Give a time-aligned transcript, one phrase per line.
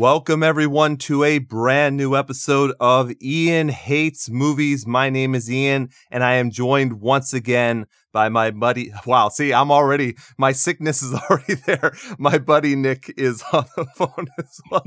[0.00, 4.86] Welcome, everyone, to a brand new episode of Ian Hates Movies.
[4.86, 8.90] My name is Ian, and I am joined once again by my buddy.
[9.04, 11.92] Wow, see, I'm already, my sickness is already there.
[12.18, 14.82] My buddy Nick is on the phone as well.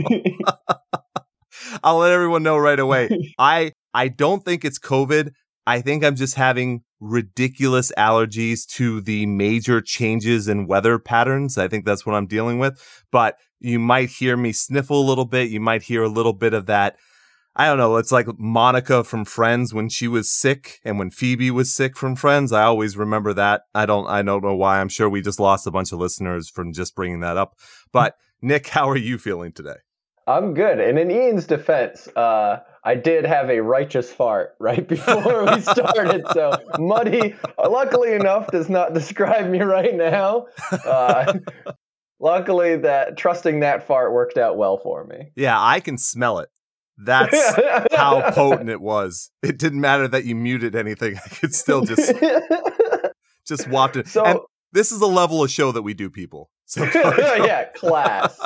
[1.83, 3.35] I'll let everyone know right away.
[3.37, 5.29] I I don't think it's COVID.
[5.67, 11.57] I think I'm just having ridiculous allergies to the major changes in weather patterns.
[11.57, 12.81] I think that's what I'm dealing with.
[13.11, 15.49] But you might hear me sniffle a little bit.
[15.49, 16.97] You might hear a little bit of that.
[17.55, 17.97] I don't know.
[17.97, 22.15] It's like Monica from Friends when she was sick and when Phoebe was sick from
[22.15, 22.51] Friends.
[22.51, 23.61] I always remember that.
[23.73, 24.81] I don't, I don't know why.
[24.81, 27.53] I'm sure we just lost a bunch of listeners from just bringing that up.
[27.91, 29.77] But Nick, how are you feeling today?
[30.25, 30.79] I'm good.
[30.79, 36.25] And in Ian's defense, uh, I did have a righteous fart right before we started.
[36.33, 40.47] so Muddy, luckily enough, does not describe me right now.
[40.71, 41.33] Uh,
[42.19, 45.31] luckily, that trusting that fart worked out well for me.
[45.35, 46.49] Yeah, I can smell it.
[46.97, 49.31] That's how potent it was.
[49.41, 51.17] It didn't matter that you muted anything.
[51.25, 52.13] I could still just
[53.47, 54.07] just waft it.
[54.07, 54.39] So and
[54.71, 56.49] this is the level of show that we do, people.
[56.65, 58.39] So yeah, class.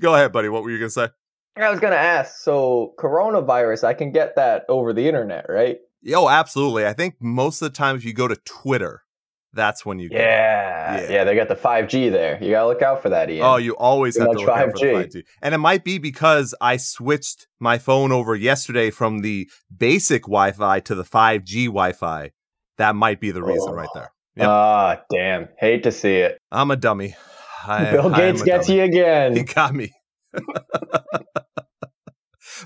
[0.00, 0.48] Go ahead, buddy.
[0.48, 1.08] What were you gonna say?
[1.56, 2.38] I was gonna ask.
[2.38, 5.78] So coronavirus, I can get that over the internet, right?
[6.14, 6.86] Oh, absolutely.
[6.86, 9.02] I think most of the time, if you go to Twitter,
[9.54, 10.08] that's when you.
[10.10, 11.10] Yeah, Yeah.
[11.10, 12.38] yeah, they got the 5G there.
[12.42, 13.44] You gotta look out for that, Ian.
[13.44, 15.06] Oh, you always Too have to look out for the 5G.
[15.14, 15.22] 5G.
[15.42, 20.80] And it might be because I switched my phone over yesterday from the basic Wi-Fi
[20.80, 22.30] to the 5G Wi-Fi.
[22.78, 23.74] That might be the reason Oh.
[23.74, 24.10] right there.
[24.36, 24.48] Yep.
[24.48, 25.48] Ah, damn.
[25.58, 26.38] Hate to see it.
[26.50, 27.14] I'm a dummy.
[27.66, 28.78] I, Bill Gates gets dummy.
[28.78, 29.36] you again.
[29.36, 29.92] He got me.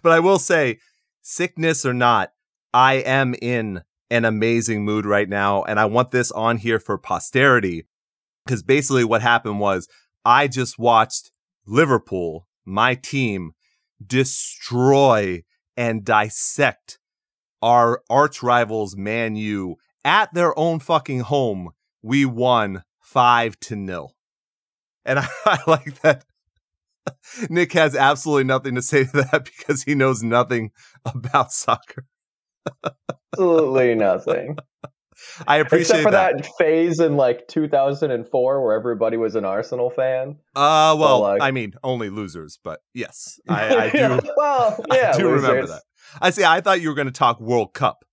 [0.02, 0.78] but I will say,
[1.22, 2.30] sickness or not,
[2.72, 5.62] I am in an amazing mood right now.
[5.64, 7.86] And I want this on here for posterity.
[8.44, 9.88] Because basically, what happened was
[10.24, 11.32] I just watched
[11.66, 13.52] Liverpool, my team,
[14.04, 15.42] destroy
[15.76, 16.98] and dissect
[17.60, 21.70] our arch rivals, Man U, at their own fucking home.
[22.02, 24.14] We won five to nil.
[25.04, 26.24] And I, I like that
[27.48, 30.70] Nick has absolutely nothing to say to that because he knows nothing
[31.04, 32.06] about soccer.
[33.34, 34.56] Absolutely nothing.
[35.46, 36.36] I appreciate Except for that.
[36.36, 36.50] that.
[36.58, 40.36] phase in like 2004 where everybody was an Arsenal fan.
[40.54, 44.20] Uh, well, like- I mean, only losers, but yes, I, I do.
[44.36, 45.82] well, yeah, I do remember that.
[46.20, 46.44] I see.
[46.44, 48.04] I thought you were going to talk World Cup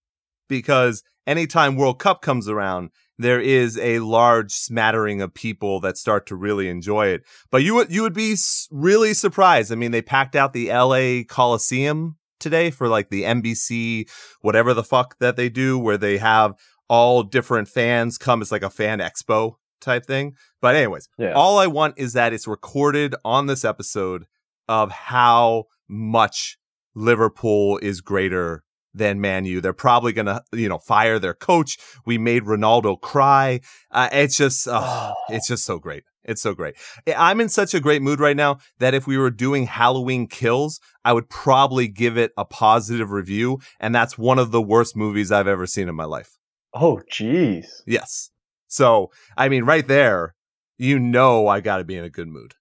[0.47, 6.25] because anytime World Cup comes around, there is a large smattering of people that start
[6.27, 7.21] to really enjoy it.
[7.51, 8.35] But you would you would be
[8.71, 9.71] really surprised.
[9.71, 11.23] I mean, they packed out the L.A.
[11.25, 14.07] Coliseum today for like the NBC
[14.41, 16.53] whatever the fuck that they do, where they have
[16.87, 18.41] all different fans come.
[18.41, 20.35] It's like a fan expo type thing.
[20.61, 21.31] But anyways, Yeah.
[21.33, 24.25] all I want is that it's recorded on this episode
[24.67, 26.57] of how much
[26.95, 29.59] Liverpool is greater than Man U.
[29.59, 31.77] They're probably going to, you know, fire their coach.
[32.05, 33.59] We made Ronaldo cry.
[33.89, 36.03] Uh, it's just, uh, it's just so great.
[36.25, 36.75] It's so great.
[37.15, 40.79] I'm in such a great mood right now that if we were doing Halloween Kills,
[41.03, 43.59] I would probably give it a positive review.
[43.79, 46.37] And that's one of the worst movies I've ever seen in my life.
[46.73, 47.65] Oh, jeez.
[47.85, 48.29] Yes.
[48.67, 50.33] So, I mean, right there,
[50.77, 52.53] you know, I got to be in a good mood.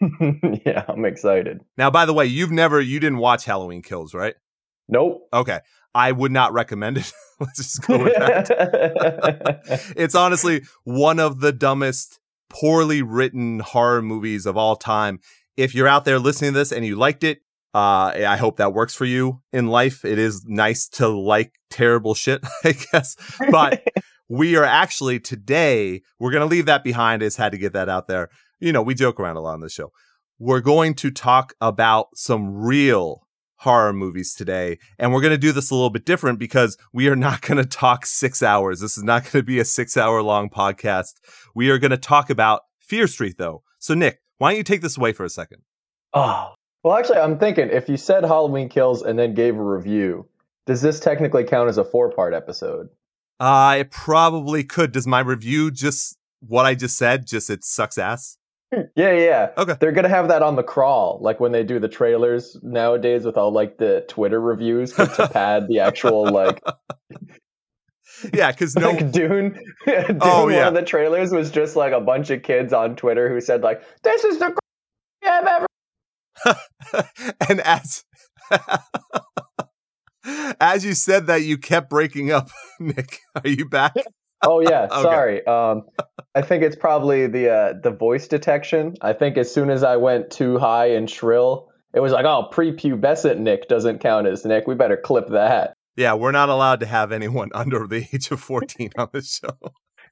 [0.66, 1.60] yeah, I'm excited.
[1.76, 4.34] Now, by the way, you've never, you didn't watch Halloween Kills, right?
[4.88, 5.28] Nope.
[5.32, 5.60] Okay.
[5.94, 7.12] I would not recommend it.
[7.40, 9.62] Let's just go with that.
[9.96, 12.18] it's honestly one of the dumbest,
[12.52, 15.18] poorly written horror movies of all time.
[15.56, 17.38] If you're out there listening to this and you liked it,
[17.74, 20.04] uh, I hope that works for you in life.
[20.04, 23.16] It is nice to like terrible shit, I guess.
[23.50, 23.82] But
[24.28, 27.22] we are actually today, we're going to leave that behind.
[27.22, 28.28] I just had to get that out there.
[28.60, 29.90] You know, we joke around a lot on this show.
[30.38, 33.21] We're going to talk about some real
[33.62, 34.78] horror movies today.
[34.98, 37.58] And we're going to do this a little bit different because we are not going
[37.58, 38.80] to talk six hours.
[38.80, 41.14] This is not going to be a six hour long podcast.
[41.54, 43.62] We are going to talk about Fear Street, though.
[43.78, 45.62] So, Nick, why don't you take this away for a second?
[46.12, 46.54] oh.
[46.84, 50.26] Well, actually, I'm thinking if you said Halloween Kills and then gave a review,
[50.66, 52.88] does this technically count as a four part episode?
[53.38, 54.90] Uh, it probably could.
[54.90, 58.36] Does my review just what I just said, just it sucks ass?
[58.72, 58.80] Hmm.
[58.96, 59.50] Yeah, yeah.
[59.58, 59.74] Okay.
[59.80, 63.36] They're gonna have that on the crawl, like when they do the trailers nowadays with
[63.36, 66.62] all like the Twitter reviews to pad the actual like
[68.32, 68.90] Yeah, because no.
[68.92, 69.58] like Dune.
[69.86, 70.68] Oh, Dune Oh, one yeah.
[70.68, 73.82] of the trailers was just like a bunch of kids on Twitter who said like,
[74.02, 74.56] "This is the
[75.24, 75.66] I've ever."
[77.48, 78.04] and as
[80.60, 82.48] as you said that, you kept breaking up.
[82.80, 83.94] Nick, are you back?
[84.42, 85.02] Oh yeah, Okay.
[85.02, 85.46] sorry.
[85.46, 85.82] Um,
[86.34, 88.94] I think it's probably the uh, the voice detection.
[89.00, 92.48] I think as soon as I went too high and shrill, it was like, oh,
[92.52, 94.66] prepubescent Nick doesn't count as Nick.
[94.66, 95.74] We better clip that.
[95.96, 99.50] Yeah, we're not allowed to have anyone under the age of 14 on the show.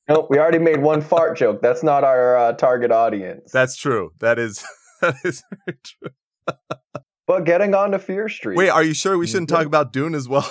[0.08, 1.62] Nope, we already made one fart joke.
[1.62, 3.50] That's not our uh, target audience.
[3.52, 4.12] That's true.
[4.18, 4.64] That is
[5.00, 6.56] that is very true.
[7.26, 8.56] but getting on to Fear Street.
[8.56, 10.50] Wait, are you sure we shouldn't talk about Dune as well?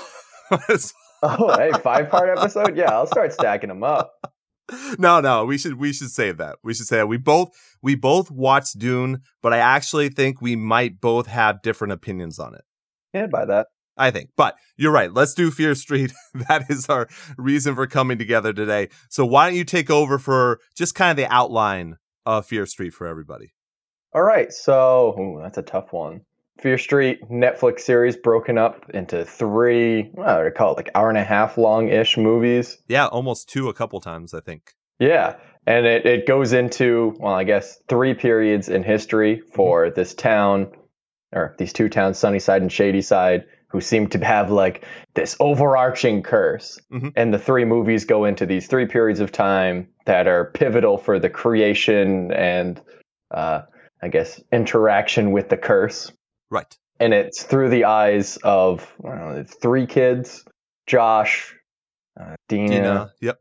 [1.24, 2.78] oh, hey, five part episode.
[2.78, 4.14] Yeah, I'll start stacking them up.
[4.98, 6.58] no, no, we should we should save that.
[6.64, 7.08] We should say that.
[7.08, 7.50] We both
[7.82, 12.56] we both watched Dune, but I actually think we might both have different opinions on
[12.56, 12.64] it.
[13.14, 13.68] Yeah, by that.
[13.98, 14.30] I think.
[14.38, 15.14] But you're right.
[15.14, 16.14] Let's do Fear Street.
[16.48, 18.90] that is our reason for coming together today.
[19.10, 22.94] So why don't you take over for just kind of the outline of Fear Street
[22.94, 23.52] for everybody?
[24.14, 24.52] All right.
[24.52, 26.22] So ooh, that's a tough one.
[26.62, 31.10] Fear Street Netflix series broken up into three, what would I call it, like hour
[31.10, 32.78] and a half long ish movies.
[32.88, 34.74] Yeah, almost two a couple times, I think.
[35.00, 35.38] Yeah.
[35.66, 40.72] And it, it goes into, well, I guess three periods in history for this town,
[41.32, 44.84] or these two towns, Sunnyside and Shadyside, who seem to have like
[45.14, 46.80] this overarching curse.
[46.92, 47.14] Mhm.
[47.16, 51.20] And the three movies go into these three periods of time that are pivotal for
[51.20, 52.82] the creation and,
[53.30, 53.62] uh,
[54.02, 56.12] I guess, interaction with the curse.
[56.50, 56.78] Right.
[57.00, 60.44] And it's through the eyes of know, three kids
[60.88, 61.56] Josh,
[62.20, 63.14] uh, Dina, Dina.
[63.22, 63.40] Yep.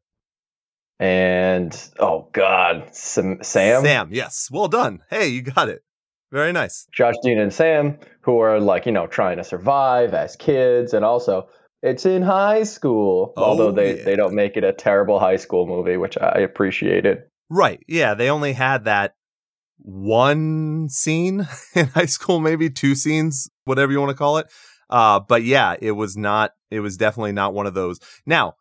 [1.01, 4.09] and oh god, Sam, Sam, Sam.
[4.13, 4.49] Yes.
[4.51, 5.01] Well done.
[5.11, 5.83] Hey, you got it.
[6.31, 6.87] Very nice.
[6.93, 11.05] Josh, Dina, and Sam, who are like you know trying to survive as kids, and
[11.05, 11.49] also
[11.83, 13.33] it's in high school.
[13.37, 14.05] Oh, although they yeah.
[14.05, 17.23] they don't make it a terrible high school movie, which I appreciated.
[17.51, 17.83] Right.
[17.89, 18.15] Yeah.
[18.15, 19.15] They only had that
[19.79, 24.47] one scene in high school, maybe two scenes, whatever you want to call it.
[24.91, 28.01] Uh, but yeah, it was not, it was definitely not one of those.
[28.27, 28.55] Now,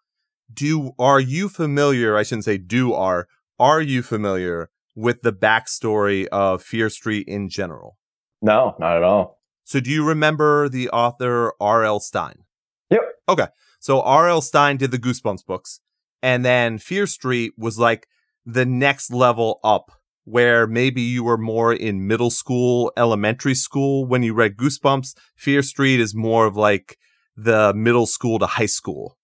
[0.54, 2.18] do, are you familiar?
[2.18, 3.28] I shouldn't say do are,
[3.60, 7.98] are you familiar with the backstory of Fear Street in general?
[8.42, 9.40] No, not at all.
[9.64, 12.00] So do you remember the author R.L.
[12.00, 12.44] Stine?
[12.90, 13.02] Yep.
[13.28, 13.48] Okay.
[13.80, 14.42] So R.L.
[14.42, 15.82] Stine did the Goosebumps books,
[16.22, 18.08] and then Fear Street was like
[18.46, 19.92] the next level up
[20.28, 25.16] where maybe you were more in middle school, elementary school when you read Goosebumps.
[25.38, 26.98] Fear Street is more of like
[27.38, 29.18] the middle school to high school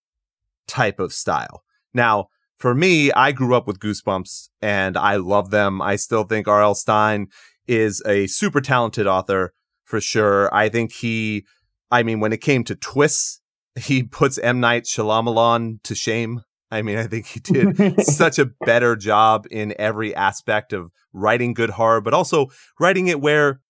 [0.66, 1.62] type of style.
[1.92, 5.82] Now, for me, I grew up with Goosebumps and I love them.
[5.82, 6.74] I still think R.L.
[6.74, 7.26] Stine
[7.68, 9.52] is a super talented author
[9.84, 10.52] for sure.
[10.54, 11.44] I think he,
[11.90, 13.42] I mean, when it came to twists,
[13.78, 14.58] he puts M.
[14.58, 16.44] Night Shyamalan to shame.
[16.70, 21.54] I mean, I think he did such a better job in every aspect of writing
[21.54, 22.48] good horror, but also
[22.80, 23.60] writing it where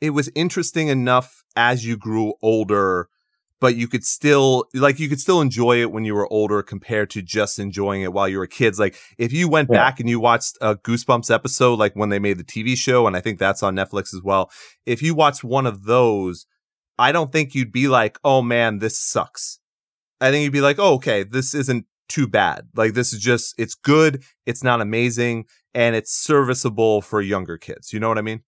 [0.00, 3.08] it was interesting enough as you grew older,
[3.60, 7.08] but you could still like you could still enjoy it when you were older compared
[7.10, 8.78] to just enjoying it while you were kids.
[8.78, 9.78] Like if you went Yeah.
[9.78, 13.16] back and you watched a Goosebumps episode, like when they made the TV show, and
[13.16, 14.50] I think that's on Netflix as well.
[14.84, 16.46] If you watched one of those,
[16.98, 19.58] I don't think you'd be like, "Oh man, this sucks."
[20.20, 22.68] I think you'd be like, "Oh, okay, this isn't too bad.
[22.74, 27.92] Like this is just it's good, it's not amazing, and it's serviceable for younger kids."
[27.92, 28.42] You know what I mean?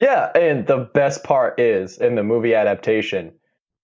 [0.00, 3.32] Yeah, and the best part is in the movie adaptation,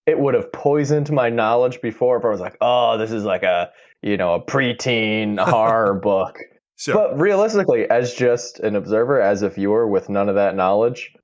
[0.06, 3.43] it would have poisoned my knowledge before if I was like, oh, this is like
[3.43, 3.71] a
[4.03, 6.38] you know a preteen horror book.
[6.76, 6.95] Sure.
[6.95, 11.14] But realistically, as just an observer, as a viewer with none of that knowledge,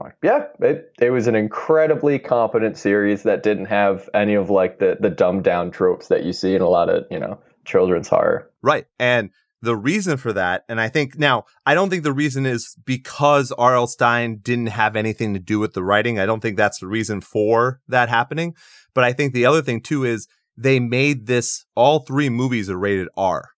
[0.00, 4.78] like yeah, it it was an incredibly competent series that didn't have any of like
[4.78, 8.08] the the dumbed down tropes that you see in a lot of you know children's
[8.08, 8.50] horror.
[8.62, 8.86] Right.
[8.98, 9.30] And
[9.62, 13.52] the reason for that, and I think now, I don't think the reason is because
[13.52, 13.86] R.L.
[13.86, 16.18] Stine didn't have anything to do with the writing.
[16.18, 18.54] I don't think that's the reason for that happening.
[18.92, 20.26] But I think the other thing too is
[20.56, 23.50] they made this, all three movies are rated R.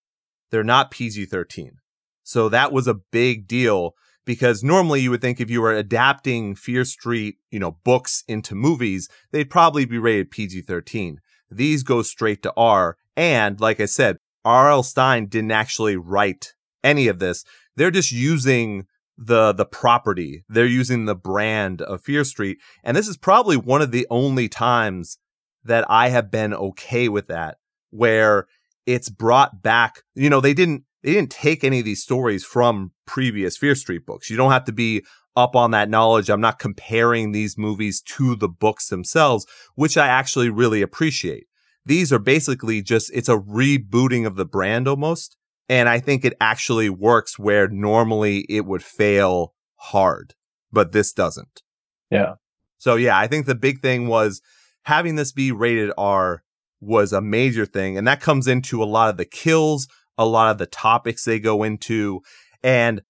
[0.50, 1.78] They're not PG 13.
[2.22, 3.94] So that was a big deal
[4.24, 8.54] because normally you would think if you were adapting Fear Street, you know, books into
[8.54, 11.20] movies, they'd probably be rated PG 13.
[11.50, 12.96] These go straight to R.
[13.16, 14.82] And like I said, R.L.
[14.82, 17.44] Stine didn't actually write any of this.
[17.76, 20.44] They're just using the the property.
[20.48, 22.58] They're using the brand of Fear Street.
[22.82, 25.18] And this is probably one of the only times
[25.64, 27.58] that I have been okay with that,
[27.90, 28.46] where
[28.86, 30.02] it's brought back.
[30.14, 34.06] You know, they didn't they didn't take any of these stories from previous Fear Street
[34.06, 34.30] books.
[34.30, 35.04] You don't have to be
[35.36, 36.30] up on that knowledge.
[36.30, 41.46] I'm not comparing these movies to the books themselves, which I actually really appreciate
[41.86, 45.36] these are basically just it's a rebooting of the brand almost
[45.68, 50.34] and i think it actually works where normally it would fail hard
[50.72, 51.62] but this doesn't
[52.10, 52.34] Yeah.
[52.78, 54.40] so yeah i think the big thing was
[54.84, 56.42] having this be rated r
[56.80, 60.50] was a major thing and that comes into a lot of the kills a lot
[60.50, 62.20] of the topics they go into.
[62.62, 63.02] And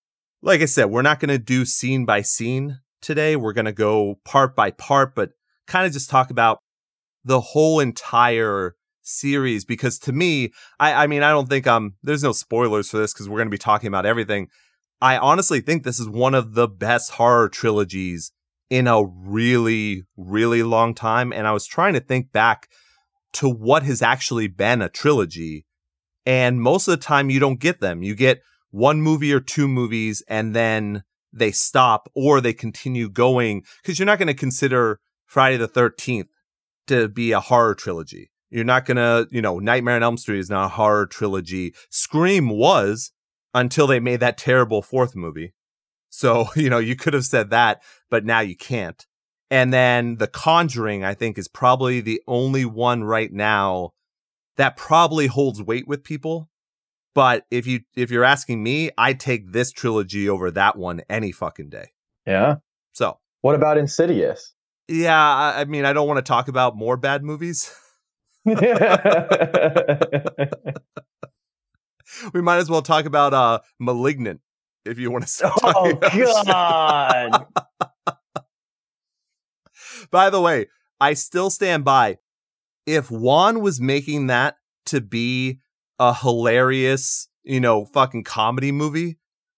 [0.43, 3.37] like I said, we're not going to do scene by scene today.
[3.37, 5.31] We're going to go part by part, but
[5.67, 6.61] kind of just talk about
[7.25, 12.23] the whole entire series because to me, I, I mean, I don't think um there's
[12.23, 14.49] no spoilers for this because we're going to be talking about everything.
[15.01, 18.33] I honestly think this is one of the best horror trilogies
[18.71, 21.33] in a really, really long time.
[21.33, 22.69] And I was trying to think back
[23.35, 25.67] to what has actually been a trilogy.
[26.25, 28.03] And most of the time, you don't get them.
[28.03, 28.41] You get
[28.71, 34.07] one movie or two movies, and then they stop or they continue going because you're
[34.07, 36.29] not going to consider Friday the 13th
[36.87, 38.31] to be a horror trilogy.
[38.51, 41.75] You're not going to, you know, Nightmare on Elm Street is not a horror trilogy.
[41.91, 43.13] Scream was
[43.53, 45.55] until they made that terrible fourth movie.
[46.11, 49.05] So, you know, you could have said that, but now you can't.
[49.51, 53.93] And then The Conjuring, I think, is probably the only one right now
[54.57, 56.49] that probably holds weight with people.
[57.15, 61.31] But if you if you're asking me, I'd take this trilogy over that one any
[61.31, 61.93] fucking day.
[62.27, 62.57] Yeah.
[62.93, 64.54] So what about Insidious?
[64.89, 67.73] Yeah, I, I mean, I don't want to talk about more bad movies.
[68.45, 68.55] we
[72.43, 74.41] might as well talk about uh Malignant
[74.85, 75.95] if you want to start Oh
[76.45, 77.47] god.
[80.11, 80.67] by the way,
[81.01, 82.19] I still stand by
[82.87, 85.61] if Wan was making that to be
[85.99, 89.17] a hilarious, you know, fucking comedy movie,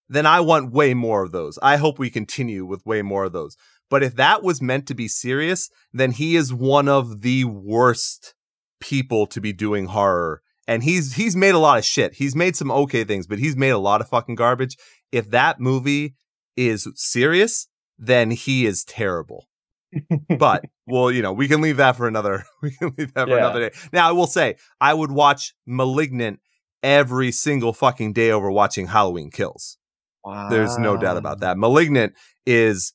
[0.09, 1.59] then I want way more of those.
[1.61, 3.57] I hope we continue with way more of those.
[3.89, 8.33] But if that was meant to be serious, then he is one of the worst
[8.79, 10.41] people to be doing horror.
[10.67, 12.15] And he's he's made a lot of shit.
[12.15, 14.75] He's made some okay things, but he's made a lot of fucking garbage.
[15.11, 16.15] If that movie
[16.57, 17.67] is serious,
[17.97, 19.47] then he is terrible.
[20.37, 23.33] but well, you know, we can leave that for another we can leave that for
[23.33, 23.37] Yeah.
[23.37, 23.75] another day.
[23.93, 26.41] Now I will say I would watch Malignant
[26.83, 29.77] every single fucking day over watching Halloween Kills.
[30.25, 30.49] Wow.
[30.49, 31.57] There's no doubt about that.
[31.57, 32.13] Malignant
[32.45, 32.93] is,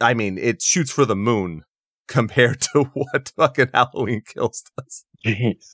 [0.00, 1.64] I mean, it shoots for the moon
[2.08, 5.04] compared to what fucking Halloween Kills does.
[5.24, 5.72] Jeez.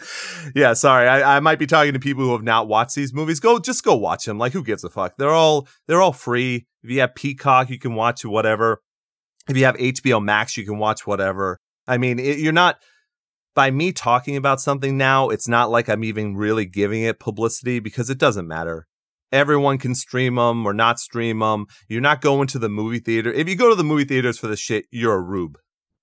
[0.54, 3.40] yeah, sorry, I, I might be talking to people who have not watched these movies.
[3.40, 4.38] Go, just go watch them.
[4.38, 5.16] Like, who gives a fuck?
[5.16, 6.66] They're all they're all free.
[6.82, 8.82] If you have Peacock, you can watch whatever.
[9.48, 11.58] If you have HBO Max, you can watch whatever.
[11.86, 12.78] I mean, it, you're not
[13.54, 15.30] by me talking about something now.
[15.30, 18.86] It's not like I'm even really giving it publicity because it doesn't matter.
[19.32, 21.66] Everyone can stream them or not stream them.
[21.88, 23.32] You're not going to the movie theater.
[23.32, 25.58] If you go to the movie theaters for this shit, you're a rube.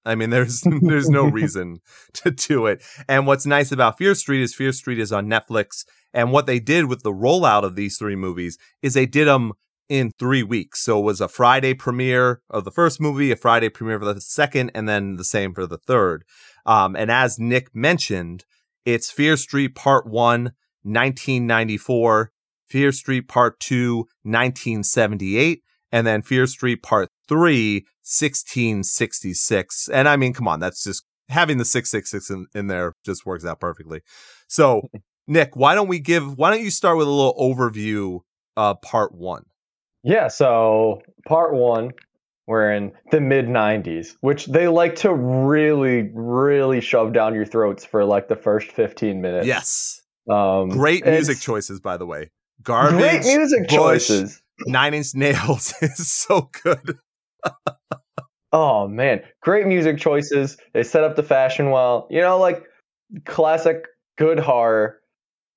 [0.06, 1.80] I mean, there's there's no reason
[2.16, 2.84] to do it.
[3.10, 5.86] And what's nice about Fear Street is Fear Street is on Netflix.
[6.14, 9.54] And what they did with the rollout of these three movies is they did them
[9.90, 10.82] in three weeks.
[10.82, 14.22] So it was a Friday premiere of the first movie, a Friday premiere for the
[14.22, 16.24] second, and then the same for the third.
[16.66, 18.46] Um, and as Nick mentioned,
[18.86, 20.54] it's Fear Street Part 1,
[20.84, 22.32] 1994,
[22.68, 29.90] Fear Street Part 2, 1978, and then Fear Street Part 3, 1666.
[29.90, 33.46] And I mean, come on, that's just having the 666 in, in there just works
[33.46, 34.02] out perfectly.
[34.48, 34.90] So,
[35.28, 38.20] Nick, why don't we give, why don't you start with a little overview
[38.56, 39.44] of Part 1?
[40.06, 41.90] Yeah, so part one,
[42.46, 47.84] we're in the mid 90s, which they like to really, really shove down your throats
[47.84, 49.48] for like the first 15 minutes.
[49.48, 50.02] Yes.
[50.30, 52.30] Um, Great music choices, by the way.
[52.64, 53.00] Garbage.
[53.00, 54.42] Great music Bush, choices.
[54.66, 56.98] Nine Inch Nails is so good.
[58.52, 60.58] Oh man, great music choices.
[60.74, 62.08] They set up the fashion well.
[62.10, 62.64] You know, like
[63.26, 63.86] classic
[64.18, 65.00] good horror.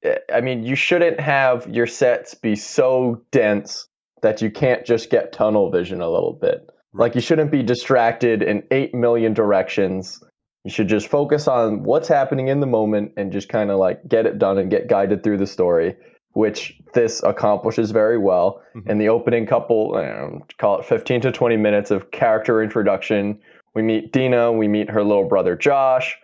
[0.02, 3.86] eh, I mean, you shouldn't have your sets be so dense
[4.22, 6.68] that you can't just get tunnel vision a little bit.
[6.92, 10.20] Like you shouldn't be distracted in 8 million directions.
[10.64, 14.00] You should just focus on what's happening in the moment and just kind of like
[14.08, 15.94] get it done and get guided through the story,
[16.32, 18.62] which this accomplishes very well.
[18.76, 18.90] Mhm.
[18.90, 23.38] In the opening couple, um, call it 15 to 20 minutes of character introduction,
[23.74, 26.16] we meet Dina, we meet her little brother Josh,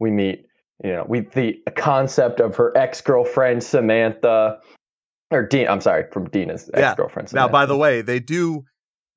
[0.00, 0.46] we meet,
[0.82, 4.58] you know, we the concept of her ex-girlfriend Samantha
[5.30, 6.90] or Dina, I'm sorry, from Dina's Yeah.
[6.90, 7.48] ex-girlfriend Samantha.
[7.48, 8.64] Now, by the way, they do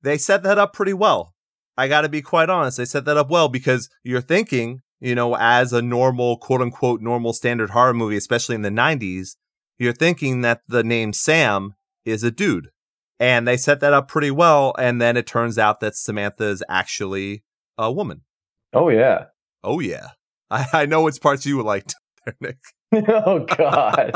[0.04, 1.32] they set that up pretty well.
[1.76, 2.76] I got to be quite honest.
[2.76, 7.00] They set that up well because you're thinking, you know, as a normal, quote unquote,
[7.00, 9.36] normal standard horror movie, especially in the 90s,
[9.82, 11.74] you're thinking that the name Sam
[12.04, 12.68] is a dude.
[13.20, 14.74] And they set that up pretty well.
[14.78, 17.44] And then it turns out that Samantha is actually
[17.78, 18.22] a woman.
[18.72, 19.26] Oh yeah.
[19.62, 20.08] Oh, yeah.
[20.50, 21.86] I, I know which parts you would like,
[22.26, 22.58] there, Nick.
[23.08, 24.12] oh god.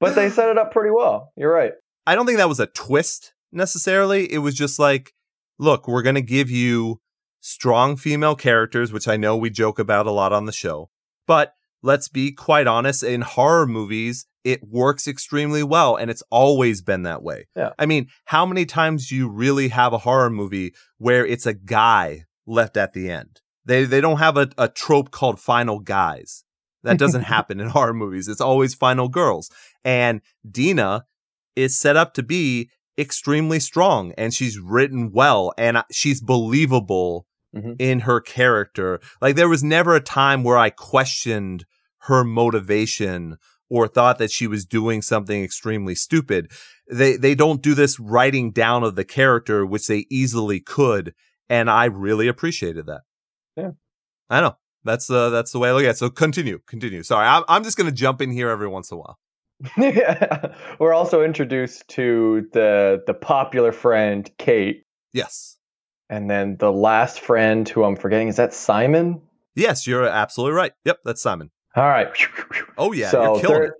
[0.00, 1.32] but they set it up pretty well.
[1.36, 1.72] You're right.
[2.06, 4.32] I don't think that was a twist necessarily.
[4.32, 5.12] It was just like,
[5.58, 7.00] look, we're going to give you
[7.40, 10.90] strong female characters, which I know we joke about a lot on the show,
[11.26, 16.82] but let's be quite honest, in horror movies, it works extremely well and it's always
[16.82, 17.46] been that way.
[17.54, 17.70] Yeah.
[17.78, 21.54] I mean, how many times do you really have a horror movie where it's a
[21.54, 23.40] guy left at the end?
[23.64, 26.44] They they don't have a, a trope called final guys.
[26.82, 28.26] That doesn't happen in horror movies.
[28.26, 29.50] It's always final girls.
[29.84, 31.04] And Dina
[31.54, 37.26] is set up to be extremely strong and she's written well and uh, she's believable
[37.54, 37.76] Mhm.
[37.78, 39.00] in her character.
[39.20, 41.64] Like there was never a time where I questioned
[42.02, 43.36] her motivation
[43.68, 46.50] or thought that she was doing something extremely stupid.
[46.90, 51.14] They they don't do this writing down of the character which they easily could
[51.48, 53.02] and I really appreciated that.
[53.56, 53.70] Yeah.
[54.30, 54.56] I know.
[54.84, 55.98] That's uh that's the way I look at it.
[55.98, 57.02] So continue, continue.
[57.02, 59.18] Sorry, I'm I'm just gonna jump in here every once in a while.
[59.78, 60.54] yeah.
[60.80, 64.82] We're also introduced to the the popular friend Kate,
[65.12, 65.56] Yes.
[66.12, 69.22] And then the last friend who I'm forgetting is that Simon.
[69.54, 70.72] Yes, you're absolutely right.
[70.84, 71.50] Yep, that's Simon.
[71.74, 72.08] All right.
[72.76, 73.74] Oh yeah, so they're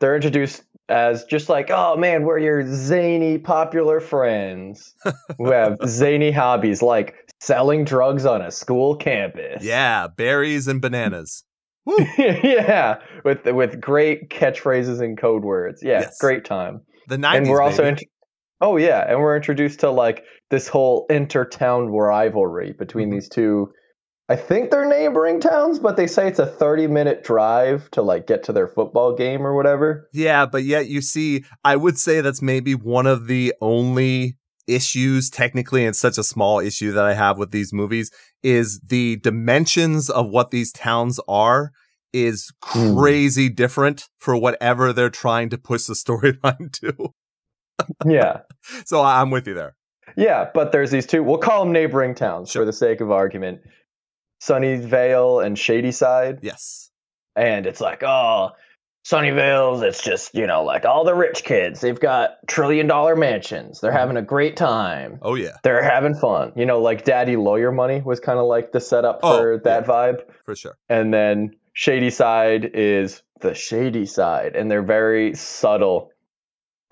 [0.00, 4.94] they're introduced as just like, oh man, we're your zany popular friends
[5.38, 9.62] who have zany hobbies like selling drugs on a school campus.
[9.64, 11.42] Yeah, berries and bananas.
[12.18, 15.82] Yeah, with with great catchphrases and code words.
[15.82, 16.18] Yeah, Yes.
[16.18, 16.82] great time.
[17.08, 17.36] The 90s.
[17.36, 18.08] and we're also baby.
[18.60, 23.12] Oh yeah, and we're introduced to like this whole inter-town rivalry between Mhm.
[23.12, 23.68] these two.
[24.28, 28.42] I think they're neighboring towns, but they say it's a 30-minute drive to like get
[28.44, 30.08] to their football game or whatever.
[30.12, 34.36] Yeah, but yet you see, I would say that's maybe one of the only
[34.66, 38.10] issues, technically, and such a small issue that I have with these movies
[38.42, 41.70] is the dimensions of what these towns are
[42.12, 42.96] is Hmm.
[42.98, 47.10] crazy different for whatever they're trying to push the storyline to.
[48.04, 48.40] Yeah.
[48.84, 49.76] So I'm with you there.
[50.16, 51.22] Yeah, but there's these two.
[51.22, 52.62] We'll call them neighboring towns Sure.
[52.62, 53.60] for the sake of argument.
[54.42, 56.40] Sunnyvale and Shadyside.
[56.42, 56.90] Yes.
[57.34, 58.50] and it's like, oh,
[59.06, 61.80] Sunnyvale's, it's just, you know, like all the rich kids.
[61.80, 63.80] They've got trillion dollar mansions.
[63.80, 63.98] They're mm-hmm.
[64.00, 65.18] having a great time.
[65.22, 66.52] Oh yeah, They're having fun.
[66.56, 69.82] You know, like Daddy Lawyer Money was kind of like the setup Oh, for that
[69.86, 69.88] yeah.
[69.92, 70.20] vibe.
[70.44, 70.76] for sure.
[70.88, 74.56] And then Shady Side is the shady side.
[74.56, 76.10] And they're very subtle,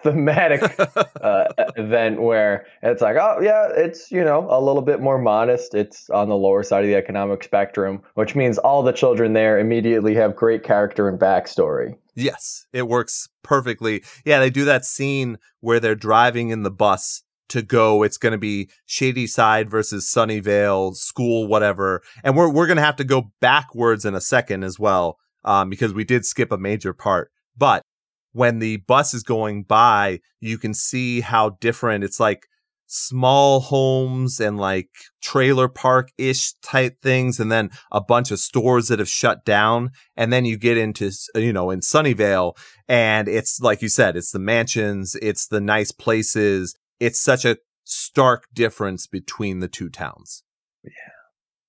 [0.05, 0.63] thematic
[1.21, 1.45] uh,
[1.77, 5.75] event where it's like, oh yeah, it's you know a little bit more modest.
[5.75, 9.59] It's on the lower side of the economic spectrum, which means all the children there
[9.59, 11.97] immediately have great character and backstory.
[12.15, 14.05] Yes, it works perfectly.
[14.25, 18.03] Yeah, they do that scene where they're driving in the bus to go.
[18.03, 22.03] It's going to be Shady Side versus Sunnyvale, school, whatever.
[22.23, 25.71] And we're we're going to have to go backwards in a second as well, um,
[25.71, 27.31] because we did skip a major part.
[27.57, 27.83] But
[28.35, 32.47] when the bus is going by, you can see how different it's like
[32.87, 34.91] small homes and like
[35.23, 39.91] trailer park ish type things, and then a bunch of stores that have shut down
[40.17, 42.55] and then you get into you know in Sunnyvale
[42.89, 47.57] and it's like you said it's the mansions it's the nice places it's such a
[47.85, 50.43] stark difference between the two towns
[50.83, 50.91] Yeah.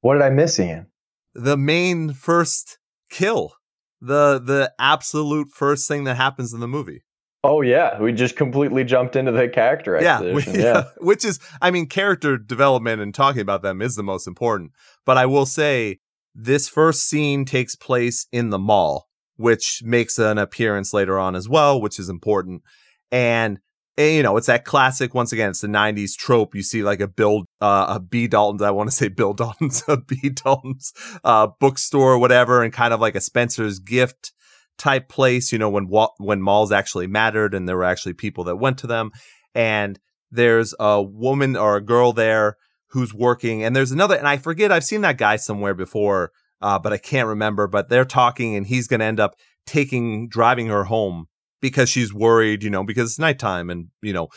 [0.02, 0.88] What did I miss, Ian?
[1.34, 2.78] the main first
[3.10, 3.54] kill
[4.02, 7.04] the the absolute first thing that happens in the movie.
[7.44, 10.86] Oh yeah, we just completely jumped into the character yeah, we- yeah.
[10.98, 14.72] which is i mean character development and talking about them is the most important.
[15.06, 16.00] But i will say
[16.34, 21.48] this first scene takes place in the mall which makes an appearance later on as
[21.48, 22.64] well which is important.
[23.12, 23.60] And
[23.98, 26.56] eh, you know it's that classic once again it's the 90s trope.
[26.56, 28.28] You see like a bill uh, a b.
[28.28, 30.30] Dalton's i want to say bill dalton's a b.
[30.30, 34.32] Dalton's uh, bookstore or whatever and kind of like a spencer's gift
[34.78, 38.44] type place you know when wa- when malls actually mattered and there were actually people
[38.46, 39.12] that went to them.
[39.54, 40.00] And
[40.32, 42.58] there's a woman or a girl there
[42.90, 46.32] who's working and there's another and i forget i've seen that guy somewhere before
[46.62, 50.28] uh, but i can't remember but they're talking and he's going to end up taking
[50.30, 51.26] driving her home
[51.70, 54.28] because she's worried you know because it's nighttime and you know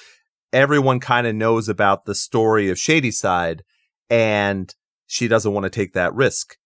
[0.53, 3.63] everyone kind of knows about the story of shady side
[4.11, 4.75] and
[5.07, 6.57] she doesn't want to take that risk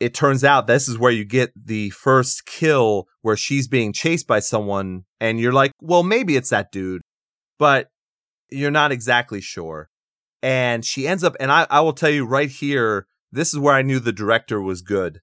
[0.00, 4.26] it turns out this is where you get the first kill where she's being chased
[4.26, 7.02] by someone and you're like well maybe it's that dude
[7.58, 7.88] but
[8.50, 9.88] you're not exactly sure.
[10.42, 13.74] And she ends up, and I, I will tell you right here, this is where
[13.74, 15.20] I knew the director was good.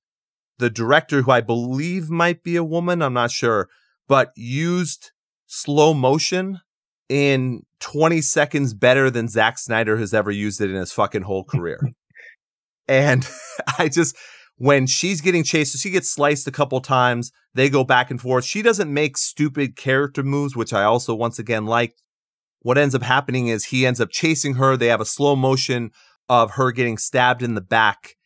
[0.57, 3.69] The director, who I believe might be a woman, I'm not sure,
[4.11, 5.11] but used
[5.47, 6.59] slow motion
[7.07, 11.45] in 20 seconds better than Zack Snyder has ever used it in his fucking whole
[11.45, 11.79] career.
[12.89, 13.25] and
[13.79, 14.17] I just,
[14.57, 17.31] when she's getting chased, so she gets sliced a couple times.
[17.53, 18.43] They go back and forth.
[18.43, 21.95] She doesn't make stupid character moves, which I also once again like.
[22.63, 24.75] What ends up happening is he ends up chasing her.
[24.75, 25.91] They have a slow motion
[26.27, 28.17] of her getting stabbed in the back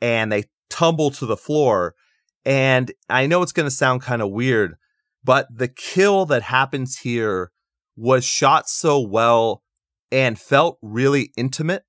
[0.00, 1.96] and they tumble to the floor.
[2.44, 4.76] And I know it's going to sound kind of weird,
[5.24, 7.50] but the kill that happens here
[7.96, 9.62] was shot so well
[10.10, 11.84] and felt really intimate.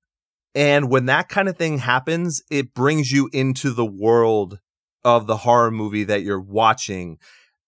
[0.54, 4.58] And when that kind of thing happens, it brings you into the world
[5.04, 7.18] of the horror movie that you're watching.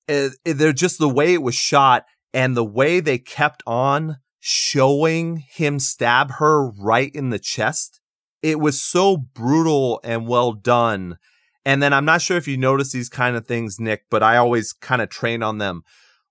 [0.09, 4.19] It, it, they're just the way it was shot and the way they kept on
[4.39, 8.01] showing him stab her right in the chest.
[8.43, 11.19] It was so brutal and well done.
[11.67, 14.37] And then I'm not sure if you notice these kind of things, Nick, but I
[14.37, 15.83] always kind of train on them.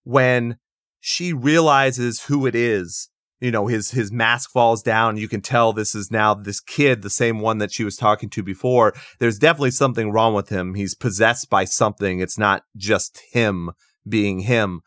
[0.03, 0.57] When
[0.99, 3.09] she realizes who it is,
[3.41, 5.17] you know, his his mask falls down.
[5.17, 8.29] You can tell this is now this kid, the same one that she was talking
[8.29, 8.93] to before.
[9.19, 10.73] There's definitely something wrong with him.
[10.73, 12.21] He's possessed by something.
[12.21, 13.71] It's not just him
[14.07, 14.81] being him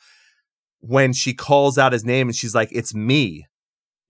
[0.81, 3.47] when she calls out his name and she's like, It's me.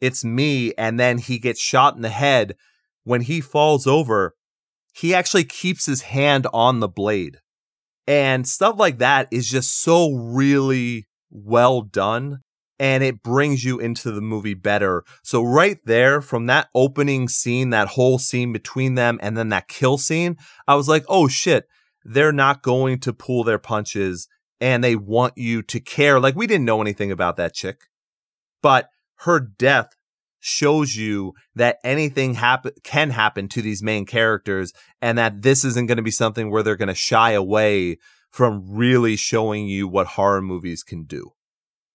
[0.00, 0.72] It's me.
[0.78, 2.54] And then he gets shot in the head.
[3.04, 4.34] When he falls over,
[4.98, 7.38] he actually keeps his hand on the blade.
[8.06, 12.38] And stuff like that is just so really well done.
[12.80, 15.04] And it brings you into the movie better.
[15.22, 19.68] So, right there, from that opening scene, that whole scene between them, and then that
[19.68, 21.64] kill scene, I was like, oh shit,
[22.04, 24.28] they're not going to pull their punches
[24.60, 26.20] and they want you to care.
[26.20, 27.82] Like we didn't know anything about that chick,
[28.62, 28.88] but
[29.20, 29.90] her death
[30.40, 34.72] shows you that anything happen can happen to these main characters
[35.02, 37.98] and that this isn't going to be something where they're going to shy away
[38.30, 41.32] from really showing you what horror movies can do.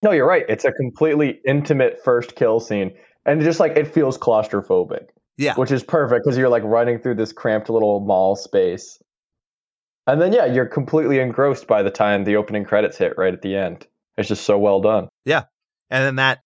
[0.01, 0.45] No, you're right.
[0.49, 2.93] It's a completely intimate first kill scene
[3.25, 5.07] and just like it feels claustrophobic.
[5.37, 5.55] Yeah.
[5.55, 8.99] Which is perfect because you're like running through this cramped little mall space
[10.05, 13.41] and then yeah, you're completely engrossed by the time the opening credits hit right at
[13.41, 13.87] the end.
[14.17, 15.07] It's just so well done.
[15.25, 15.43] Yeah.
[15.89, 16.39] And then that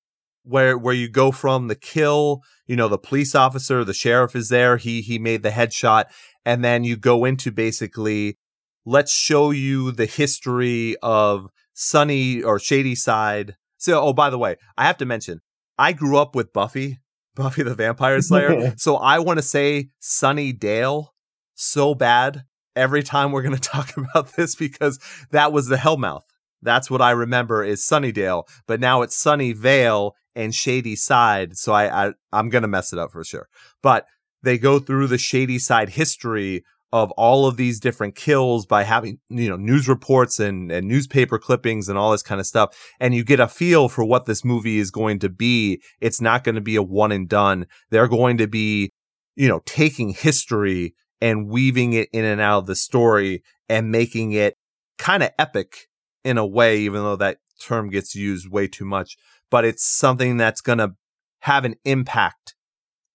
[0.48, 4.50] where where you go from the kill, you know, the police officer, the sheriff is
[4.50, 6.06] there, he he made the headshot,
[6.46, 8.38] and then you go into basically
[8.86, 13.56] let's show you the history of Sunny or Shady Side.
[13.78, 15.42] So oh by the way, I have to mention,
[15.78, 17.00] I grew up with Buffy,
[17.36, 18.74] Buffy the Vampire Slayer.
[18.78, 21.08] so I want to say Sunnydale
[21.56, 22.44] so bad
[22.76, 25.00] every time we're going to talk about this because
[25.32, 26.24] that was the Hellmouth.
[26.62, 31.58] That's what I remember is Sunnydale, but now it's Sunnyvale and Shady Side.
[31.58, 33.48] So I, I I'm to mess it up for sure.
[33.82, 34.06] But
[34.44, 39.20] they go through the Shady Side history of all of these different kills by having
[39.30, 43.14] you know news reports and, and newspaper clippings and all this kind of stuff and
[43.14, 46.56] you get a feel for what this movie is going to be it's not going
[46.56, 48.90] to be a one and done they're going to be
[49.36, 54.32] you know taking history and weaving it in and out of the story and making
[54.32, 54.56] it
[54.98, 55.88] kind of epic
[56.24, 59.18] in a way, even though that term gets used way too much.
[59.50, 60.94] But it's something that's going to
[61.42, 62.56] have an impact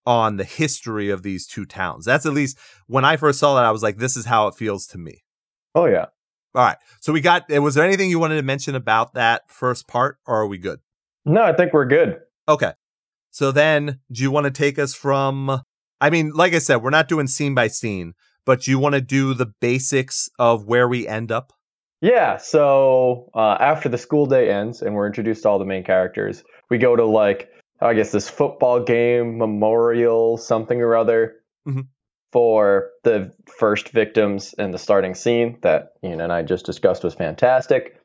[0.07, 2.05] on the history of these two towns.
[2.05, 4.55] That's at least when I first saw that, I was like, this is how it
[4.55, 5.23] feels to me.
[5.75, 6.07] Oh, yeah.
[6.55, 6.77] All right.
[7.01, 10.19] So we got, eh, was there anything you wanted to mention about that first part,
[10.27, 10.81] or are we good?
[11.25, 12.19] No, I think we're good.
[12.49, 12.73] Okay.
[13.31, 15.63] So then, do you want to take us from
[16.03, 18.15] I mean, like I said, we're not doing scene by scene,
[18.45, 21.53] but you want to do the basics of where we end up?
[22.03, 22.39] Yeah.
[22.39, 26.43] So uh, after the school day ends and we're introduced to all the main characters,
[26.69, 27.49] we go to like,
[27.81, 31.37] I guess, this football game memorial, something or other.
[31.67, 31.83] Mm-hmm.
[32.33, 37.13] For the first victims in the starting scene that Ian and I just discussed was
[37.13, 38.01] fantastic.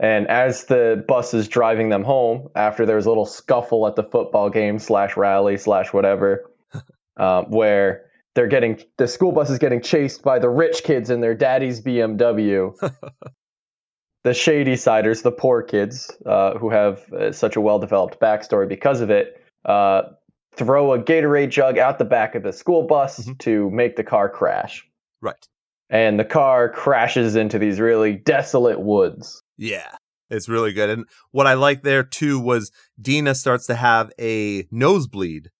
[0.00, 4.02] And as the bus is driving them home, after there's a little scuffle at the
[4.02, 6.50] football game slash rally slash whatever,
[7.16, 8.07] uh, where
[8.38, 11.80] they're getting the school bus is getting chased by the rich kids in their daddy's
[11.80, 12.72] BMW.
[14.24, 18.68] the shady siders, the poor kids uh, who have uh, such a well developed backstory
[18.68, 20.02] because of it, uh,
[20.54, 23.32] throw a Gatorade jug out the back of the school bus mm-hmm.
[23.38, 24.86] to make the car crash.
[25.20, 25.44] Right.
[25.90, 29.42] And the car crashes into these really desolate woods.
[29.56, 29.96] Yeah.
[30.30, 30.90] It's really good.
[30.90, 32.70] And what I like there too was
[33.00, 35.50] Dina starts to have a nosebleed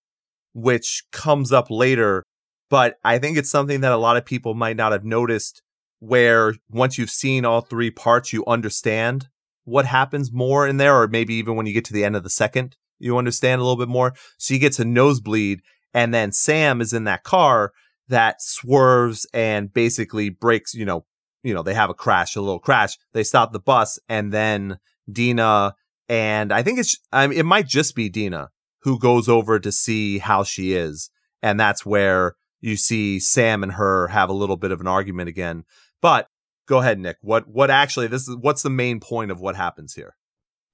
[0.55, 2.25] which comes up later.
[2.71, 5.63] But I think it's something that a lot of people might not have noticed
[6.01, 9.29] where once you've seen all three parts, you understand
[9.65, 12.23] what happens more in there, or maybe even when you get to the end of
[12.23, 14.15] the second, you understand a little bit more.
[14.39, 15.61] So you get to nosebleed,
[15.93, 17.73] and then Sam is in that car
[18.09, 21.05] that swerves and basically breaks, you know,
[21.43, 22.97] you know, they have a crash, a little crash.
[23.13, 24.79] They stop the bus, and then
[25.11, 25.75] Dina
[26.09, 28.49] and I think it's, I mean, it might just be Dina
[28.83, 31.11] who goes over to see how she is.
[31.43, 35.29] And that's where you see Sam and her have a little bit of an argument
[35.29, 35.65] again.
[36.01, 36.29] But
[36.67, 37.17] go ahead, Nick.
[37.21, 40.17] What what actually this is what's the main point of what happens here?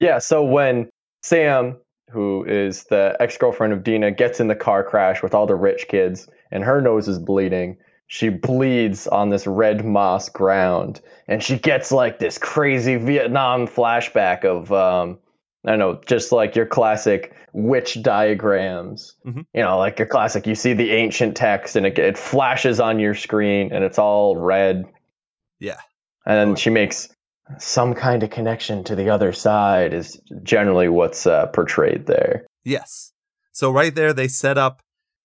[0.00, 0.90] Yeah, so when
[1.22, 1.78] Sam,
[2.10, 5.86] who is the ex-girlfriend of Dina, gets in the car crash with all the rich
[5.88, 11.58] kids and her nose is bleeding, she bleeds on this red moss ground and she
[11.58, 15.18] gets like this crazy Vietnam flashback of um
[15.66, 19.14] I don't know, just like your classic witch diagrams.
[19.24, 19.40] Mm-hmm.
[19.54, 22.98] You know, like your classic you see the ancient text and it, it flashes on
[22.98, 24.84] your screen and it's all red.
[25.58, 25.80] Yeah.
[26.26, 27.08] And then she makes
[27.58, 32.46] some kind of connection to the other side is generally what's uh, portrayed there.
[32.64, 33.12] Yes.
[33.52, 34.82] So right there, they set up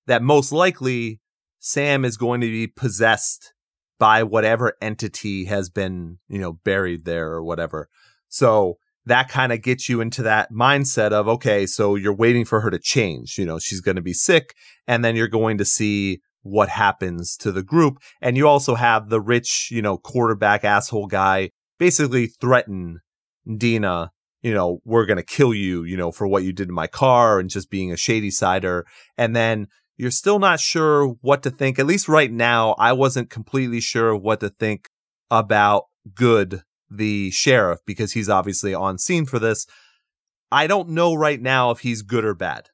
[0.07, 1.19] that most likely
[1.59, 3.53] Sam is going to be possessed
[3.99, 7.89] by whatever entity has been, you know, buried there or whatever.
[8.27, 8.77] So
[9.09, 12.69] that kind of gets you into that mindset of, okay, so you're waiting for her
[12.71, 13.37] to change.
[13.37, 14.53] You know, she's going to be sick
[14.87, 17.97] and then you're going to see what happens to the group.
[18.21, 22.99] And you also have the rich, you know, quarterback asshole guy basically threaten
[23.57, 26.73] Dina, you know, we're going to kill you, you know, for what you did in
[26.73, 28.85] my car and just being a shady sider.
[29.17, 29.67] And then
[29.97, 31.77] you're still not sure what to think.
[31.77, 34.89] At least right now, I wasn't completely sure what to think
[35.29, 39.65] about Good, the sheriff, because he's obviously on scene for this.
[40.51, 42.69] I don't know right now if he's good or bad.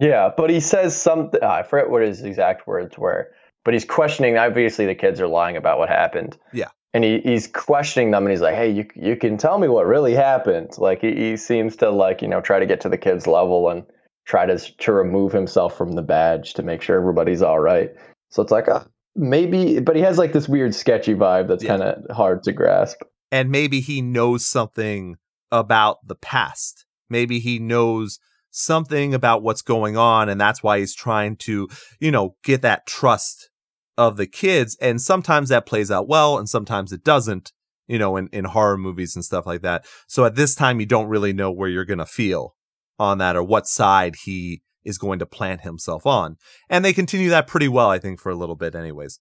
[0.00, 1.42] Yeah, but he says something.
[1.42, 3.28] I forget what his exact words were,
[3.64, 4.36] but he's questioning.
[4.36, 6.36] Obviously, the kids are lying about what happened.
[6.52, 9.68] Yeah and he, he's questioning them and he's like hey you, you can tell me
[9.68, 12.88] what really happened like he, he seems to like you know try to get to
[12.88, 13.84] the kids level and
[14.24, 17.90] try to to remove himself from the badge to make sure everybody's all right
[18.30, 21.76] so it's like uh, maybe but he has like this weird sketchy vibe that's yeah.
[21.76, 23.02] kind of hard to grasp
[23.34, 25.16] and maybe he knows something
[25.50, 28.18] about the past maybe he knows
[28.50, 31.68] something about what's going on and that's why he's trying to
[32.00, 33.50] you know get that trust
[33.96, 34.76] of the kids.
[34.80, 37.52] And sometimes that plays out well and sometimes it doesn't,
[37.86, 39.86] you know, in, in horror movies and stuff like that.
[40.06, 42.54] So at this time, you don't really know where you're going to feel
[42.98, 46.36] on that or what side he is going to plant himself on.
[46.68, 49.18] And they continue that pretty well, I think, for a little bit, anyways.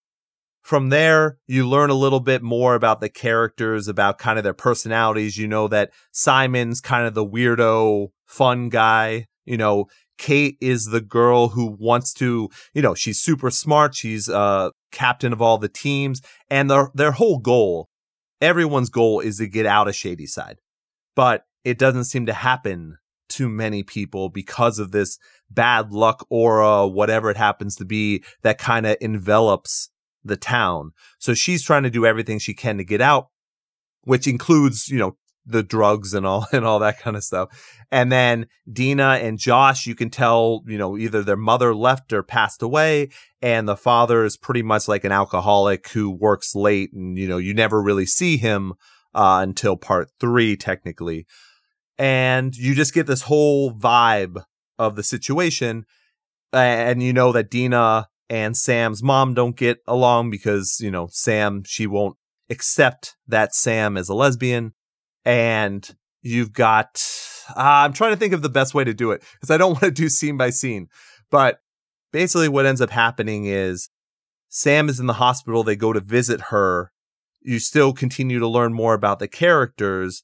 [0.63, 4.53] From there, you learn a little bit more about the characters, about kind of their
[4.53, 5.37] personalities.
[5.37, 9.27] You know that Simon's kind of the weirdo, fun guy.
[9.45, 13.93] You know, Kate is the girl who wants to, you know, she's super smart.
[13.93, 17.89] She's uh captain of all the teams and their their whole goal,
[18.39, 20.59] everyone's goal is to get out of Shady Side.
[21.15, 22.97] But it doesn't seem to happen
[23.29, 25.17] to many people because of this
[25.49, 29.89] bad luck aura, whatever it happens to be that kind of envelops
[30.23, 30.91] the town.
[31.19, 33.27] So she's trying to do everything she can to get out,
[34.03, 37.49] which includes, you know, the drugs and all and all that kind of stuff.
[37.91, 42.23] And then Dina and Josh, you can tell, you know, either their mother left or
[42.23, 43.09] passed away,
[43.41, 47.37] and the father is pretty much like an alcoholic who works late, and you know,
[47.37, 48.73] you never really see him
[49.13, 51.27] uh, until part three, technically.
[51.97, 54.43] And you just get this whole vibe
[54.79, 55.85] of the situation,
[56.51, 61.61] and you know that Dina and Sam's mom don't get along because you know Sam
[61.65, 62.17] she won't
[62.49, 64.73] accept that Sam is a lesbian
[65.23, 65.87] and
[66.23, 66.99] you've got
[67.49, 69.73] uh, I'm trying to think of the best way to do it because I don't
[69.81, 70.87] want to do scene by scene.
[71.29, 71.59] But
[72.11, 73.89] basically, what ends up happening is
[74.49, 75.63] Sam is in the hospital.
[75.63, 76.91] They go to visit her.
[77.41, 80.23] You still continue to learn more about the characters.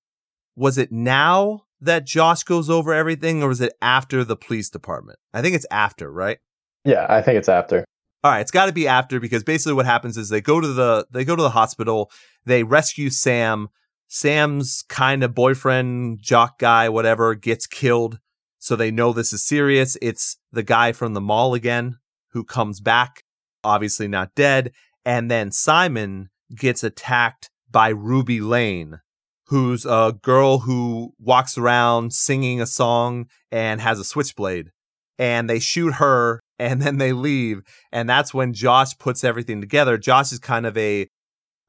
[0.55, 5.19] Was it now that Josh goes over everything, or was it after the police department?
[5.31, 6.39] I think it's after, right?
[6.85, 7.85] Yeah, I think it's after.
[8.23, 10.67] All right, it's got to be after because basically what happens is they go to
[10.67, 12.11] the they go to the hospital,
[12.45, 13.69] they rescue Sam,
[14.07, 18.19] Sam's kind of boyfriend, jock guy, whatever, gets killed.
[18.57, 19.97] So they know this is serious.
[20.01, 21.97] It's the guy from the mall again
[22.31, 23.23] who comes back,
[23.63, 24.73] obviously not dead.
[25.05, 28.99] And then Simon gets attacked by Ruby Lane,
[29.45, 34.71] who's a girl who walks around singing a song and has a switchblade.
[35.17, 37.61] And they shoot her and then they leave.
[37.91, 39.97] And that's when Josh puts everything together.
[39.97, 41.07] Josh is kind of a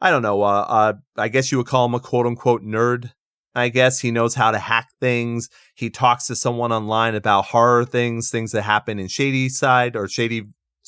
[0.00, 3.12] I don't know, uh, uh, I guess you would call him a quote unquote nerd.
[3.54, 5.48] I guess he knows how to hack things.
[5.74, 10.08] He talks to someone online about horror things, things that happen in Shady Side or
[10.08, 10.44] Shady.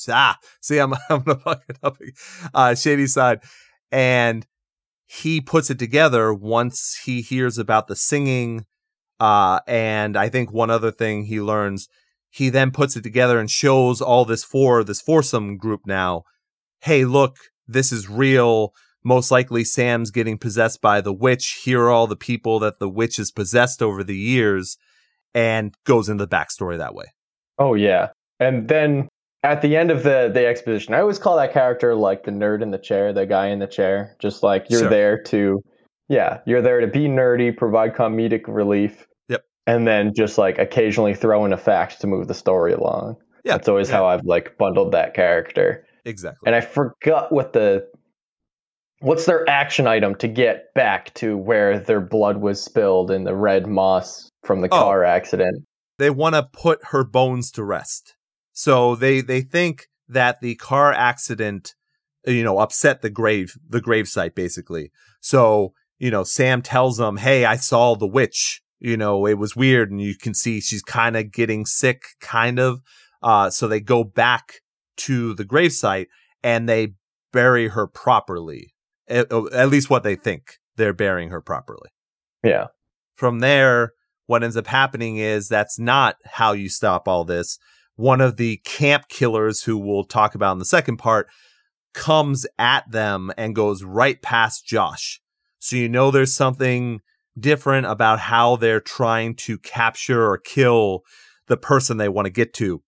[0.09, 1.97] Ah, see, I'm, I'm gonna fuck it up.
[2.53, 3.41] Uh, Shady Side,
[3.91, 4.47] and
[5.05, 8.65] he puts it together once he hears about the singing.
[9.19, 11.87] Uh, and I think one other thing he learns,
[12.33, 16.23] he then puts it together and shows all this for this foursome group now.
[16.81, 21.61] Hey, look, this is real most likely Sam's getting possessed by the witch.
[21.63, 24.77] Here are all the people that the witch has possessed over the years
[25.33, 27.05] and goes into the backstory that way.
[27.59, 28.09] Oh yeah.
[28.39, 29.09] And then
[29.43, 32.61] at the end of the the exposition, I always call that character like the nerd
[32.61, 34.15] in the chair, the guy in the chair.
[34.19, 34.89] Just like you're sure.
[34.89, 35.61] there to
[36.09, 39.07] yeah, you're there to be nerdy, provide comedic relief.
[39.65, 43.17] And then just like occasionally throw in a fact to move the story along.
[43.45, 43.53] Yeah.
[43.53, 43.95] That's always yeah.
[43.95, 45.85] how I've like bundled that character.
[46.05, 46.45] exactly.
[46.45, 47.87] And I forgot what the
[48.99, 53.35] what's their action item to get back to where their blood was spilled in the
[53.35, 54.79] red moss from the Oh.
[54.79, 55.63] car accident.
[55.99, 58.15] they want to put her bones to rest.
[58.53, 61.75] So they they think that the car accident,
[62.25, 64.91] you know, upset the grave the grave site basically.
[65.21, 68.61] So you know, Sam tells them, "Hey, I saw the witch.
[68.83, 72.59] You know, it was weird, and you can see she's kind of getting sick, kind
[72.59, 72.81] of."
[73.23, 74.55] Uh, so they go back
[74.97, 76.07] to the gravesite
[76.43, 76.93] and they
[77.31, 78.73] bury her properly.
[79.07, 81.89] At, at least what they think they're burying her properly
[82.43, 82.67] Yeah.
[83.15, 83.93] from there,
[84.27, 87.57] what ends up happening is that's not how you stop all this.
[87.95, 91.27] One of the camp killers, who we'll talk about in the second part,
[91.93, 95.21] comes at them and goes right past Josh.
[95.59, 96.99] So you know there's something
[97.39, 101.01] different about how they're trying to capture or kill
[101.47, 102.81] the person they want to get to.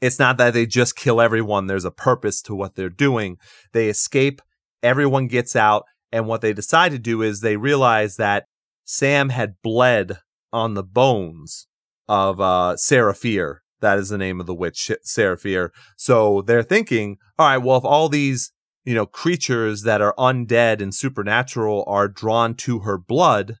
[0.00, 3.38] It's not that they just kill everyone, there's a purpose to what they're doing.
[3.72, 4.42] They escape,
[4.82, 8.44] everyone gets out, and what they decide to do is they realize that
[8.84, 10.18] Sam had bled
[10.52, 11.66] on the bones
[12.08, 13.62] of uh, Sarah Fier.
[13.80, 15.72] That is the name of the witch, Sarah Fier.
[15.96, 18.52] So they're thinking, all right, well, if all these,
[18.84, 23.56] you know, creatures that are undead and supernatural are drawn to her blood,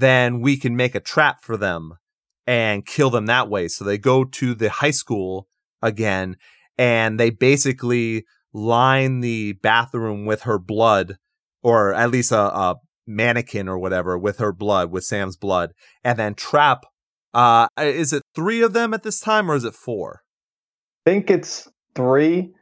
[0.00, 1.94] then we can make a trap for them
[2.46, 3.68] and kill them that way.
[3.68, 5.48] So they go to the high school
[5.82, 6.36] again
[6.78, 11.16] and they basically line the bathroom with her blood
[11.62, 15.72] or at least a, a mannequin or whatever with her blood, with Sam's blood,
[16.04, 16.84] and then trap.
[17.34, 20.22] Uh, is it three of them at this time, or is it four?
[21.04, 22.54] I think it's three.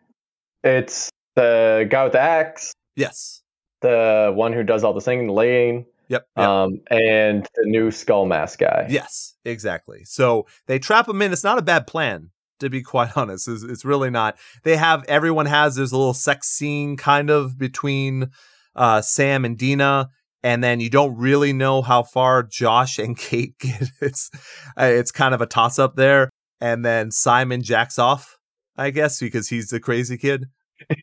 [0.63, 3.43] It's the guy with the axe, Yes.
[3.83, 6.27] the one who does all the singing, the laying, Yep.
[6.37, 6.49] yep.
[6.49, 8.87] um, and the new skull mask guy.
[8.89, 9.35] yes.
[9.45, 10.05] Exactly.
[10.05, 11.33] So they trap him in.
[11.33, 13.49] It's not a bad plan, to be quite honest.
[13.49, 14.39] It's, it's really not.
[14.63, 18.31] They have everyone has there's a little sex scene kind of between
[18.75, 20.11] uh, Sam and Deena.
[20.43, 23.89] And then you don't really know how far Josh and Kate get.
[24.01, 24.31] It's
[24.79, 26.31] uh, it's kind of a toss up there.
[26.61, 28.39] And then Simon jacks off,
[28.77, 30.47] I guess, because he's the crazy kid.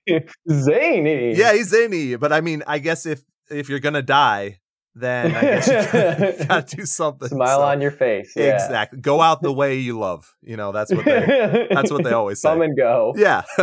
[0.49, 1.35] Zany.
[1.35, 2.15] Yeah, he's zany.
[2.15, 4.59] But I mean, I guess if if you're gonna die,
[4.95, 7.29] then I guess you gotta do something.
[7.29, 8.33] Smile So- on your face.
[8.35, 8.53] Yeah.
[8.55, 8.99] Exactly.
[8.99, 10.33] Go out the way you love.
[10.41, 12.49] You know, that's what they that's what they always say.
[12.49, 13.13] Come and go.
[13.15, 13.43] Yeah.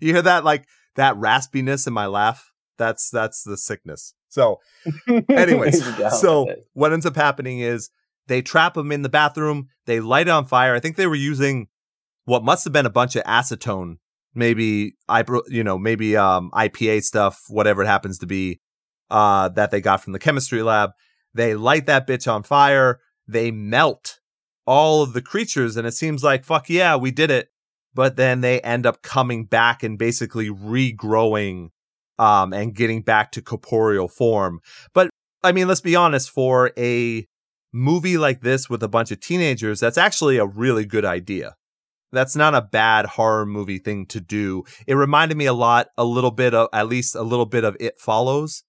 [0.00, 2.52] you hear that like that raspiness in my laugh?
[2.78, 4.14] That's that's the sickness.
[4.28, 4.60] So
[5.30, 5.82] anyways,
[6.20, 7.90] so what ends up happening is
[8.26, 10.74] they trap him in the bathroom, they light it on fire.
[10.74, 11.68] I think they were using
[12.24, 13.96] what must have been a bunch of acetone,
[14.34, 18.60] maybe I you know, maybe um IPA stuff, whatever it happens to be,
[19.10, 20.90] uh that they got from the chemistry lab.
[21.34, 24.20] They light that bitch on fire, they melt
[24.66, 27.48] all of the creatures and it seems like fuck yeah, we did it.
[27.94, 31.70] But then they end up coming back and basically regrowing
[32.18, 34.60] um and getting back to corporeal form.
[34.94, 35.10] But
[35.42, 37.26] I mean, let's be honest, for a
[37.72, 41.54] movie like this with a bunch of teenagers, that's actually a really good idea.
[42.12, 44.64] That's not a bad horror movie thing to do.
[44.86, 47.76] It reminded me a lot, a little bit of, at least a little bit of
[47.78, 48.62] It Follows,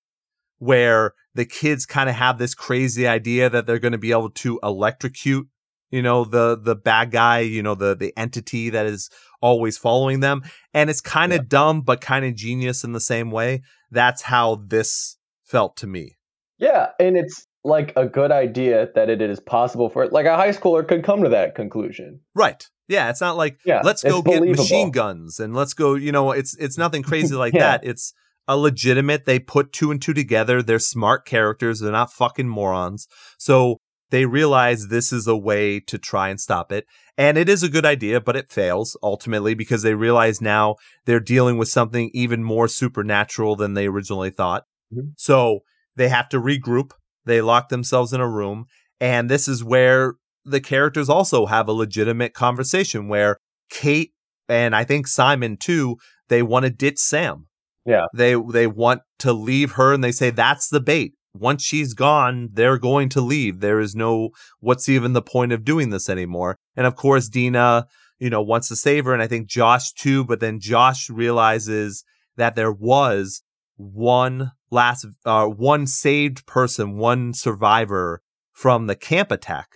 [0.59, 4.29] where the kids kind of have this crazy idea that they're going to be able
[4.31, 5.47] to electrocute,
[5.91, 9.09] you know, the, the bad guy, you know, the, the entity that is
[9.41, 10.41] always following them.
[10.73, 13.61] And it's kind of dumb, but kind of genius in the same way.
[13.91, 16.17] That's how this felt to me.
[16.57, 20.35] Yeah, and it's like a good idea that it is possible for it like a
[20.35, 22.21] high schooler could come to that conclusion.
[22.33, 22.65] Right.
[22.87, 26.31] Yeah, it's not like Yeah, let's go get machine guns and let's go, you know,
[26.31, 27.77] it's it's nothing crazy like Yeah.
[27.77, 27.83] that.
[27.83, 28.13] It's
[28.47, 30.61] a legitimate they put two and two together.
[30.61, 33.07] They're smart characters, they're not fucking morons.
[33.37, 33.77] So
[34.09, 36.85] they realize this is a way to try and stop it.
[37.17, 41.19] And it is a good idea, but it fails ultimately because they realize now they're
[41.19, 44.63] dealing with something even more supernatural than they originally thought.
[44.93, 45.13] Mhm.
[45.17, 45.59] So
[45.95, 46.91] they have to regroup.
[47.25, 48.65] They lock themselves in a room.
[49.01, 50.13] And this is where
[50.45, 53.37] the characters also have a legitimate conversation where
[53.69, 54.13] Kate
[54.47, 55.97] and I think Simon too,
[56.29, 57.46] they want to ditch Sam.
[57.87, 58.05] Yeah.
[58.13, 61.13] They they want to leave her and they say that's the bait.
[61.33, 63.61] Once she's gone, they're going to leave.
[63.61, 66.57] There is no what's even the point of doing this anymore.
[66.75, 67.87] And of course Deena,
[68.19, 72.03] you know, wants to save her and I think Josh too, but then Josh realizes
[72.35, 73.41] that there was
[73.77, 78.21] one last uh one saved person, one survivor
[78.51, 79.67] from the camp attack.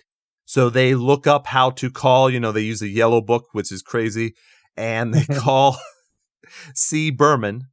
[0.44, 3.72] So they look up how to call, you know, they use a yellow book, which
[3.72, 4.34] is crazy,
[4.76, 5.78] and they call
[6.74, 7.10] C.
[7.10, 7.68] Berman,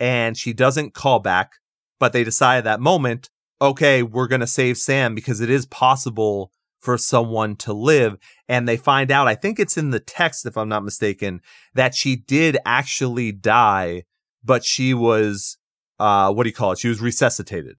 [0.00, 1.52] and she doesn't call back,
[1.98, 3.28] but they decide at that moment,
[3.60, 8.16] okay, we're going to save Sam because it is possible for someone to live.
[8.48, 11.40] And they find out, I think it's in the text, if I'm not mistaken,
[11.74, 14.04] that she did actually die,
[14.44, 15.58] but she was,
[15.98, 16.78] uh, what do you call it?
[16.78, 17.76] She was resuscitated.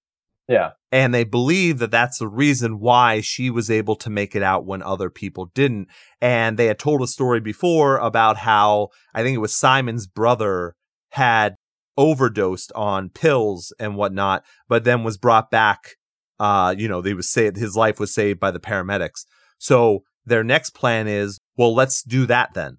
[0.50, 0.72] Yeah.
[0.92, 4.66] And they believe that that's the reason why she was able to make it out
[4.66, 5.88] when other people didn't.
[6.20, 10.76] And they had told a story before about how I think it was Simon's brother
[11.12, 11.56] had
[12.00, 15.98] overdosed on pills and whatnot, but then was brought back.
[16.40, 19.26] Uh, you know, they was saved, his life was saved by the paramedics.
[19.58, 22.78] So their next plan is, well, let's do that then.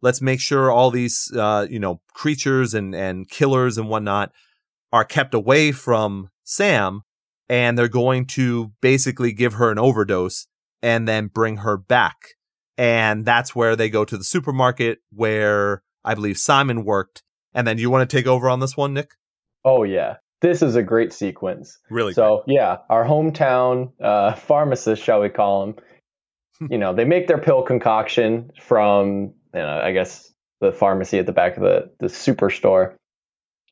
[0.00, 4.32] Let's make sure all these, uh, you know, creatures and, and killers and whatnot
[4.90, 7.02] are kept away from Sam
[7.50, 10.46] and they're going to basically give her an overdose
[10.82, 12.16] and then bring her back.
[12.78, 17.22] And that's where they go to the supermarket where I believe Simon worked.
[17.56, 19.12] And then you want to take over on this one, Nick?
[19.64, 20.16] Oh yeah.
[20.42, 21.78] This is a great sequence.
[21.90, 22.12] Really?
[22.12, 25.74] So yeah, our hometown uh, pharmacist, shall we call him?
[26.70, 30.30] you know, they make their pill concoction from, you know, I guess
[30.60, 32.94] the pharmacy at the back of the the superstore,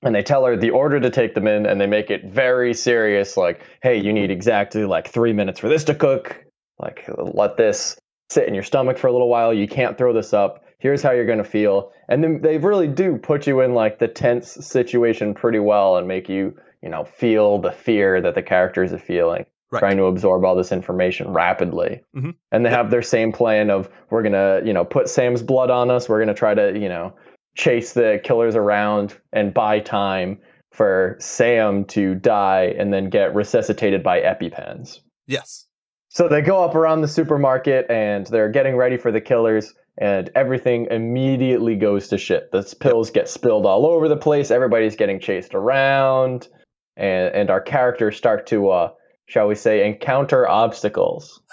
[0.03, 2.75] and they tell her the order to take them in and they make it very
[2.75, 6.45] serious like hey you need exactly like three minutes for this to cook
[6.79, 7.97] like let this
[8.31, 11.11] sit in your stomach for a little while you can't throw this up here's how
[11.13, 14.53] you're going to feel and then they really do put you in like the tense
[14.61, 18.99] situation pretty well and make you you know feel the fear that the characters are
[18.99, 19.81] feeling Right.
[19.81, 22.35] trying to absorb all this information rapidly Mhm.
[22.53, 25.71] and they have their same plan of we're going to you know put sam's blood
[25.71, 27.15] on us we're going to try to you know
[27.57, 30.39] chase the killers around and buy time
[30.73, 34.99] for Sam to die and then get resuscitated by EpiPens.
[35.29, 35.67] Yes.
[36.09, 40.31] So they go up around the supermarket and they're getting ready for the killers, and
[40.35, 42.51] everything immediately goes to shit.
[42.53, 44.51] The pills get spilled all over the place.
[44.51, 46.49] Everybody's getting chased around,
[46.97, 48.91] and and our characters start to, uh,
[49.27, 51.41] shall we say, encounter obstacles.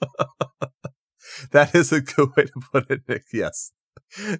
[1.52, 3.24] That is a good way to put it, Nick.
[3.32, 3.72] Yes.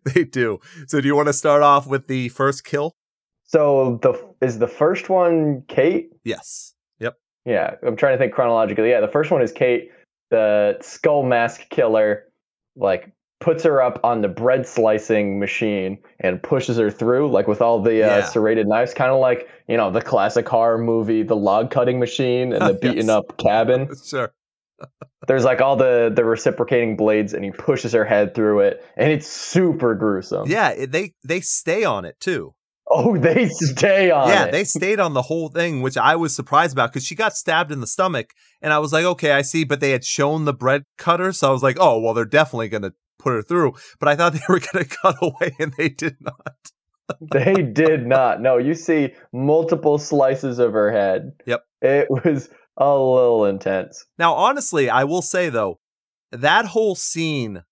[0.04, 0.60] They do.
[0.86, 2.96] So do you want to start off with the first kill?
[3.44, 4.14] So the
[4.44, 6.10] is the first one Kate?
[6.24, 6.74] Yes.
[7.00, 7.14] Yep.
[7.44, 8.90] Yeah, I'm trying to think chronologically.
[8.90, 9.90] Yeah, the first one is Kate,
[10.30, 12.24] the skull mask killer,
[12.78, 17.62] like puts her up on the bread slicing machine and pushes her through, like with
[17.62, 18.22] all the uh, Yeah.
[18.24, 22.52] serrated knives, kind of like you know the classic horror movie, the log cutting machine
[22.52, 23.08] and the beaten Yes.
[23.10, 23.88] up cabin.
[24.04, 24.32] Sure.
[25.26, 29.10] There's like all the the reciprocating blades, and he pushes her head through it, and
[29.12, 30.48] it's super gruesome.
[30.48, 32.54] Yeah, they they stay on it too.
[32.90, 34.52] Oh, they stay on yeah, it.
[34.52, 37.70] they stayed on the whole thing, which I was surprised about because she got stabbed
[37.70, 38.32] in the stomach,
[38.62, 39.64] and I was like, okay, I see.
[39.64, 42.68] But they had shown the bread cutter, so I was like, oh, well, they're definitely
[42.68, 43.74] gonna put her through.
[43.98, 46.56] But I thought they were gonna cut away, and they did not.
[47.20, 48.40] They did not.
[48.40, 51.32] No, you see multiple slices of her head.
[51.46, 51.64] Yep.
[51.80, 54.04] It was a little intense.
[54.18, 55.80] Now, honestly, I will say though,
[56.32, 57.64] that whole scene,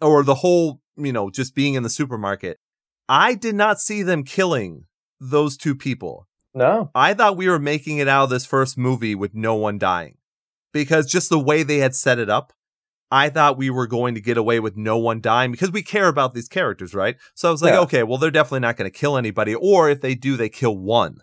[0.00, 2.58] or the whole, you know, just being in the supermarket,
[3.10, 4.84] I did not see them killing
[5.20, 6.28] those two people.
[6.54, 6.92] No.
[6.94, 10.18] I thought we were making it out of this first movie with no one dying.
[10.72, 12.52] Because just the way they had set it up,
[13.10, 16.06] I thought we were going to get away with no one dying because we care
[16.06, 17.16] about these characters, right?
[17.34, 17.80] So I was like, Yeah.
[17.80, 19.56] okay, well, they're definitely not going to kill anybody.
[19.56, 21.18] Or if they do, they kill one.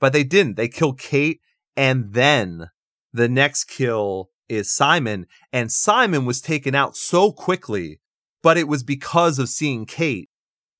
[0.00, 0.58] But they didn't.
[0.58, 1.40] They kill Kate.
[1.74, 2.68] And then
[3.14, 5.26] the next kill is Simon.
[5.50, 8.00] And Simon was taken out so quickly,
[8.42, 10.28] but it was because of seeing Kate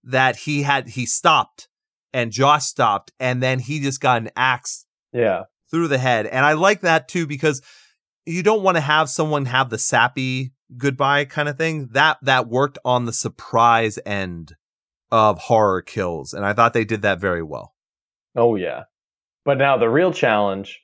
[0.05, 1.69] that he had, he stopped
[2.13, 3.13] and Josh stopped.
[3.21, 5.45] And then he just got an axe Yeah.
[5.71, 6.27] through the head.
[6.27, 7.63] And I like that too because
[8.27, 11.89] you don't want to have someone have the sappy goodbye kind of thing.
[11.93, 14.55] That that worked on the surprise end
[15.11, 17.75] of horror kills, and I thought they did that very well.
[18.37, 18.85] Oh yeah.
[19.45, 20.81] But now the real challenge,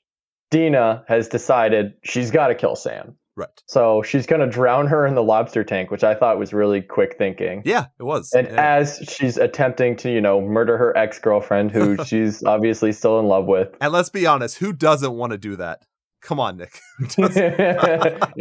[0.51, 3.17] Deena has decided she's got to kill Sam.
[3.39, 3.63] Right.
[3.67, 6.81] So she's going to drown her in the lobster tank, which I thought was really
[6.83, 7.63] quick thinking.
[7.65, 8.33] Yeah, it was.
[8.33, 8.77] And Yeah.
[8.79, 13.47] as she's attempting to, you know, murder her ex-girlfriend who she's obviously still in love
[13.47, 13.69] with.
[13.81, 15.83] and let's be honest, who doesn't want to do that?
[16.21, 16.81] Come on, Nick.
[17.17, 17.79] Yeah,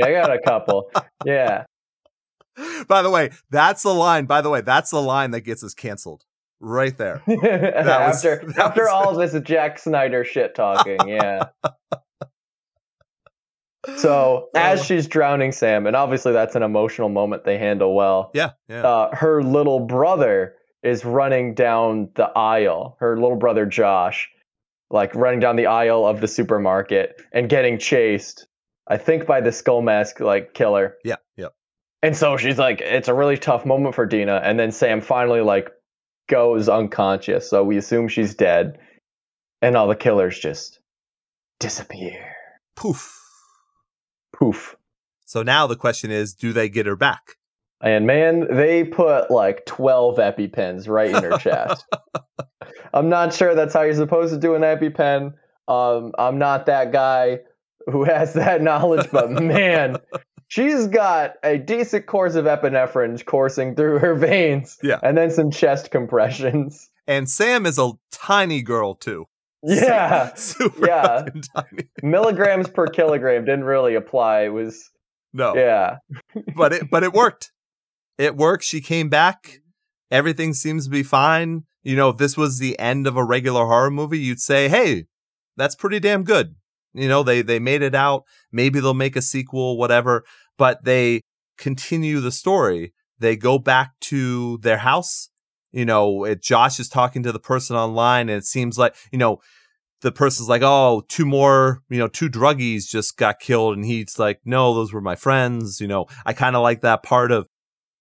[0.03, 0.89] I got a couple.
[1.25, 1.65] Yeah.
[2.87, 4.25] By the way, that's the line.
[4.25, 6.23] By the way, that's the line that gets us canceled.
[6.59, 7.21] Right there.
[7.27, 11.49] was- after that after was- all this Jack Snyder shit talking, yeah.
[13.95, 18.31] So as she's drowning Sam, and obviously that's an emotional moment they handle well.
[18.33, 18.83] Yeah, yeah.
[18.83, 22.97] Uh, her little brother is running down the aisle.
[22.99, 24.29] Her little brother Josh,
[24.89, 28.47] like running down the aisle of the supermarket and getting chased.
[28.87, 30.95] I think by the skull mask like killer.
[31.03, 31.47] yeah, yeah.
[32.03, 34.39] And so she's like, it's a really tough moment for Deena.
[34.43, 35.71] And then Sam finally like
[36.29, 37.49] goes unconscious.
[37.49, 38.79] So we assume she's dead.
[39.61, 40.79] And all the killers just
[41.59, 42.33] disappear.
[42.75, 43.26] Poof.
[44.37, 44.75] Poof.
[45.25, 47.35] So now the question is, do they get her back?
[47.81, 51.85] And man, they put like 12 EpiPens right in her chest.
[52.93, 55.33] I'm not sure that's how you're supposed to do an EpiPen.
[55.67, 57.39] Um, I'm not that guy
[57.85, 59.97] who has that knowledge, but man,
[60.47, 64.77] she's got a decent course of epinephrine coursing through her veins.
[64.81, 64.99] Yeah.
[65.03, 66.89] And then some chest compressions.
[67.05, 69.27] And Sam is a tiny girl too.
[69.63, 70.33] Yeah.
[70.35, 71.25] Super Yeah.
[72.03, 74.41] Milligrams per kilogram didn't really apply.
[74.45, 74.89] It was,
[75.33, 75.55] No.
[75.55, 75.97] yeah.
[76.55, 77.51] but it but it worked.
[78.17, 78.63] It worked.
[78.63, 79.59] She came back.
[80.11, 81.63] Everything seems to be fine.
[81.83, 85.05] You know, if this was the end of a regular horror movie, you'd say, "Hey,
[85.55, 86.55] that's pretty damn good."
[86.93, 88.23] You know, they they made it out.
[88.51, 90.23] Maybe they'll make a sequel, whatever.
[90.57, 91.21] But they
[91.57, 92.93] continue the story.
[93.19, 95.29] They go back to their house.
[95.71, 99.17] You know, it, Josh is talking to the person online, and it seems like you
[99.17, 99.39] know
[100.01, 104.17] the person's like, "Oh, two more, you know, two druggies just got killed," and he's
[104.19, 107.47] like, "No, those were my friends." You know, I kind of like that part of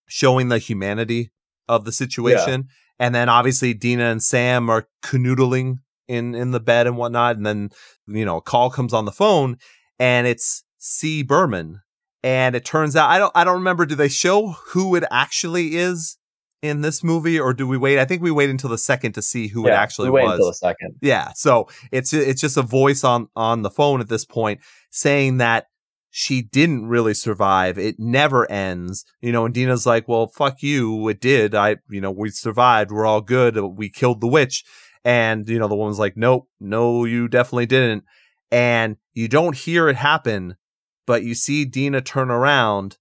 [0.06, 1.32] showing the humanity
[1.68, 2.68] of the situation.
[2.98, 7.44] And then obviously Deena and Sam are canoodling in in the bed and whatnot, and
[7.44, 7.70] then
[8.06, 9.58] you know a call comes on the phone,
[9.98, 11.80] and it's C Berman,
[12.22, 13.86] and it turns out I don't I don't remember.
[13.86, 16.16] Do they show who it actually is
[16.62, 17.98] in this movie, or do we wait?
[17.98, 20.32] I think we wait until the second to see who it actually we wait was.
[20.34, 20.96] until a second.
[21.00, 21.32] Yeah.
[21.34, 25.66] So it's it's just a voice on on the phone at this point saying that
[26.10, 27.78] she didn't really survive.
[27.78, 29.04] It never ends.
[29.20, 31.06] You know, and Deena's like, "Well, fuck you.
[31.08, 31.54] It did.
[31.54, 32.90] I, you know, we survived.
[32.90, 33.58] We're all good.
[33.58, 34.64] We killed the witch."
[35.04, 38.04] And you know, the woman's like, "Nope, no, you definitely didn't."
[38.50, 40.56] And you don't hear it happen,
[41.06, 42.96] but you see Deena turn around,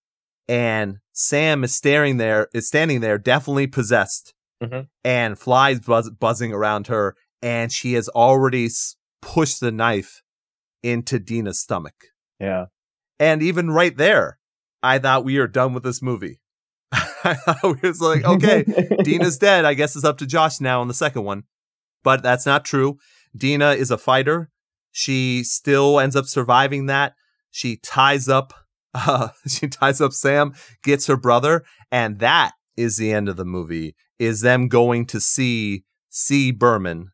[0.48, 4.88] and Sam is staring there, is standing there, definitely possessed, Mhm.
[5.04, 8.70] and flies buzz- buzzing around her, and she has already
[9.22, 10.22] pushed the knife
[10.84, 11.96] into Deena's stomach.
[12.40, 12.66] Yeah.
[13.20, 14.40] And even right there,
[14.84, 16.40] I thought we are done with this movie.
[16.92, 18.64] I thought we was like, okay,
[19.04, 19.66] Deena's dead.
[19.66, 21.44] I guess it's up to Josh now in the second one.
[22.04, 23.00] But that's not true.
[23.36, 24.52] Deena is a fighter.
[24.92, 27.16] She still ends up surviving that.
[27.50, 28.54] She ties up
[28.96, 33.46] uh, she ties up Sam, gets her brother, and that is the end of the
[33.46, 33.96] movie.
[34.18, 36.52] Is them going to see C.
[36.52, 37.10] Berman.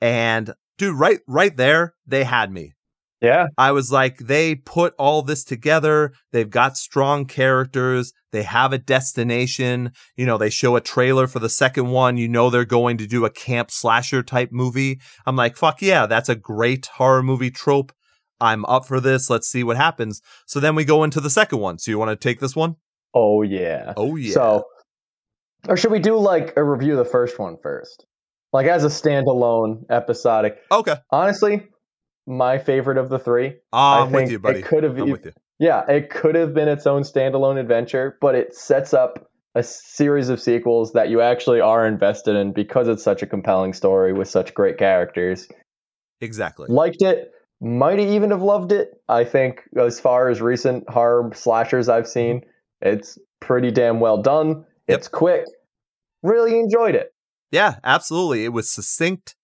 [0.00, 2.74] And dude, right right there, they had me.
[3.20, 3.46] yeah.
[3.58, 6.12] I was like, they put all this together.
[6.30, 8.12] They've got strong characters.
[8.30, 9.90] They have a destination.
[10.16, 12.16] You know, they show a trailer for the second one.
[12.16, 15.00] You know, they're going to do a camp slasher type movie.
[15.26, 17.92] I'm like, fuck yeah, that's a great horror movie trope.
[18.40, 19.28] I'm up for this.
[19.30, 20.22] Let's see what happens.
[20.46, 21.78] So then we go into the second one.
[21.78, 22.76] So you want to take this one?
[23.14, 23.94] Oh yeah.
[23.96, 24.32] Oh, yeah.
[24.32, 24.64] So,
[25.68, 28.04] or should we do like a review of the first one first?
[28.52, 30.58] Like as a standalone episodic.
[30.70, 30.96] okay.
[31.10, 31.66] Honestly,
[32.26, 33.56] my favorite of the three.
[33.72, 34.58] Ah, I I'm with think you, buddy.
[34.60, 35.32] It could have, I'm with you.
[35.58, 40.28] yeah, it could have been its own standalone adventure, but it sets up a series
[40.28, 44.28] of sequels that you actually are invested in because it's such a compelling story with
[44.28, 45.48] such great characters.
[46.20, 46.66] Exactly.
[46.68, 47.30] Liked it.
[47.60, 49.02] Might even have loved it.
[49.08, 52.42] I think as far as recent horror slashers I've seen,
[52.80, 54.64] it's pretty damn well done.
[54.88, 54.98] Yep.
[54.98, 55.44] It's quick.
[56.22, 57.12] Really enjoyed it.
[57.50, 58.44] Yeah, absolutely.
[58.44, 59.34] It was succinct.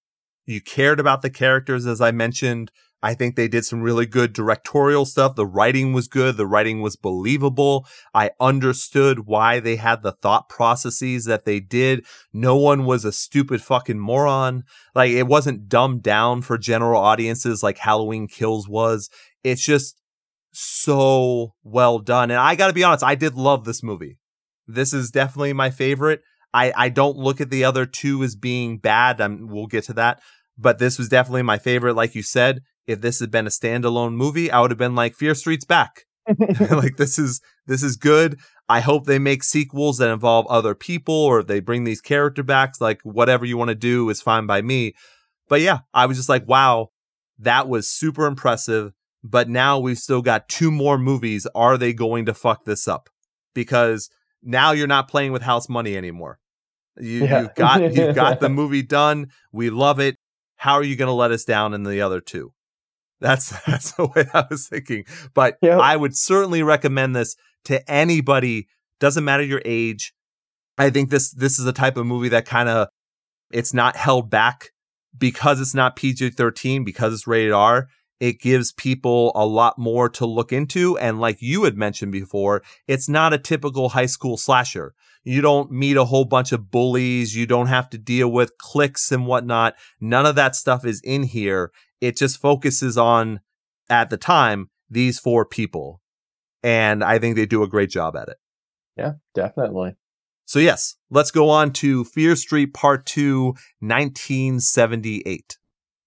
[0.46, 2.70] You cared about the characters, as I mentioned.
[3.04, 5.36] I think they did some really good directorial stuff.
[5.36, 6.38] The writing was good.
[6.38, 7.86] The writing was believable.
[8.14, 12.06] I understood why they had the thought processes that they did.
[12.32, 14.64] No one was a stupid fucking moron.
[14.94, 19.10] Like it wasn't dumbed down for general audiences like Halloween Kills was.
[19.42, 20.00] It's just
[20.52, 22.30] so well done.
[22.30, 24.16] And I got to be honest, I did love this movie.
[24.66, 26.22] This is definitely my favorite.
[26.54, 29.20] I, I don't look at the other two as being bad.
[29.20, 30.22] I'm, we'll get to that.
[30.56, 31.96] But this was definitely my favorite.
[31.96, 35.14] Like you said, if this had been a standalone movie, I would have been like,
[35.14, 36.04] Fear Street's back.
[36.70, 38.38] like this is this is good.
[38.68, 42.80] I hope they make sequels that involve other people or they bring these character backs.
[42.80, 44.94] Like whatever you want to do is fine by me.
[45.48, 46.90] But yeah, I was just like, wow,
[47.38, 48.92] that was super impressive.
[49.22, 51.46] But now we've still got two more movies.
[51.54, 53.10] Are they going to fuck this up?
[53.54, 54.08] Because
[54.42, 56.38] now you're not playing with house money anymore.
[56.98, 57.42] You, Yeah.
[57.42, 59.30] You've got you've got the movie done.
[59.52, 60.16] We love it.
[60.56, 62.53] How are you going to let us down in the other two?
[63.24, 65.04] That's that's the way I was thinking.
[65.32, 65.80] But Yep.
[65.80, 68.68] I would certainly recommend this to anybody.
[69.00, 70.12] Doesn't matter your age.
[70.76, 72.88] I think this this is a type of movie that kind of
[73.50, 74.70] it's not held back
[75.16, 77.88] because it's not PG thirteen because it's rated R.
[78.20, 82.62] It gives people a lot more to look into, and like you had mentioned before,
[82.86, 84.94] it's not a typical high school slasher.
[85.24, 87.34] You don't meet a whole bunch of bullies.
[87.34, 89.74] You don't have to deal with cliques and whatnot.
[90.00, 91.70] None of that stuff is in here.
[92.04, 93.40] It just focuses on,
[93.88, 96.02] at the time, these four people.
[96.62, 98.36] And I think they do a great job at it.
[98.94, 99.96] Yeah, definitely.
[100.44, 105.58] So, yes, let's go on to Fear Street Part 2, 1978.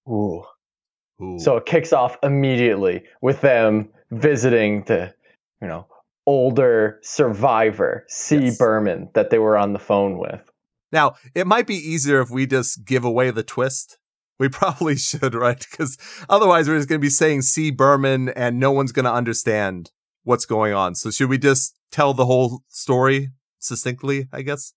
[0.08, 0.44] Ooh.
[1.20, 1.40] Ooh.
[1.40, 5.16] So it kicks off immediately with them visiting the,
[5.60, 5.88] you know,
[6.28, 8.38] older survivor, C.
[8.38, 8.58] Yes.
[8.60, 10.42] Berman, that they were on the phone with.
[10.92, 13.98] Now, it might be easier if we just give away the twist.
[14.40, 15.60] We probably should, right?
[15.60, 15.98] Because
[16.30, 17.72] otherwise, we're just going to be saying C.
[17.72, 19.92] Berman and no one's going to understand
[20.24, 20.96] what's going on.
[20.96, 23.30] So, should we just tell the whole story
[23.60, 24.74] succinctly, I guess?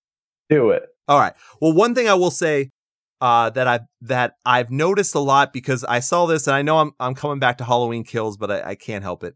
[0.48, 0.84] Do it.
[1.08, 1.34] All right.
[1.60, 2.70] Well, one thing I will say
[3.20, 6.78] uh, that I that I've noticed a lot because I saw this and I know
[6.78, 9.34] I'm I'm coming back to Halloween Kills, but I, I can't help it.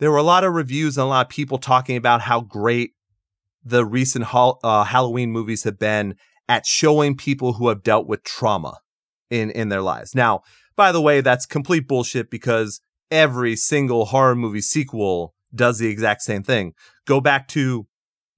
[0.00, 2.92] There were a lot of reviews and a lot of people talking about how great
[3.64, 6.16] the recent uh, Halloween movies have been
[6.48, 8.78] at showing people who have dealt with trauma
[9.30, 10.14] in in their lives.
[10.14, 10.42] Now,
[10.76, 16.22] by the way, that's complete bullshit because every single horror movie sequel does the exact
[16.22, 16.74] same thing.
[17.06, 17.86] Go back to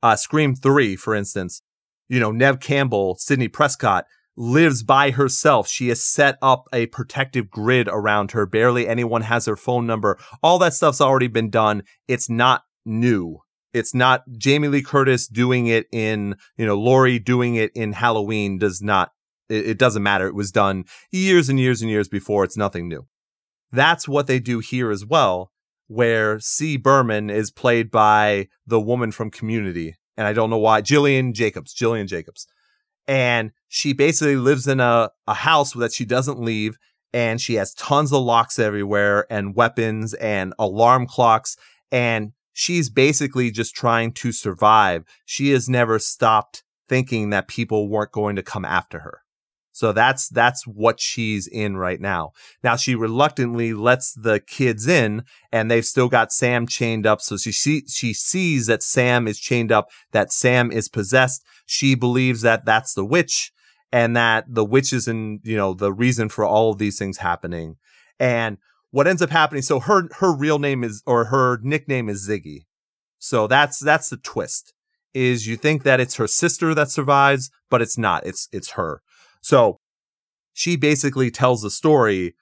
[0.03, 1.62] uh, Scream 3, for instance.
[2.09, 4.05] You know, Neve Campbell, Sidney Prescott
[4.37, 5.66] lives by herself.
[5.66, 8.47] She has set up a protective grid around her.
[8.47, 10.18] Barely anyone has her phone number.
[10.43, 11.82] All that stuff's already been done.
[12.07, 13.39] It's not new.
[13.72, 18.59] It's not Jamie Lee Curtis doing it in, you know, Laurie doing it in Halloween
[18.59, 19.11] does not,
[19.49, 20.27] it, it doesn't matter.
[20.27, 22.45] It was done years and years and years before.
[22.45, 23.07] It's nothing new.
[23.73, 25.51] That's what they do here as well,
[25.89, 26.77] where C.
[26.77, 29.97] Berman is played by the woman from Community.
[30.17, 32.47] And I don't know why, Gillian Jacobs, Gillian Jacobs.
[33.07, 36.79] And she basically lives in a, a house that she doesn't leave.
[37.13, 41.57] And she has tons of locks everywhere and weapons and alarm clocks.
[41.91, 45.05] And she's basically just trying to survive.
[45.25, 49.23] She has never stopped thinking that people weren't going to come after her.
[49.77, 52.31] So that's that's what she's in right now.
[52.64, 57.20] Now she reluctantly lets the kids in, and they've still got Sam chained up.
[57.20, 61.45] So she see, she sees that Sam is chained up, that Sam is possessed.
[61.66, 63.53] She believes that that's the witch,
[63.93, 67.18] and that the witch is in you know the reason for all of these things
[67.18, 67.77] happening.
[68.18, 68.57] And
[68.93, 69.61] what ends up happening?
[69.61, 72.61] So her her real name is or her nickname is Ziggy.
[73.18, 74.72] So that's that's the twist.
[75.12, 78.24] Is you think that it's her sister that survives, but it's not.
[78.24, 79.03] It's it's her.
[79.41, 79.78] So
[80.53, 82.34] she basically tells the story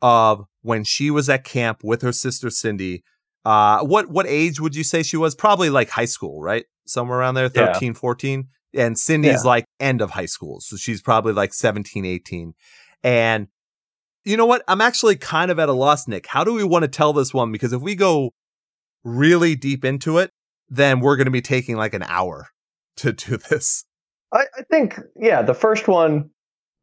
[0.00, 3.02] of when she was at camp with her sister Cindy.
[3.44, 5.34] Uh, what what age would you say she was?
[5.34, 6.64] Probably like high school, right?
[6.86, 7.72] Somewhere around there, Yeah.
[7.72, 8.48] 13, 14.
[8.74, 9.48] And Cindy's Yeah.
[9.48, 10.60] like end of high school.
[10.60, 12.54] So she's probably like 17, 18.
[13.02, 13.48] And
[14.24, 14.62] you know what?
[14.68, 16.26] I'm actually kind of at a loss, Nick.
[16.28, 17.50] How do we want to tell this one?
[17.50, 18.30] Because if we go
[19.04, 20.30] really deep into it,
[20.68, 22.48] then we're going to be taking like an hour
[22.96, 23.84] to do this.
[24.32, 26.30] I, I think, yeah, the first one,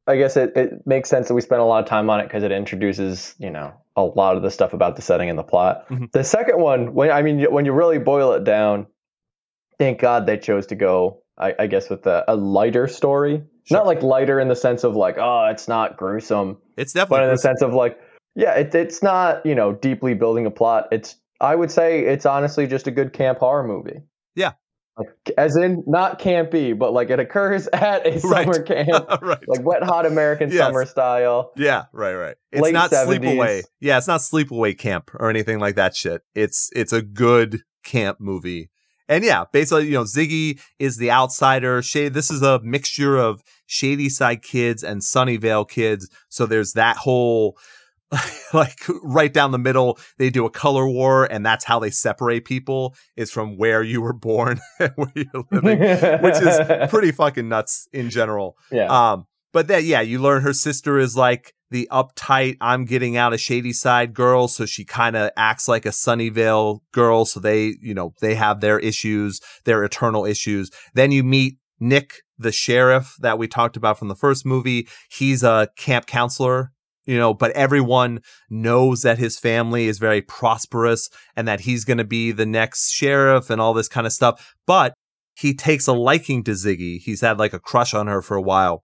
[0.10, 2.24] I guess it, it makes sense that we spend a lot of time on it
[2.24, 5.44] because it introduces, you know, a lot of the stuff about the setting and the
[5.44, 5.88] plot.
[5.90, 6.12] Mhm.
[6.12, 8.88] The second one, when I mean, when you really boil it down,
[9.78, 13.44] thank God they chose to go, I, I guess, with a, a lighter story.
[13.64, 13.78] Sure.
[13.78, 17.24] Not like lighter in the sense of like, oh, it's not gruesome, It's definitely, but
[17.26, 18.00] in the sense of like,
[18.36, 20.88] yeah, it, it's not, you know, deeply building a plot.
[20.92, 24.02] It's, I would say it's honestly just a good camp horror movie.
[24.36, 24.54] Yeah.
[25.00, 28.44] Like, as in, not campy, but like it occurs at a Right.
[28.46, 29.48] summer camp, right.
[29.48, 30.60] like wet hot American Yes.
[30.60, 31.52] summer style.
[31.56, 32.36] Yeah, right, right.
[32.52, 33.20] It's Late not 70s.
[33.20, 33.64] sleepaway.
[33.80, 36.22] Yeah, it's not sleepaway camp or anything like that shit.
[36.36, 38.70] It's it's a good camp movie.
[39.08, 41.82] And yeah, basically, you know, Ziggy is the outsider.
[41.82, 46.10] Shade this is a mixture of Shadyside kids and Sunnyvale kids.
[46.30, 47.58] So there's that whole
[48.54, 52.46] like right down the middle, they do a color war, and that's how they separate
[52.46, 55.80] people is from where you were born and where you're living,
[56.22, 58.58] which is pretty fucking nuts in general.
[58.72, 58.88] yeah.
[58.88, 63.34] Um, but then yeah, you learn her sister is like the uptight, I'm getting out
[63.34, 67.26] of Shadyside girl, so she kind of acts like a Sunnyvale girl.
[67.26, 70.72] So they, you know, they have their issues, their eternal issues.
[70.94, 74.88] Then you meet Nick, the sheriff that we talked about from the first movie.
[75.12, 76.72] He's a camp counselor.
[77.10, 78.20] You know, but everyone
[78.52, 82.92] knows that his family is very prosperous and that he's going to be the next
[82.92, 84.54] sheriff and all this kind of stuff.
[84.68, 84.94] But
[85.34, 87.00] he takes a liking to Ziggy.
[87.00, 88.84] He's had like a crush on her for a while.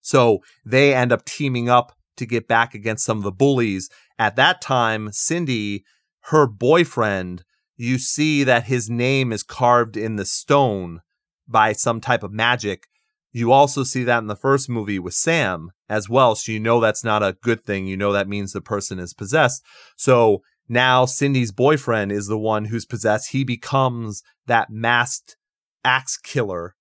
[0.00, 3.88] So they end up teaming up to get back against some of the bullies.
[4.18, 5.84] At that time, Cindy,
[6.32, 7.44] her boyfriend,
[7.76, 11.00] you see that his name is carved in the stone
[11.46, 12.88] by some type of magic.
[13.32, 16.34] You also see that in the first movie with Sam as well.
[16.34, 17.86] So you know that's not a good thing.
[17.86, 19.64] You know that means the person is possessed.
[19.96, 23.30] So now Cindy's boyfriend is the one who's possessed.
[23.30, 25.36] He becomes that masked
[25.84, 26.74] axe killer.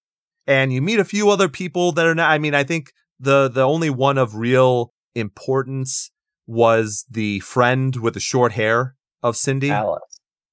[0.46, 3.48] And you meet a few other people that are not, I mean, I think the,
[3.48, 6.12] the only one of real importance
[6.48, 9.72] was the friend with the short hair of Cindy.
[9.72, 10.02] Alice.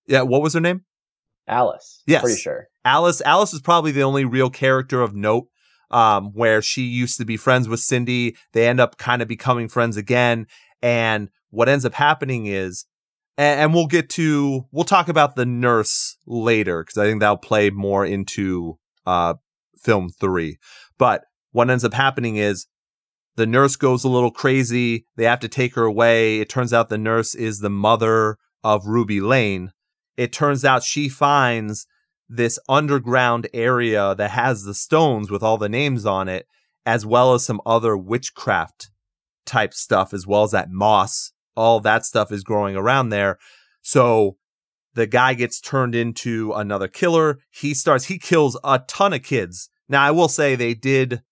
[0.07, 0.23] Yeah.
[0.23, 0.85] What was her name?
[1.49, 2.03] Alice.
[2.07, 2.23] Yes.
[2.23, 2.69] Pretty sure.
[2.85, 5.49] Alice Alice is probably the only real character of note
[5.91, 8.37] um, where she used to be friends with Cindy.
[8.53, 10.47] They end up kind of becoming friends again.
[10.83, 12.85] And what ends up happening is,
[13.37, 17.37] and, and we'll get to, we'll talk about the nurse later because I think that'll
[17.37, 19.35] play more into uh,
[19.81, 20.59] film three.
[20.99, 22.67] But what ends up happening is
[23.37, 25.07] the nurse goes a little crazy.
[25.17, 26.41] They have to take her away.
[26.41, 29.73] It turns out the nurse is the mother of Ruby Lane.
[30.17, 31.87] It turns out she finds
[32.29, 36.47] this underground area that has the stones with all the names on it,
[36.85, 38.91] as well as some other witchcraft
[39.47, 41.33] type stuff, as well as that moss.
[41.57, 43.39] All that stuff is growing around there.
[43.83, 44.37] So
[44.95, 47.39] the guy gets turned into another killer.
[47.51, 49.71] He starts, he kills a ton of kids.
[49.89, 51.23] Now, I will say they did,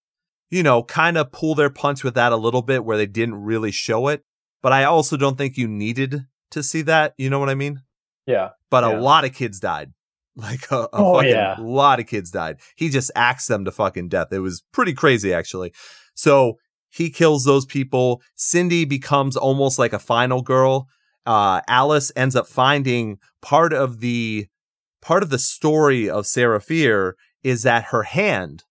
[0.50, 3.36] you know, kind of pull their punch with that a little bit where they didn't
[3.36, 4.24] really show it.
[4.62, 7.14] But I also don't think you needed to see that.
[7.18, 7.82] You know what I mean?
[8.26, 8.50] Yeah.
[8.70, 8.98] But Yeah.
[8.98, 9.92] a lot of kids died.
[10.36, 11.56] Like a, a Oh, fucking yeah.
[11.58, 12.58] lot of kids died.
[12.76, 14.28] He just axed them to fucking death.
[14.32, 15.72] It was pretty crazy, actually.
[16.14, 16.58] So
[16.90, 18.20] he kills those people.
[18.34, 20.88] Cindy becomes almost like a final girl.
[21.24, 24.46] Uh, Alice ends up finding part of the
[25.00, 28.64] part of the story of Sarah Fier is that her hand,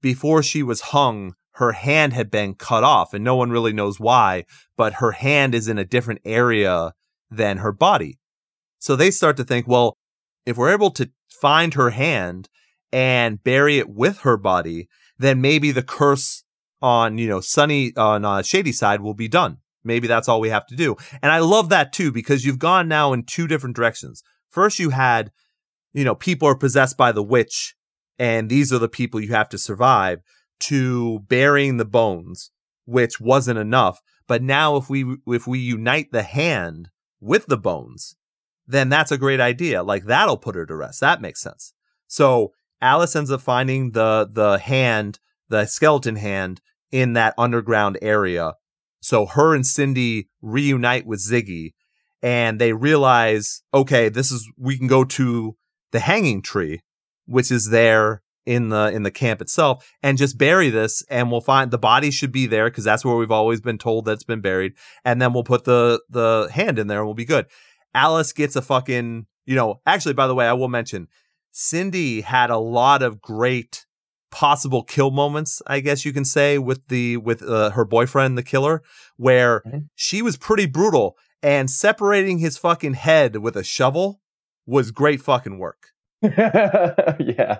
[0.00, 4.00] before she was hung, her hand had been cut off, and no one really knows
[4.00, 4.44] why.
[4.76, 6.92] But her hand is in a different area
[7.30, 8.18] than her body.
[8.78, 9.96] So they start to think, well,
[10.46, 12.48] if we're able to find her hand
[12.92, 14.88] and bury it with her body,
[15.18, 16.44] then maybe the curse
[16.80, 19.58] on, you know, sunny, on uh, Shadyside will be done.
[19.84, 20.96] Maybe that's all we have to do.
[21.22, 24.22] And I love that too, because you've gone now in two different directions.
[24.48, 25.32] First, you had,
[25.92, 27.74] you know, people are possessed by the witch,
[28.18, 30.20] and these are the people you have to survive,
[30.60, 32.50] to burying the bones,
[32.84, 34.00] which wasn't enough.
[34.28, 36.90] But now if we, if we unite the hand
[37.20, 38.16] with the bones,
[38.66, 39.82] then that's a great idea.
[39.82, 41.00] Like that'll put her to rest.
[41.00, 41.72] That makes sense.
[42.06, 46.60] So Alice ends up finding the the hand, the skeleton hand
[46.90, 48.54] in that underground area.
[49.00, 51.72] So her and Cindy reunite with Ziggy
[52.22, 55.56] and they realize, okay, this is we can go to
[55.90, 56.80] the hanging tree,
[57.26, 61.40] which is there in the in the camp itself and just bury this and we'll
[61.40, 64.40] find the body should be there because that's where we've always been told that's been
[64.40, 64.72] buried
[65.04, 67.46] and then we'll put the the hand in there and we'll be good
[67.94, 71.08] Alice gets a fucking, you know, actually, by the way, I will mention
[71.50, 73.84] Cindy had a lot of great
[74.30, 78.42] possible kill moments, I guess you can say, with the, with uh, her boyfriend, the
[78.42, 78.82] killer,
[79.16, 79.88] where Mhm.
[79.94, 84.20] she was pretty brutal and separating his fucking head with a shovel
[84.66, 85.88] was great fucking work.
[86.22, 87.58] yeah.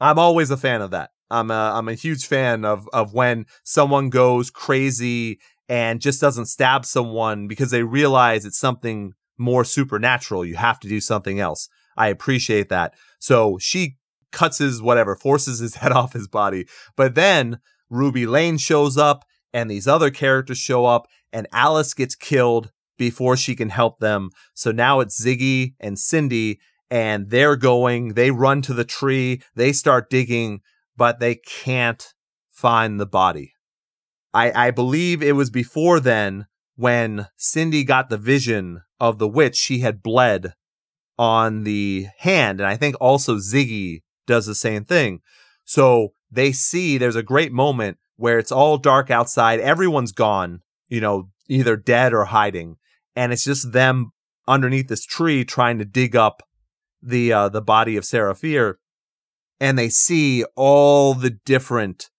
[0.00, 1.10] I'm always a fan of that.
[1.30, 6.46] I'm a, I'm a huge fan of of when someone goes crazy and just doesn't
[6.46, 10.44] stab someone because they realize it's something more supernatural.
[10.44, 11.68] You have to do something else.
[11.96, 12.94] I appreciate that.
[13.18, 13.96] So she
[14.32, 16.66] cuts his whatever, forces his head off his body.
[16.96, 17.58] But then
[17.90, 23.36] Ruby Lane shows up and these other characters show up and Alice gets killed before
[23.36, 24.30] she can help them.
[24.54, 26.60] So now it's Ziggy and Cindy
[26.90, 30.60] and they're going, they run to the tree, they start digging,
[30.96, 32.14] but they can't
[32.50, 33.52] find the body.
[34.32, 39.56] I, I believe it was before then when Cindy got the vision of the witch,
[39.56, 40.54] she had bled
[41.18, 42.60] on the hand.
[42.60, 45.20] And I think also Ziggy does the same thing.
[45.64, 49.60] So they see there's a great moment where it's all dark outside.
[49.60, 52.76] Everyone's gone, you know, either dead or hiding.
[53.14, 54.12] And it's just them
[54.48, 56.42] underneath this tree trying to dig up
[57.02, 58.78] the, uh, the body of Sarah Fier.
[59.60, 62.10] And they see all the different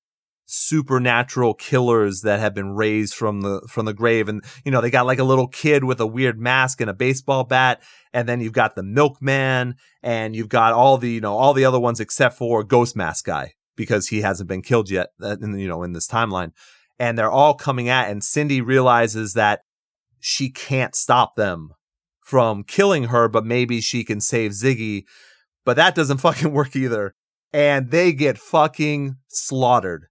[0.45, 4.29] supernatural killers that have been raised from the from the grave.
[4.29, 6.93] And you know they got like a little kid with a weird mask and a
[6.93, 7.81] baseball bat
[8.13, 11.65] and then you've got the milkman and you've got all the you know all the
[11.65, 15.57] other ones except for ghost mask guy because he hasn't been killed yet uh, in
[15.57, 16.51] you know in this timeline.
[16.97, 19.61] And they're all coming at and Cindy realizes that
[20.19, 21.71] she can't stop them
[22.21, 25.03] from killing her but maybe she can save Ziggy.
[25.65, 27.15] But that doesn't fucking work either.
[27.51, 30.07] And they get fucking slaughtered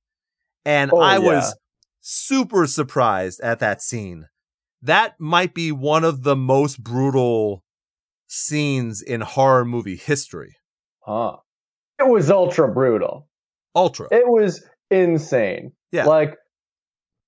[0.65, 1.19] and Oh, I yeah.
[1.19, 1.57] was
[2.01, 4.27] super surprised at that scene.
[4.83, 7.63] That might be one of the most brutal
[8.27, 10.57] scenes in horror movie history.
[11.01, 11.37] Huh.
[11.99, 13.29] It was ultra brutal.
[13.75, 14.09] Ultra.
[14.11, 15.73] It was insane.
[15.93, 16.05] Yeah.
[16.05, 16.37] Like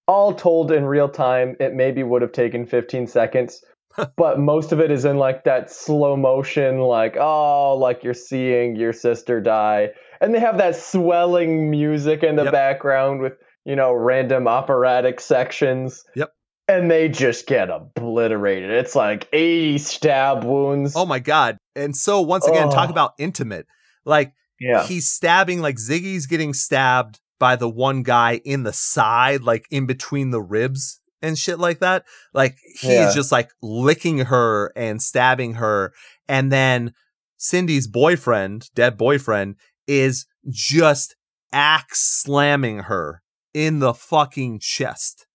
[0.07, 3.61] all told in real time, it maybe would have taken 15 seconds,
[4.17, 8.77] but most of it is in like that slow motion, like, oh, like you're seeing
[8.77, 9.89] your sister die.
[10.21, 12.53] And they have that swelling music in the Yep.
[12.53, 16.03] background with, you know, random operatic sections.
[16.15, 16.31] Yep.
[16.69, 18.71] and they just get obliterated.
[18.73, 20.95] It's like 80 stab wounds.
[20.97, 21.59] Oh my god.
[21.77, 22.93] And so once again, talk Oh.
[22.93, 23.67] about intimate.
[24.05, 24.85] Like yeah.
[24.85, 29.87] he's stabbing like Ziggy's getting stabbed by the one guy in the side, like in
[29.87, 32.05] between the ribs and shit like that.
[32.35, 33.13] Like he's Yeah.
[33.15, 35.93] just like licking her and stabbing her.
[36.29, 36.95] And then
[37.37, 39.55] Cindy's boyfriend, dead boyfriend,
[39.87, 41.17] is just
[41.53, 43.23] axe slamming her
[43.55, 45.27] in the fucking chest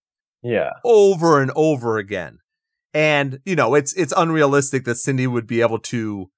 [0.44, 0.72] Yeah.
[0.84, 2.40] over and over again.
[2.94, 6.30] And, you know, it's it's unrealistic that Cindy would be able to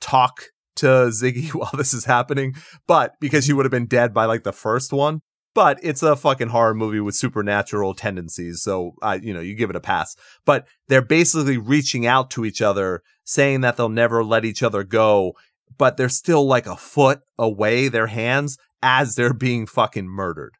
[0.00, 0.46] talk
[0.76, 2.54] to Ziggy while this is happening,
[2.86, 5.20] but because she would have been dead by like the first one.
[5.52, 9.68] But it's a fucking horror movie with supernatural tendencies, so uh, you know, you give
[9.68, 10.14] it a pass.
[10.46, 14.84] But they're basically reaching out to each other, saying that they'll never let each other
[14.84, 15.34] go,
[15.78, 20.54] but they're still like a foot away, their hands, as they're being fucking murdered.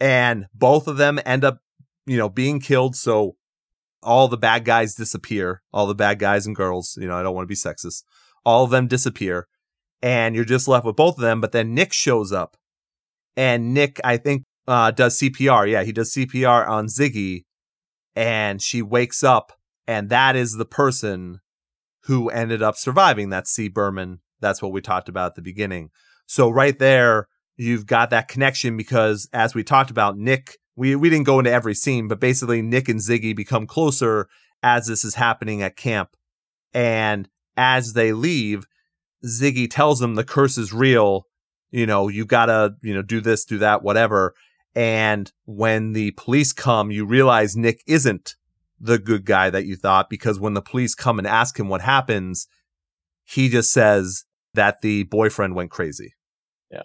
[0.00, 1.58] And both of them end up,
[2.06, 3.36] you know, being killed, so
[4.02, 5.62] all the bad guys disappear.
[5.72, 8.04] All the bad guys and girls, you know, I don't want to be sexist.
[8.44, 9.46] All of them disappear.
[10.02, 11.40] And you're just left with both of them.
[11.40, 12.56] But then Nick shows up.
[13.36, 15.70] And Nick, I think, uh, does CPR.
[15.70, 17.44] Yeah, he does CPR on Ziggy.
[18.16, 19.52] And she wakes up.
[19.86, 21.40] And that is the person
[22.10, 23.30] who ended up surviving.
[23.30, 23.68] That's C.
[23.68, 24.18] Berman.
[24.40, 25.90] That's what we talked about at the beginning.
[26.26, 31.08] So right there, you've got that connection because as we talked about, Nick we we
[31.08, 34.26] didn't go into every scene, but basically Nick and Ziggy become closer
[34.60, 36.10] as this is happening at camp.
[36.74, 38.66] And as they leave,
[39.24, 41.28] Ziggy tells them the curse is real.
[41.70, 44.34] You know, you gotta, you know, do this, do that, whatever.
[44.74, 48.34] And when the police come, you realize Nick isn't
[48.80, 51.82] the good guy that you thought because when the police come and ask him what
[51.82, 52.46] happens,
[53.24, 54.24] he just says
[54.54, 56.14] that the boyfriend went crazy.
[56.70, 56.82] Yeah.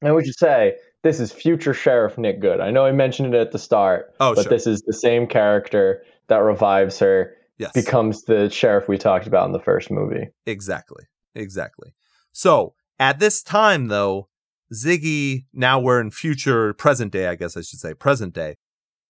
[0.00, 2.60] And we should say this is future Sheriff Nick Goode.
[2.60, 4.50] I know I mentioned it at the start, Oh, but sure.
[4.50, 7.72] this is the same character that revives her, yes.
[7.72, 10.28] becomes the sheriff we talked about in the first movie.
[10.46, 11.04] Exactly.
[11.34, 11.94] Exactly.
[12.32, 14.28] So at this time, though,
[14.72, 18.56] Ziggy, now we're in future, present day, I guess I should say, present day.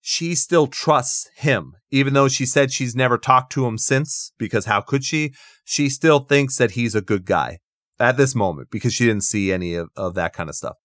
[0.05, 4.67] She still trusts him, even though she said she's never talked to him since, because
[4.67, 5.33] how could she?
[5.65, 7.61] She still thinks that he's a good guy
[8.01, 10.77] at this moment because she didn't see any of, of that kind of stuff.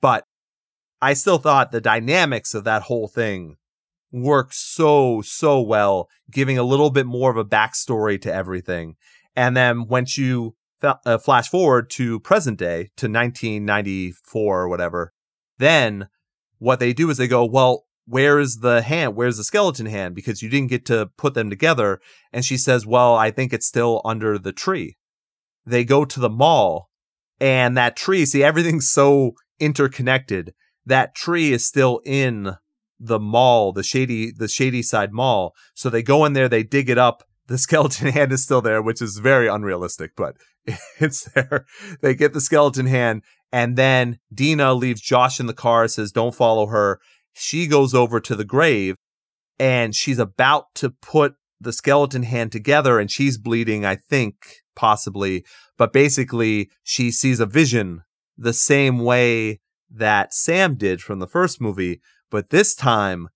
[0.00, 0.24] But
[1.00, 3.56] I still thought the dynamics of that whole thing
[4.10, 8.96] worked so, so well, giving a little bit more of a backstory to everything.
[9.36, 15.12] And then once you uh, flash forward to present day to 1994 or whatever,
[15.58, 16.08] then
[16.58, 19.16] what they do is they go, well, where's the hand?
[19.16, 20.14] Where's the skeleton hand?
[20.14, 22.00] Because you didn't get to put them together.
[22.32, 24.96] And she says, well, I think it's still under the tree.
[25.66, 26.90] They go to the mall
[27.40, 30.54] and that tree, see, everything's so interconnected.
[30.86, 32.56] That tree is still in
[33.00, 35.54] the mall, the shady, the Shadyside mall.
[35.74, 37.24] So they go in there, they dig it up.
[37.46, 40.36] The skeleton hand is still there, which is very unrealistic, but
[40.98, 41.66] it's there.
[42.00, 46.34] They get the skeleton hand, and then Deena leaves Josh in the car, says, Don't
[46.34, 47.00] follow her.
[47.34, 48.96] She goes over to the grave
[49.58, 54.34] and she's about to put the skeleton hand together, and she's bleeding, I think,
[54.76, 55.44] possibly.
[55.76, 58.02] But basically, she sees a vision
[58.36, 59.60] the same way
[59.90, 63.28] that Sam did from the first movie, but this time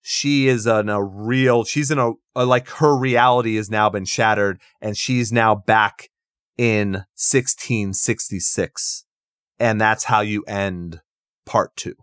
[0.00, 4.04] she is in a real she's in a, a like her reality has now been
[4.04, 6.10] shattered and she's now back
[6.58, 9.06] in 1666
[9.58, 11.00] and that's how you end
[11.46, 11.94] part 2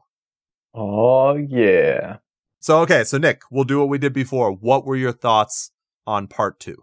[0.73, 2.17] Oh yeah.
[2.59, 5.71] so okay so nick we'll do what we did before what were your thoughts
[6.07, 6.75] on part 2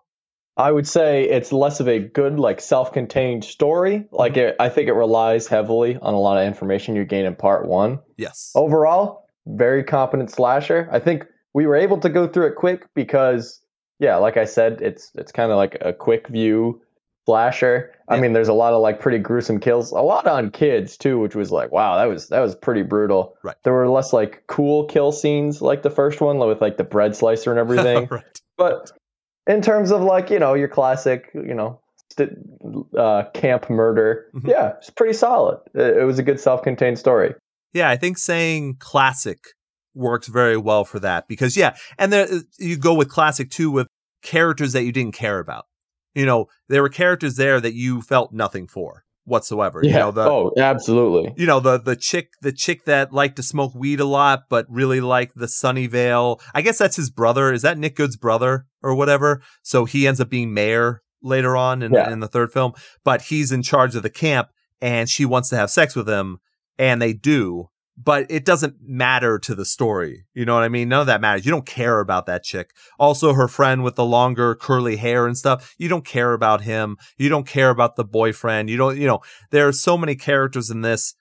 [0.59, 4.07] I would say it's less of a good, like, self-contained story.
[4.11, 4.49] Like, mm-hmm.
[4.49, 7.69] it, I think it relies heavily on a lot of information you gain in part
[7.69, 8.01] one.
[8.17, 10.89] yes Overall, very competent slasher.
[10.91, 13.61] I think we were able to go through it quick because,
[14.01, 16.83] yeah, like I said, it's it's kind of like a quick view
[17.29, 17.93] slasher.
[18.09, 21.19] I mean, there's a lot of like pretty gruesome kills, a lot on kids too,
[21.19, 23.37] which was like, wow, that was that was pretty brutal.
[23.45, 23.55] Right.
[23.65, 27.15] There were less like cool kill scenes like the first one with like the bread
[27.15, 28.09] slicer and everything.
[28.11, 28.91] right But
[29.47, 31.81] in terms of like you know your classic you know
[32.13, 32.31] st-
[32.97, 34.49] uh, camp murder, Mhm.
[34.49, 35.61] yeah, it's pretty solid.
[35.75, 37.35] It, it was a good self-contained story.
[37.75, 39.39] Yeah, I think saying classic
[39.95, 42.27] works very well for that because yeah, and there
[42.59, 43.87] you go with classic too with
[44.23, 45.67] characters that you didn't care about.
[46.15, 49.81] You know, there were characters there that you felt nothing for whatsoever.
[49.83, 49.91] Yeah.
[49.93, 51.35] You know, the oh, absolutely.
[51.37, 54.67] you know the the chick the chick that liked to smoke weed a lot but
[54.71, 56.41] really liked the Sunnyvale.
[56.55, 57.53] I guess that's his brother.
[57.53, 59.43] Is that Nick Goode's brother or whatever?
[59.63, 62.11] So he ends up being mayor later on in, Yeah.
[62.11, 62.73] in the third film,
[63.05, 64.49] but he's in charge of the camp
[64.81, 66.39] and she wants to have sex with him
[66.79, 67.69] and they do.
[68.01, 70.25] But it doesn't matter to the story.
[70.33, 70.89] You know what I mean?
[70.89, 71.45] None of that matters.
[71.45, 72.71] You don't care about that chick.
[72.99, 76.97] Also, her friend with the longer curly hair and stuff, you don't care about him.
[77.17, 78.71] You don't care about the boyfriend.
[78.71, 79.21] You don't, you know,
[79.51, 81.15] there are so many characters in this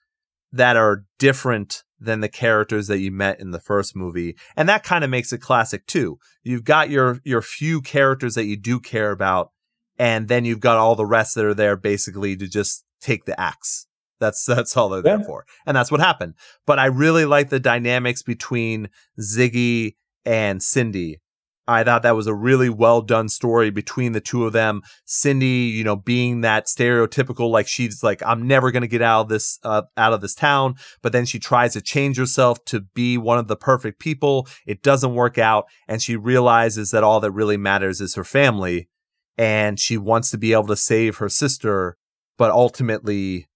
[0.52, 4.36] that are different than the characters that you met in the first movie.
[4.56, 6.18] And that kind of makes it classic too.
[6.44, 9.50] You've got your your few characters that you do care about
[9.98, 13.38] and then you've got all the rest that are there basically to just take the
[13.38, 13.87] axe.
[14.20, 15.44] That's that's all they're there for.
[15.66, 16.34] And that's what happened.
[16.66, 18.88] But I really like the dynamics between
[19.20, 21.20] Ziggy and Cindy.
[21.68, 24.80] I thought that was a really well done story between the two of them.
[25.04, 29.22] Cindy, you know, being that stereotypical, like she's like, I'm never going to get out
[29.22, 30.76] of this, uh, out of this town.
[31.02, 34.48] But then she tries to change herself to be one of the perfect people.
[34.66, 35.66] It doesn't work out.
[35.86, 38.88] And she realizes that all that really matters is her family.
[39.36, 41.98] And she wants to be able to save her sister.
[42.38, 43.46] But ultimately,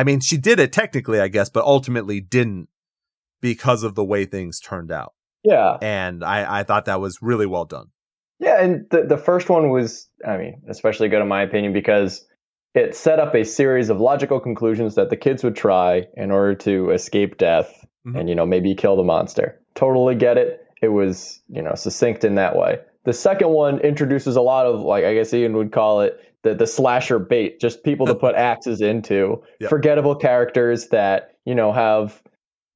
[0.00, 2.70] I mean, she did it technically, I guess, but ultimately didn't
[3.42, 5.12] because of the way things turned out.
[5.44, 5.76] Yeah.
[5.82, 7.88] And I, I thought that was really well done.
[8.38, 12.26] Yeah, and the the first one was, I mean, especially good in my opinion because
[12.74, 16.54] it set up a series of logical conclusions that the kids would try in order
[16.54, 17.70] to escape death
[18.06, 18.16] mm-hmm.
[18.16, 19.60] and you know maybe kill the monster.
[19.74, 20.66] Totally get it.
[20.80, 22.78] It was you know succinct in that way.
[23.04, 26.54] The second one introduces a lot of like I guess Ian would call it the
[26.54, 29.70] the slasher bait, just people to put axes into, yep.
[29.70, 32.22] forgettable characters that you know have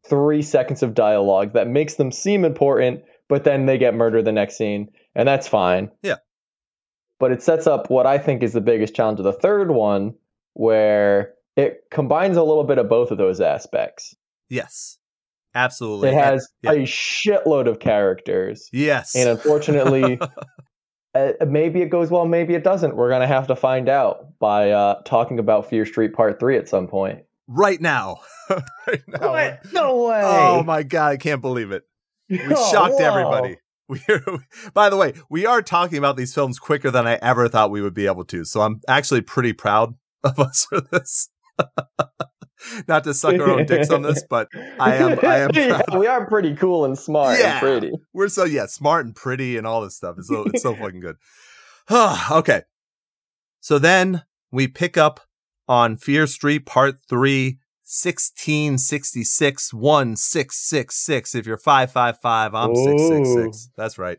[0.09, 4.33] three seconds of dialogue that makes them seem important, but then they get murdered the
[4.33, 5.91] next scene, and that's fine.
[6.03, 6.17] Yeah.
[7.19, 10.15] But it sets up what I think is the biggest challenge of the third one,
[10.53, 14.15] where it combines a little bit of both of those aspects.
[14.49, 14.99] Yes.
[15.55, 16.09] Absolutely.
[16.09, 16.73] It has yeah.
[16.73, 18.69] a shitload of characters.
[18.73, 19.15] Yes.
[19.15, 20.19] And unfortunately,
[21.15, 22.97] uh, maybe it goes well, maybe it doesn't.
[22.97, 26.57] We're going to have to find out by uh, talking about Fear Street Part 3
[26.57, 27.25] at some point.
[27.47, 28.21] Right now.
[28.51, 29.31] right now.
[29.31, 29.73] What?
[29.73, 30.23] No way.
[30.25, 31.85] Oh my god, I can't believe it.
[32.29, 33.05] We oh, shocked whoa.
[33.05, 33.59] everybody.
[33.87, 34.01] We
[34.73, 37.83] by the way, we are talking about these films quicker than I ever thought we
[37.83, 38.47] would be able to.
[38.47, 39.95] So I'm actually pretty proud
[40.25, 41.29] of us for this.
[42.89, 44.49] Not to suck our own dicks on this, but
[44.79, 45.19] I am.
[45.23, 45.51] I am.
[45.55, 47.93] Yeah, we are pretty cool and smart yeah, and pretty.
[48.13, 50.17] We're so yeah, smart and pretty and all this stuff.
[50.19, 51.17] It's so it's so fucking good.
[52.31, 52.63] okay,
[53.61, 55.21] so then we pick up
[55.69, 61.35] on Fear Street Part Three, 1666 1666.
[61.35, 62.99] If you're 555, I'm Ooh.
[62.99, 63.71] 666.
[63.77, 64.19] That's right.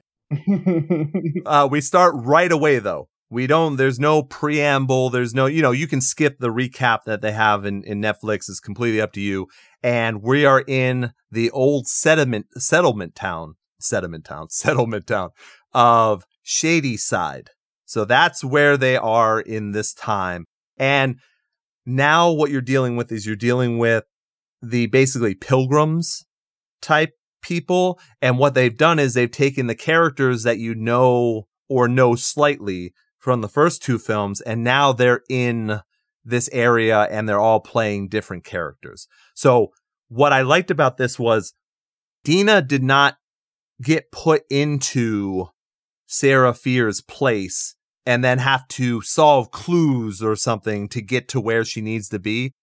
[1.45, 3.09] uh, we start right away, though.
[3.29, 5.09] We don't, there's no preamble.
[5.09, 8.49] There's no, you know, you can skip the recap that they have in, in Netflix.
[8.49, 9.47] It's completely up to you.
[9.81, 15.31] And we are in the old settlement, settlement town, settlement town, settlement town
[15.73, 17.49] of Shadyside
[17.85, 20.45] So that's where they are in this time.
[20.77, 21.19] And
[21.85, 24.03] now what you're dealing with is you're dealing with
[24.61, 26.25] the basically pilgrims
[26.81, 27.99] type people.
[28.21, 32.93] And what they've done is they've taken the characters that you know or know slightly
[33.25, 35.81] from the first two films, and now they're in
[36.23, 39.07] this area and they're all playing different characters.
[39.33, 39.71] So
[40.09, 41.55] what I liked about this was
[42.23, 43.17] Deena did not
[43.81, 45.47] get put into
[46.05, 51.65] Sarah Fier's place and then have to solve clues or something to get to where
[51.65, 52.53] she needs to be.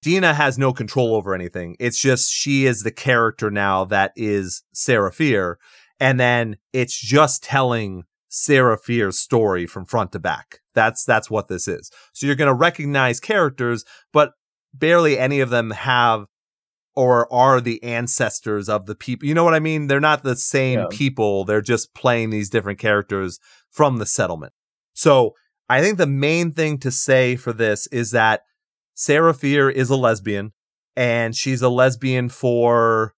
[0.00, 1.76] Deena has no control over anything.
[1.78, 5.58] It's just she is the character now that is Sarah Fier.
[6.00, 8.04] And then it's just telling
[8.36, 10.60] Sarah Fier's story from front to back.
[10.74, 11.90] That's that's what this is.
[12.12, 13.82] So you're going to recognize characters,
[14.12, 14.32] but
[14.74, 16.26] barely any of them have
[16.94, 19.26] or are the ancestors of the people.
[19.26, 19.86] You know what I mean?
[19.86, 20.86] They're not the same yeah.
[20.90, 21.46] people.
[21.46, 23.38] They're just playing these different characters
[23.70, 24.52] from the settlement.
[24.92, 25.32] So
[25.70, 28.42] I think the main thing to say for this is that
[28.92, 30.52] Sarah Fier is a lesbian
[30.94, 33.14] and she's a lesbian for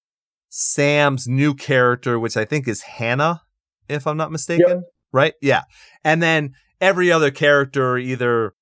[0.49, 3.43] Sam's new character, which I think is Hannah,
[3.89, 4.69] if I'm not mistaken.
[4.69, 4.83] Yep.
[5.13, 5.35] Right?
[5.41, 5.63] Yeah.
[6.05, 8.55] And then every other character either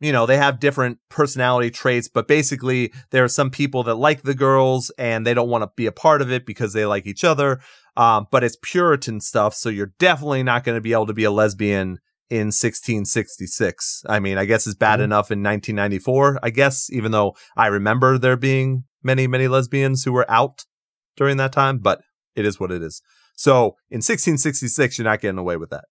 [0.00, 4.22] you know, they have different personality traits, but basically there are some people that like
[4.22, 7.06] the girls and they don't want to be a part of it because they like
[7.06, 7.60] each other.
[7.96, 11.24] Um, but it's Puritan stuff, so you're definitely not going to be able to be
[11.24, 11.98] a lesbian
[12.30, 14.04] in 1666.
[14.08, 15.04] I mean, I guess it's bad mm-hmm.
[15.04, 20.12] enough in 1994, I guess, even though I remember there being many, many lesbians who
[20.12, 20.64] were out
[21.16, 22.00] during that time, but
[22.36, 23.02] it is what it is.
[23.40, 25.84] So in 1666, you're not getting away with that.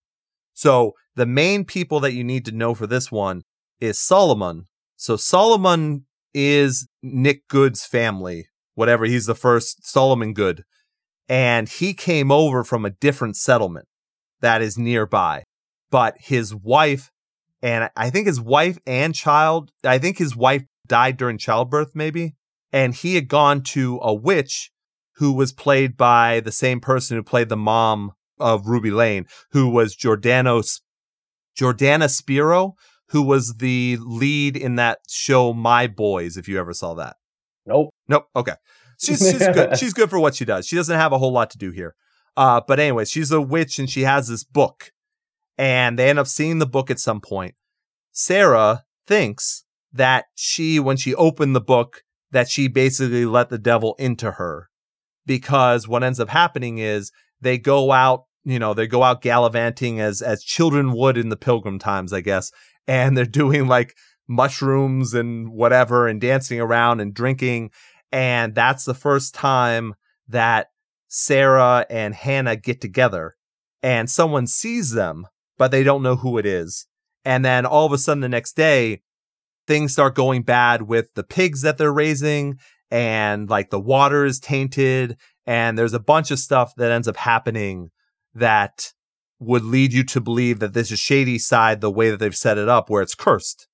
[0.54, 3.42] So the main people that you need to know for this one
[3.80, 4.66] is Solomon.
[4.98, 9.06] So Solomon is Nick Goode's family, whatever.
[9.06, 10.64] He's the first Solomon Goode.
[11.28, 13.88] And he came over from a different settlement
[14.42, 15.44] that is nearby
[15.90, 17.12] but his wife
[17.62, 22.36] and I think his wife and child, I think his wife died during childbirth, maybe.
[22.72, 24.72] and he had gone to a witch
[25.20, 29.70] who was played by the same person who played the mom of Ruby Lane, who
[29.70, 30.62] was Giordano
[31.58, 32.76] Jordana Spiro,
[33.10, 37.18] who was the lead in that show My Boys, if you ever saw that.
[37.66, 37.90] Nope.
[38.08, 38.28] Nope.
[38.34, 38.54] Okay.
[38.98, 39.78] She's she's good.
[39.78, 40.66] She's good for what she does.
[40.66, 41.96] She doesn't have a whole lot to do here.
[42.38, 44.92] Uh, but anyway, she's a witch and she has this book.
[45.58, 47.56] And they end up seeing the book at some point.
[48.12, 53.96] Sarah thinks that she, when she opened the book, that she basically let the devil
[54.00, 54.69] into her.
[55.30, 60.00] Because what ends up happening is they go out, you know, they go out gallivanting
[60.00, 62.52] as as children would in the pilgrim times, I guess.
[62.88, 63.94] And they're doing like
[64.28, 67.70] mushrooms and whatever and dancing around and drinking.
[68.12, 69.94] And that's the first time
[70.28, 70.72] that
[71.10, 73.36] Sarah and Hannah get together
[73.84, 75.28] and someone sees them,
[75.60, 76.88] but they don't know who it is.
[77.24, 79.04] And then all of a sudden the next day,
[79.68, 82.58] things start going bad with the pigs that they're raising
[82.92, 87.18] and like the water is tainted and there's a bunch of stuff that ends up
[87.18, 87.90] happening
[88.34, 88.94] that
[89.40, 92.68] would lead you to believe that this is Shadyside the way that they've set it
[92.68, 93.68] up where it's cursed.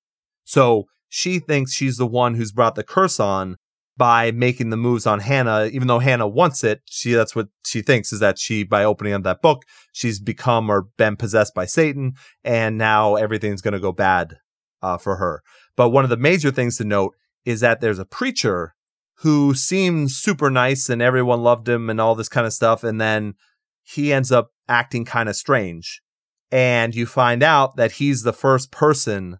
[0.44, 3.56] So she thinks she's the one who's brought the curse on
[3.96, 6.82] by making the moves on Hannah, even though Hannah wants it.
[6.84, 10.70] She that's what she thinks is that she by opening up that book, she's become
[10.70, 12.12] or been possessed by Satan,
[12.44, 14.36] and now everything's going to go bad
[14.82, 15.42] uh, for her.
[15.76, 17.14] But one of the major things to note
[17.44, 18.74] is that there's a preacher
[19.20, 23.00] who seemed super nice and everyone loved him and all this kind of stuff, and
[23.00, 23.34] then
[23.82, 26.02] he ends up acting kind of strange,
[26.50, 29.38] and you find out that he's the first person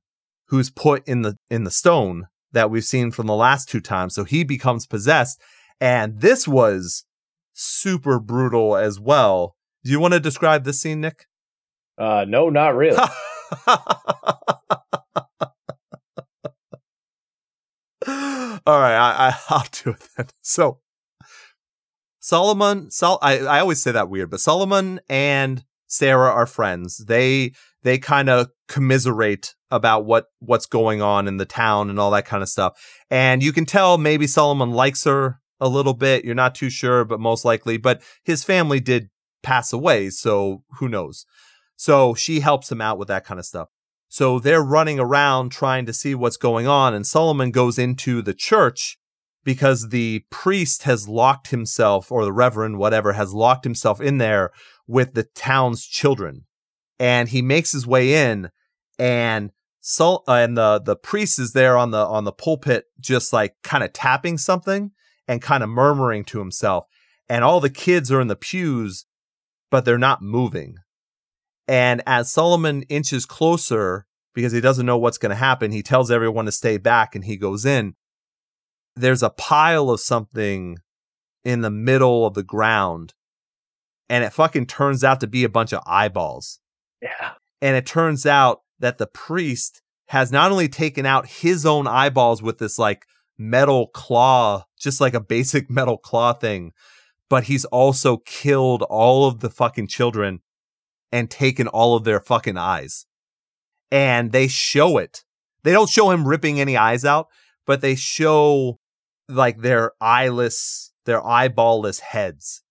[0.49, 4.15] who's put in the in the stone that we've seen from the last two times.
[4.15, 5.41] So he becomes possessed.
[5.81, 7.05] And this was
[7.53, 9.57] super brutal as well.
[9.85, 11.27] Do you want to describe this scene, Nick?
[11.99, 12.97] Uh, no, not really.
[18.67, 20.27] All right, I, I, I'll do it then.
[20.43, 20.81] So,
[22.19, 27.05] Solomon, Sol, I, I always say that weird, but Solomon and Sarah are friends.
[27.07, 27.53] They
[27.83, 32.27] they kind of commiserate about what what's going on in the town and all that
[32.27, 32.73] kind of stuff.
[33.11, 36.25] And you can tell maybe Solomon likes her a little bit.
[36.25, 37.77] You're not too sure, but most likely.
[37.77, 39.09] But his family did
[39.45, 41.25] pass away, so who knows?
[41.77, 43.69] So she helps him out with that kind of stuff.
[44.17, 48.33] So they're running around trying to see what's going on, and Solomon goes into the
[48.33, 48.97] church
[49.45, 54.53] because the priest has locked himself, or the reverend, whatever, has locked himself in there
[54.87, 56.47] with the town's children.
[56.99, 58.49] And he makes his way in,
[58.99, 59.51] and
[59.81, 63.57] so uh, and the the priest is there on the on the pulpit, just like
[63.63, 64.93] kind of tapping something
[65.29, 66.87] and kind of murmuring to himself.
[67.29, 69.05] And all the kids are in the pews,
[69.71, 70.77] but they're not moving.
[71.69, 76.11] And as Solomon inches closer, because he doesn't know what's going to happen, he tells
[76.11, 77.95] everyone to stay back and he goes in.
[78.95, 80.79] There's a pile of something
[81.45, 83.15] in the middle of the ground,
[84.09, 86.61] and it fucking turns out to be a bunch of eyeballs.
[87.03, 87.33] Yeah.
[87.61, 92.43] And it turns out that the priest has not only taken out his own eyeballs
[92.43, 93.07] with this like
[93.39, 96.73] metal claw, just like a basic metal claw thing,
[97.29, 100.41] but he's also killed all of the fucking children
[101.13, 103.07] and taken all of their fucking eyes.
[103.91, 105.25] And they show it.
[105.63, 107.29] They don't show him ripping any eyes out,
[107.67, 108.79] but they show
[109.29, 112.63] like their eyeless, their eyeballless heads.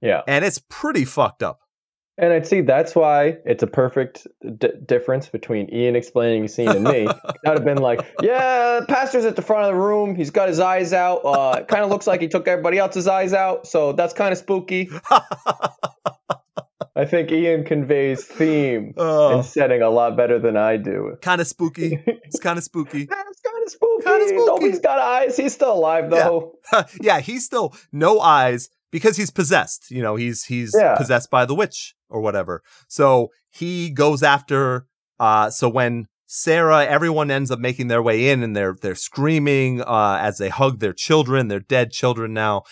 [0.00, 0.22] Yeah.
[0.26, 1.60] And it's pretty fucked up.
[2.18, 4.26] And I'd see that's why it's a perfect
[4.58, 7.08] d- difference between Ian explaining a scene and me.
[7.46, 10.14] I'd have been like, "Yeah, pastor's at the front of the room.
[10.14, 11.24] He's got his eyes out.
[11.24, 13.66] Uh, kind of looks like he took everybody else's eyes out.
[13.66, 14.90] So that's kind of spooky."
[16.94, 19.36] I think Ian conveys theme Oh.
[19.36, 21.16] and setting a lot better than I do.
[21.22, 21.98] kind of spooky.
[22.24, 23.04] It's kind of spooky.
[23.06, 24.04] That's kind of spooky.
[24.04, 24.46] Kinda spooky.
[24.46, 25.36] Nobody's got eyes.
[25.36, 26.54] He's still alive though.
[27.00, 29.90] yeah, he's still no eyes because he's possessed.
[29.90, 30.96] You know, he's he's Yeah.
[30.96, 32.62] possessed by the witch or whatever.
[32.88, 34.86] So he goes after.
[35.20, 39.82] Uh, so when Sarah, everyone ends up making their way in, and they're they're screaming
[39.82, 42.62] uh, as they hug their children, their dead children now.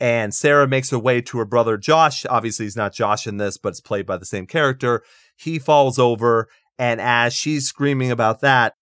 [0.00, 2.24] And Sarah makes her way to her brother Josh.
[2.28, 5.02] Obviously, he's not Josh in this, but it's played by the same character.
[5.36, 6.48] He falls over,
[6.78, 8.74] and as she's screaming about that,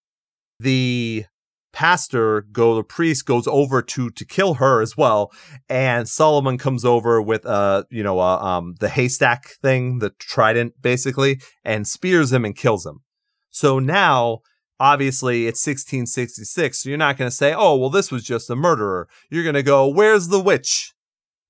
[0.60, 1.24] the
[1.72, 5.30] pastor go the priest goes over to to kill her as well.
[5.68, 10.80] And solomon comes over with a you know a, um the haystack thing the trident
[10.80, 13.00] basically and spears him and kills him.
[13.50, 14.40] So now
[14.80, 18.56] obviously it's 1666 so you're not going to say oh well this was just a
[18.56, 19.08] murderer.
[19.30, 20.94] You're going to go where's the witch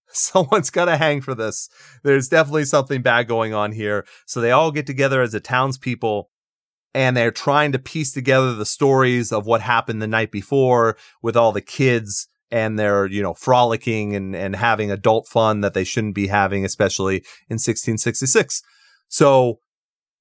[0.12, 1.68] someone's got to hang for this
[2.02, 6.30] there's definitely something bad going on here so they all get together as the townspeople
[6.94, 11.36] and they're trying to piece together the stories of what happened the night before with
[11.36, 15.84] all the kids and they're, you know, frolicking and, and having adult fun that they
[15.84, 17.16] shouldn't be having, especially
[17.48, 18.62] in 1666.
[19.08, 19.60] So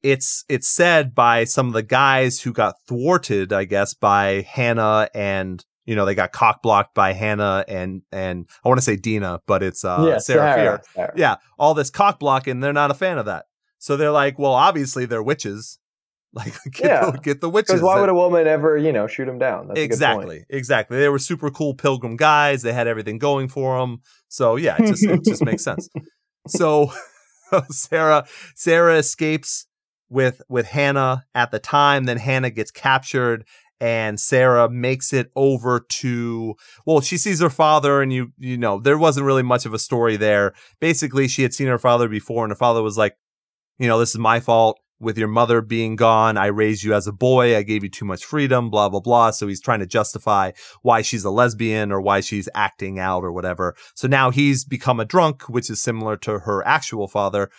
[0.04, 5.10] it's it's said by some of the guys who got thwarted, I guess, by Hannah
[5.14, 8.96] and you know they got cock blocked by Hannah and and I want to say
[8.98, 10.82] Deena, but it's uh yeah, Sarah, Sarah.
[10.94, 11.14] Sarah.
[11.16, 13.46] Yeah, all this cock block, and they're not a fan of that.
[13.80, 15.80] So they're like, well, obviously they're witches.
[16.34, 17.10] Like get Yeah.
[17.12, 17.70] the, get the witches.
[17.70, 19.70] Because why that- would a woman ever, you know, shoot them down?
[19.70, 19.92] That's A good point.
[19.94, 24.56] exactly exactly they were super cool pilgrim guys they had everything going for them so
[24.58, 25.90] yeah it just it just makes sense
[26.48, 26.92] so
[27.70, 29.66] sarah sarah escapes
[30.10, 33.46] with with hannah at the time then hannah gets captured
[33.80, 36.56] and sarah makes it over to
[36.86, 39.80] well she sees her father and you you know there wasn't really much of a
[39.80, 43.16] story there basically she had seen her father before and her father was like
[43.78, 47.08] you know this is my fault with your mother being gone, I raised you as
[47.08, 47.56] a boy.
[47.56, 49.32] I gave you too much freedom, blah, blah, blah.
[49.32, 50.52] So he's trying to justify
[50.82, 53.76] why she's a lesbian or why she's acting out or whatever.
[53.96, 57.50] So now he's become a drunk, which is similar to her actual father.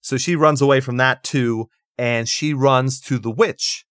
[0.00, 1.68] So she runs away from that too.
[1.98, 3.84] And she runs to the witch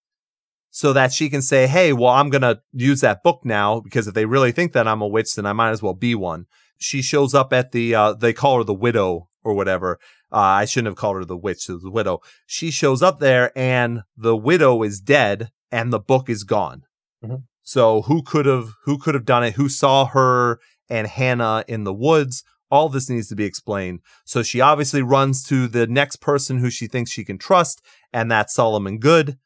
[0.71, 4.07] so that she can say, Hey, well, I'm going to use that book now because
[4.07, 6.45] if they really think that I'm a witch, then I might as well be one.
[6.79, 9.99] She shows up at the, uh, they call her the widow or whatever.
[10.31, 12.19] Uh, I shouldn't have called her the witch, it was the widow.
[12.47, 16.83] She shows up there and the widow is dead and the book is gone.
[17.23, 17.43] Mhm.
[17.63, 19.53] So who could have who could have done it?
[19.53, 22.43] Who saw her and Hannah in the woods?
[22.71, 23.99] All this needs to be explained.
[24.25, 27.81] So she obviously runs to the next person who she thinks she can trust,
[28.13, 29.37] and that's Solomon Goode.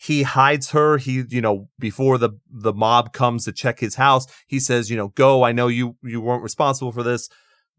[0.00, 0.96] He hides her.
[0.96, 4.96] He, you know, before the the mob comes to check his house, he says, you
[4.96, 5.42] know, go.
[5.42, 7.28] I know you you weren't responsible for this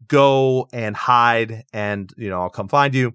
[0.06, 3.14] go and hide and you know i'll come find you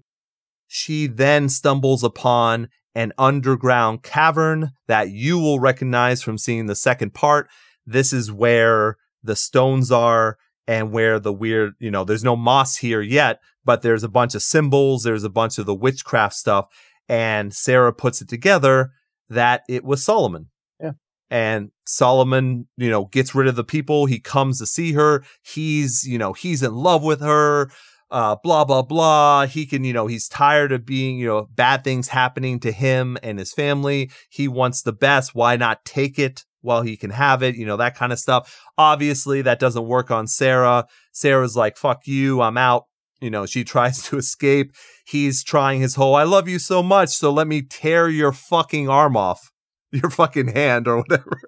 [0.68, 7.12] she then stumbles upon an underground cavern that you will recognize from seeing the second
[7.12, 7.48] part
[7.86, 12.76] this is where the stones are and where the weird you know there's no moss
[12.76, 16.66] here yet but there's a bunch of symbols there's a bunch of the witchcraft stuff
[17.08, 18.90] and sarah puts it together
[19.28, 20.50] that it was solomon
[20.80, 20.92] Yeah.
[21.30, 24.06] and Solomon, you know, gets rid of the people.
[24.06, 25.22] He comes to see her.
[25.42, 27.70] He's, you know, he's in love with her.
[28.10, 29.46] Uh, blah blah blah.
[29.46, 33.16] He can, you know, he's tired of being, you know, bad things happening to him
[33.22, 34.10] and his family.
[34.30, 35.32] He wants the best.
[35.34, 37.54] Why not take it while he can have it?
[37.54, 38.60] You know, that kind of stuff.
[38.76, 40.86] Obviously, that doesn't work on Sarah.
[41.12, 42.84] Sarah's like, "Fuck you, I'm out."
[43.20, 44.72] You know, she tries to escape.
[45.06, 48.88] He's trying his whole, "I love you so much, so let me tear your fucking
[48.88, 49.50] arm off."
[49.92, 51.40] Your fucking hand or whatever.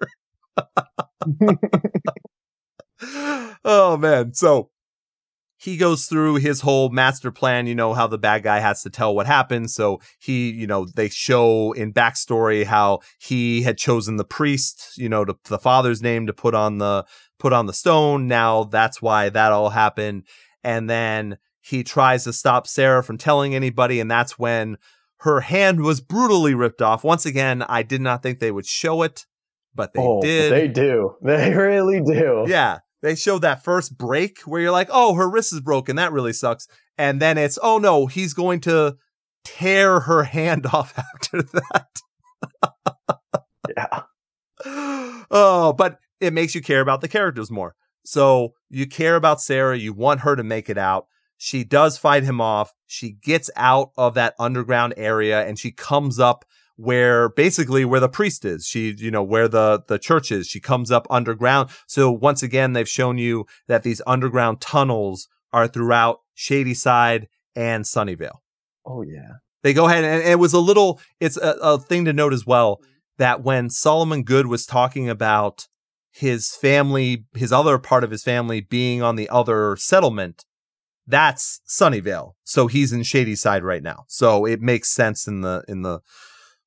[3.65, 4.33] oh man.
[4.33, 4.69] So
[5.57, 8.89] he goes through his whole master plan, you know, how the bad guy has to
[8.89, 9.69] tell what happened.
[9.69, 15.09] So he, you know, they show in backstory how he had chosen the priest, you
[15.09, 17.05] know, to, the father's name to put on the
[17.39, 18.27] put on the stone.
[18.27, 20.23] Now that's why that all happened.
[20.63, 21.37] And then
[21.69, 24.77] he tries to stop Sarah from telling anybody, and that's when
[25.19, 27.03] her hand was brutally ripped off.
[27.03, 29.25] Once again, I did not think they would show it,
[29.75, 30.51] but they oh, did.
[30.51, 31.15] they do.
[31.21, 32.45] They really do.
[32.47, 32.79] Yeah.
[33.01, 35.95] They showed that first break where you're like, oh, her wrist is broken.
[35.95, 36.67] That really sucks.
[36.97, 38.97] And then it's, oh no, he's going to
[39.45, 41.87] tear her hand off after that.
[43.77, 44.01] Yeah.
[45.31, 47.75] oh, but it makes you care about the characters more.
[48.05, 49.77] So you care about Sarah.
[49.77, 51.07] You want her to make it out.
[51.41, 52.73] She does fight him off.
[52.85, 56.43] She gets out of that underground area and she comes up
[56.75, 58.67] where basically where the priest is.
[58.67, 60.47] She, you know, where the, the church is.
[60.47, 61.69] She comes up underground.
[61.87, 68.39] So once again, they've shown you that these underground tunnels are throughout Shadyside and Sunnyvale.
[68.85, 69.37] Oh yeah.
[69.63, 72.45] They go ahead and it was a little, it's a, a thing to note as
[72.45, 72.81] well
[73.17, 75.67] that when Solomon Goode was talking about
[76.11, 80.43] his family, his other part of his family being on the other settlement,
[81.09, 82.33] that's Sunnyvale.
[82.43, 84.05] So he's in Shadyside right now.
[84.07, 85.99] So it makes sense in the in the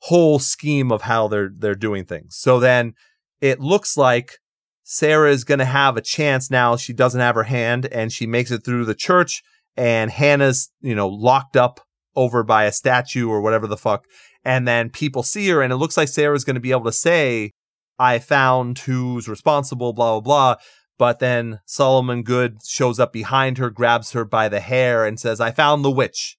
[0.00, 2.36] whole scheme of how they're they're doing things.
[2.36, 2.94] So then
[3.40, 4.38] it looks like
[4.82, 6.76] Sarah is going to have a chance now.
[6.76, 9.42] She doesn't have her hand and she makes it through the church
[9.76, 11.80] and Hannah's, you know, locked up
[12.16, 14.04] over by a statue or whatever the fuck.
[14.44, 16.92] And then people see her and it looks like Sarah's going to be able to
[16.92, 17.52] say,
[17.98, 20.62] I found who's responsible, blah, blah, blah.
[20.98, 25.40] But then Solomon Goode shows up behind her, grabs her by the hair, and says,
[25.40, 26.36] I found the witch.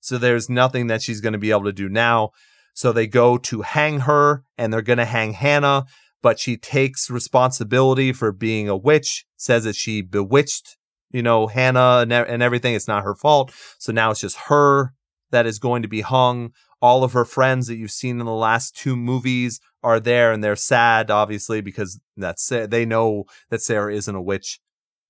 [0.00, 2.30] So there's nothing that she's going to be able to do now.
[2.74, 5.84] So they go to hang her, and they're going to hang Hannah,
[6.22, 10.76] but she takes responsibility for being a witch, says that she bewitched,
[11.10, 12.74] you know, Hannah and, and everything.
[12.74, 13.54] It's not her fault.
[13.78, 14.92] So now it's just her
[15.30, 16.52] that is going to be hung.
[16.84, 20.44] All of her friends that you've seen in the last two movies are there and
[20.44, 24.60] they're sad obviously because that's they know that Sarah isn't a witch.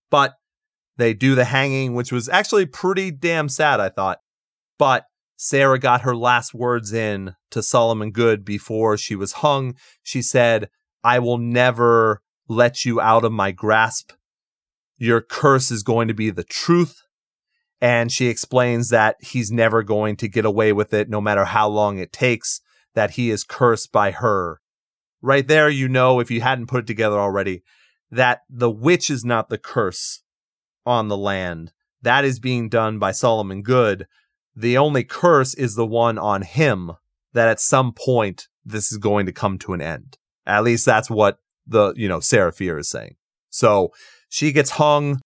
[0.08, 0.34] But
[0.98, 4.18] they do the hanging which was actually pretty damn sad I thought.
[4.78, 9.74] But Sarah got her last words in to Solomon Goode before she was hung.
[10.04, 10.68] She said
[11.02, 14.12] I will never let you out of my grasp.
[14.96, 17.02] Your curse is going to be the truth
[17.80, 21.68] and she explains that he's never going to get away with it no matter how
[21.68, 22.60] long it takes,
[22.94, 24.60] that he is cursed by her.
[25.20, 27.62] Right there, you know, if you hadn't put it together already,
[28.10, 30.22] that the witch is not the curse
[30.86, 31.72] on the land.
[32.02, 34.06] That is being done by Solomon Goode.
[34.54, 36.92] The only curse is the one on him,
[37.32, 40.18] that at some point this is going to come to an end.
[40.46, 43.16] At least that's what the, you know, Sarah Fier is saying.
[43.50, 43.92] So
[44.28, 45.20] she gets hung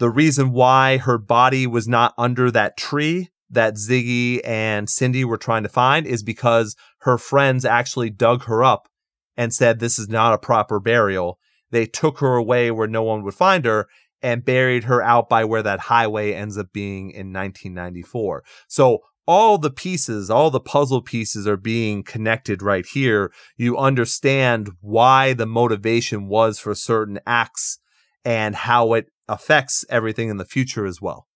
[0.00, 5.36] the reason why her body was not under that tree that Ziggy and Cindy were
[5.36, 8.88] trying to find is because her friends actually dug her up
[9.36, 11.38] and said this is not a proper burial.
[11.70, 13.88] They took her away where no one would find her
[14.22, 18.42] and buried her out by where that highway ends up being in 1994.
[18.68, 23.30] So all the pieces, all the puzzle pieces are being connected right here.
[23.58, 27.78] You understand why the motivation was for certain acts
[28.24, 31.28] and how it affects everything in the future as well.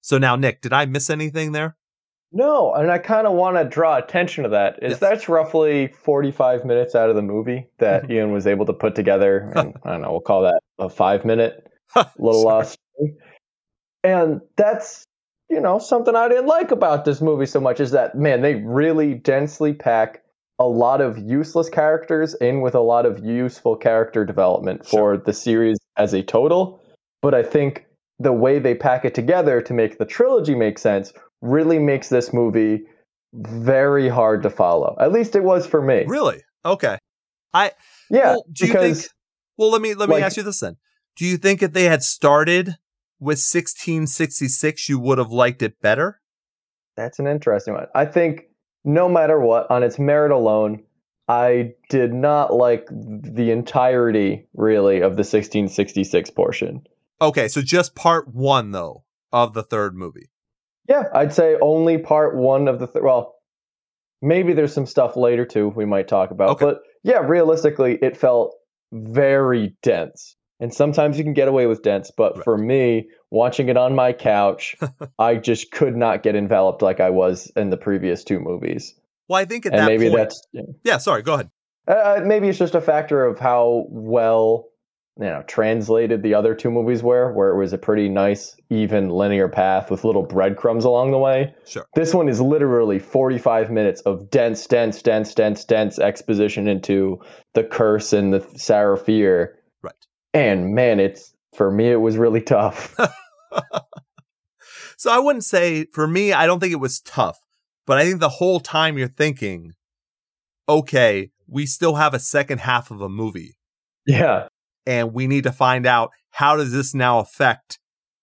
[0.00, 1.76] So now, Nick, did I miss anything there?
[2.32, 4.78] No, and I kind of want to draw attention to that.
[4.82, 4.98] Is yes.
[5.00, 8.12] that's roughly 45 minutes out of the movie that mm-hmm.
[8.12, 11.24] Ian was able to put together, and I don't know, we'll call that a five
[11.24, 11.66] minute
[12.18, 12.78] little lost.
[14.04, 15.04] And that's
[15.50, 18.54] you know something I didn't like about this movie so much is that man, they
[18.54, 20.22] really densely pack
[20.60, 25.32] a lot of useless characters in with a lot of useful character development for the
[25.32, 26.79] series as a total
[27.22, 27.86] but I think
[28.18, 32.32] the way they pack it together to make the trilogy make sense really makes this
[32.32, 32.82] movie
[33.32, 34.96] very hard to follow.
[35.00, 36.04] At least it was for me.
[36.06, 36.42] Really?
[36.64, 36.98] Okay.
[37.52, 37.72] I
[38.10, 38.32] yeah.
[38.32, 39.12] Well, do because, you think?
[39.56, 40.76] Well, let me let me like, ask you this then.
[41.16, 42.76] Do you think if they had started
[43.18, 46.20] with 1666, you would have liked it better?
[46.96, 47.86] That's an interesting one.
[47.94, 48.44] I think
[48.84, 50.82] no matter what, on its merit alone,
[51.28, 56.82] I did not like the entirety really of the 1666 portion.
[57.20, 60.30] Okay, so just part one though of the third movie.
[60.88, 63.36] Yeah, I'd say only part one of the th- well,
[64.22, 66.50] maybe there's some stuff later too we might talk about.
[66.50, 66.64] Okay.
[66.64, 68.54] But yeah, realistically, it felt
[68.92, 70.36] very dense.
[70.58, 72.44] And sometimes you can get away with dense, but right.
[72.44, 74.76] for me, watching it on my couch,
[75.18, 78.94] I just could not get enveloped like I was in the previous two movies.
[79.28, 80.62] Well, I think at and that maybe point, that's yeah.
[80.84, 80.98] yeah.
[80.98, 81.50] Sorry, go ahead.
[81.88, 84.66] Uh, uh, maybe it's just a factor of how well
[85.20, 89.10] you know translated the other two movies were, where it was a pretty nice, even
[89.10, 91.54] linear path with little breadcrumbs along the way.
[91.66, 91.86] Sure.
[91.94, 97.20] This one is literally 45 minutes of dense, dense, dense, dense, dense exposition into
[97.52, 99.58] the curse and the Sarah Fier.
[99.82, 99.92] Right.
[100.32, 102.96] And man, it's for me, it was really tough.
[104.96, 107.38] so I wouldn't say for me, I don't think it was tough,
[107.86, 109.74] but I think the whole time you're thinking,
[110.66, 113.58] okay, we still have a second half of a movie.
[114.06, 114.48] Yeah
[114.90, 117.78] and we need to find out how does this now affect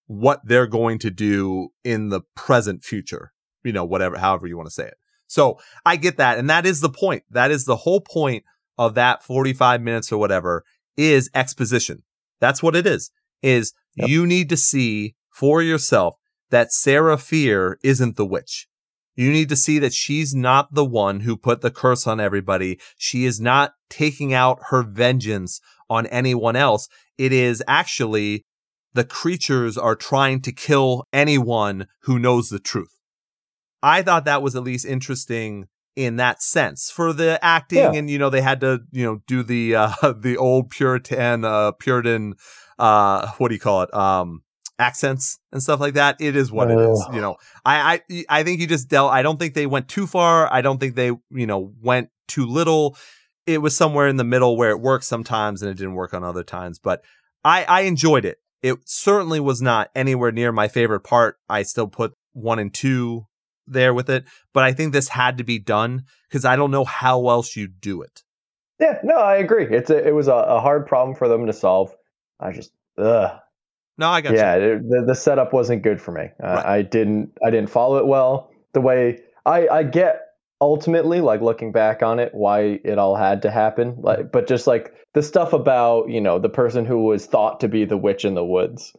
[0.06, 3.32] what they're going to do in the present future
[3.64, 6.66] you know whatever however you want to say it so i get that and that
[6.66, 8.44] is the point that is the whole point
[8.76, 10.62] of that 45 minutes or whatever
[10.96, 12.02] is exposition
[12.38, 13.10] that's what it is
[13.42, 14.08] is yep.
[14.08, 16.16] you need to see for yourself
[16.50, 18.68] that sarah fier isn't the witch
[19.18, 22.78] you need to see that she's not the one who put the curse on everybody.
[22.96, 25.60] She is not taking out her vengeance
[25.90, 26.88] on anyone else.
[27.16, 28.44] It is actually
[28.94, 32.98] the creatures are trying to kill anyone who knows the truth.
[33.82, 35.66] I thought that was at least interesting
[35.98, 37.92] in that sense for the acting yeah.
[37.92, 41.72] and you know they had to you know do the uh the old puritan uh
[41.72, 42.34] puritan
[42.78, 44.40] uh what do you call it um
[44.78, 46.78] accents and stuff like that it is what oh.
[46.78, 49.66] it is you know I, I i think you just dealt i don't think they
[49.66, 52.96] went too far i don't think they you know went too little
[53.48, 56.22] it was somewhere in the middle where it worked sometimes and it didn't work on
[56.22, 56.78] other times.
[56.78, 57.02] But
[57.42, 58.38] I, I enjoyed it.
[58.62, 61.38] It certainly was not anywhere near my favorite part.
[61.48, 63.26] I still put one and two
[63.66, 66.84] there with it, but I think this had to be done because I don't know
[66.84, 68.22] how else you do it.
[68.78, 69.66] Yeah, no, I agree.
[69.66, 71.94] It's a, it was a, a hard problem for them to solve.
[72.38, 73.38] I just ugh.
[73.96, 76.30] No, I got yeah, it, the the setup wasn't good for me.
[76.42, 76.66] Uh, right.
[76.66, 78.50] I didn't I didn't follow it well.
[78.74, 80.27] The way I I get
[80.60, 84.66] ultimately like looking back on it why it all had to happen like but just
[84.66, 88.24] like the stuff about you know the person who was thought to be the witch
[88.24, 88.92] in the woods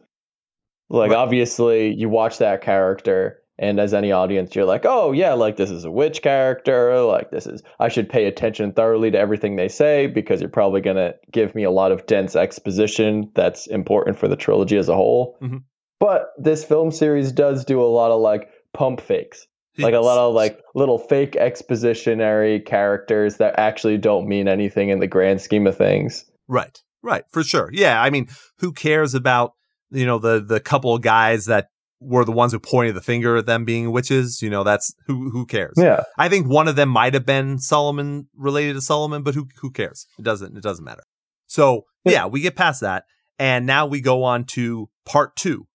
[0.88, 1.18] like right.
[1.18, 5.70] obviously you watch that character And as any audience, you're like, oh, yeah, like this
[5.70, 6.98] is a witch character.
[7.02, 10.80] Like this is, I should pay attention thoroughly to everything they say because you're probably
[10.80, 14.88] going to give me a lot of dense exposition that's important for the trilogy as
[14.88, 15.36] a whole.
[15.42, 15.64] Mhm.
[15.98, 19.46] But this film series does do a lot of like pump fakes
[19.78, 24.98] like a lot of like little fake expositionary characters that actually don't mean anything in
[24.98, 26.24] the grand scheme of things.
[26.48, 26.78] Right.
[27.02, 27.24] Right.
[27.32, 27.70] For sure.
[27.72, 28.02] Yeah.
[28.02, 28.28] I mean,
[28.58, 29.52] who cares about,
[29.90, 31.68] you know, the, the couple of guys that
[32.00, 34.42] were the ones who pointed the finger at them being witches?
[34.42, 35.74] You know, that's who, who cares?
[35.76, 36.02] Yeah.
[36.18, 39.70] I think one of them might have been Solomon related to Solomon, but who, who
[39.70, 40.06] cares?
[40.18, 41.04] It doesn't, it doesn't matter.
[41.46, 43.04] So yeah, we get past that.
[43.38, 45.66] And now we go on to part two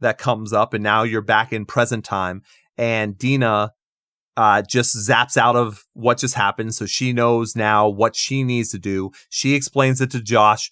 [0.00, 0.72] that comes up.
[0.72, 2.42] And now you're back in present time
[2.76, 3.72] and Deena
[4.36, 6.74] uh, just zaps out of what just happened.
[6.74, 9.10] So she knows now what she needs to do.
[9.28, 10.70] She explains it to Josh.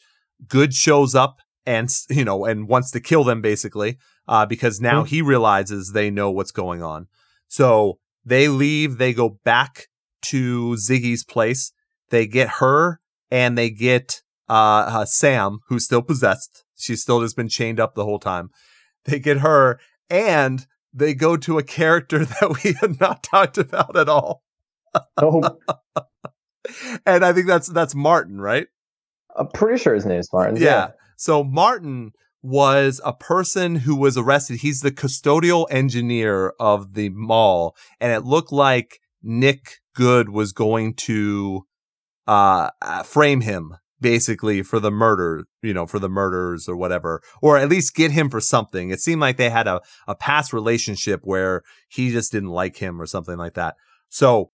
[0.49, 5.03] Goode shows up and, you know, and wants to kill them basically, uh, because now
[5.05, 5.09] Mhm.
[5.09, 7.07] he realizes they know what's going on.
[7.49, 9.89] So they leave, they go back
[10.23, 11.73] to Ziggy's place.
[12.11, 13.01] They get her
[13.31, 14.53] and they get, uh,
[14.89, 16.65] uh Sam, who's still possessed.
[16.77, 18.49] She's still just been chained up the whole time.
[19.05, 19.79] They get her
[20.09, 24.43] and they go to a character that we had not talked about at all.
[25.17, 25.57] Oh,
[27.07, 28.67] And I think that's that's Martin, right?
[29.37, 30.57] I'm pretty sure his name's Martin.
[30.57, 30.91] Yeah.
[31.17, 32.13] So Martin
[32.43, 34.59] was a person who was arrested.
[34.61, 40.95] He's the custodial engineer of the mall, and it looked like Nick Goode was going
[40.95, 41.67] to
[42.27, 47.23] uh, uh, frame him basically for the murder, you know, for the murders or whatever,
[47.43, 48.91] or at least get him for something.
[48.91, 53.01] It seemed like they had a, a past relationship where he just didn't like him
[53.01, 53.77] or something like that.
[54.09, 54.51] So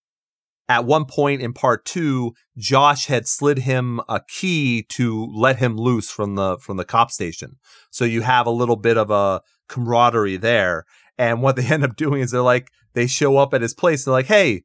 [0.68, 5.76] at one point in part two, Josh had slid him a key to let him
[5.76, 7.56] loose from the from the cop station.
[7.90, 10.84] So you have a little bit of a camaraderie there.
[11.18, 14.04] And what they end up doing is they're like they show up at his place.
[14.04, 14.64] They're like, "Hey,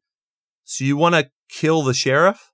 [0.64, 2.51] so you want to kill the sheriff?"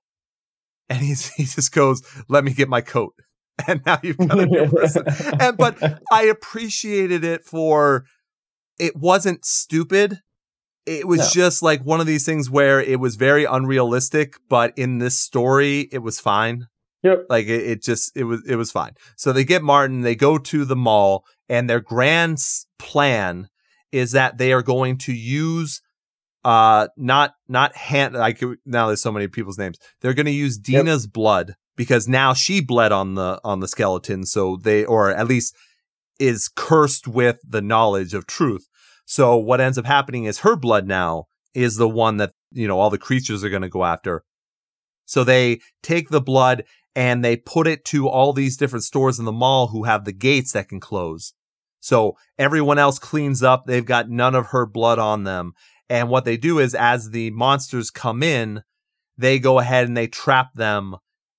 [0.88, 3.14] And he's he just goes, "Let me get my coat."
[3.66, 5.02] And now you've got a new person.
[5.40, 5.76] And but
[6.12, 8.04] I appreciated it for
[8.78, 10.20] it wasn't stupid.
[10.86, 11.28] It was No.
[11.42, 15.88] just like one of these things where it was very unrealistic, but in this story,
[15.90, 16.68] it was fine.
[17.02, 17.26] Yep.
[17.28, 18.92] Like it, it just it was it was fine.
[19.16, 22.38] So they get Martin, they go to the mall, and their grand
[22.78, 23.48] plan
[23.90, 25.82] is that they are going to use
[26.44, 29.78] uh not not hand like now there's so many people's names.
[30.00, 30.86] They're going to use Yep.
[30.86, 35.26] Deena's blood because now she bled on the on the skeleton, so they or at
[35.26, 35.54] least
[36.18, 38.68] is cursed with the knowledge of truth.
[39.04, 41.24] So what ends up happening is her blood now
[41.54, 44.22] is the one that, you know, all the creatures are going to go after.
[45.06, 49.24] So they take the blood and they put it to all these different stores in
[49.24, 51.32] the mall who have the gates that can close.
[51.80, 53.64] So everyone else cleans up.
[53.66, 55.52] They've got none of her blood on them.
[55.90, 58.62] And what they do is as the monsters come in,
[59.16, 60.96] they go ahead and they trap them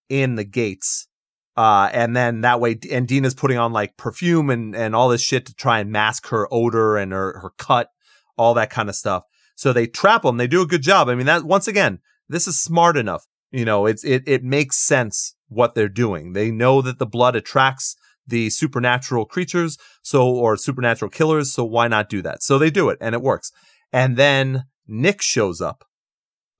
[0.09, 1.07] in the gates.
[1.55, 5.21] Uh, and then that way, and Deena's putting on like perfume and, and all this
[5.21, 7.89] shit to try and mask her odor and her, her cut,
[8.37, 9.23] all that kind of stuff.
[9.55, 10.37] So they trap them.
[10.37, 11.09] They do a good job.
[11.09, 11.99] I mean, that once again,
[12.29, 13.25] this is smart enough.
[13.51, 16.33] You know, it's, it, it makes sense what they're doing.
[16.33, 19.77] They know that the blood attracts the supernatural creatures.
[20.01, 21.51] So, or supernatural killers.
[21.51, 22.41] So why not do that?
[22.41, 23.51] So they do it and it works.
[23.91, 25.85] And then Nick shows up.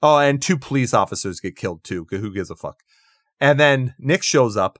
[0.01, 2.07] Oh, and two police officers get killed too.
[2.09, 2.81] Who gives a fuck?
[3.39, 4.79] And then Nick shows up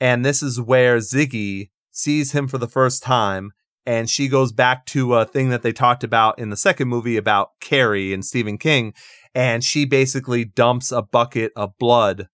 [0.00, 3.52] and this is where Ziggy sees him for the first time.
[3.84, 7.16] And she goes back to a thing that they talked about in the second movie
[7.16, 8.94] about Carrie and Stephen King.
[9.34, 12.26] And she basically dumps a bucket of blood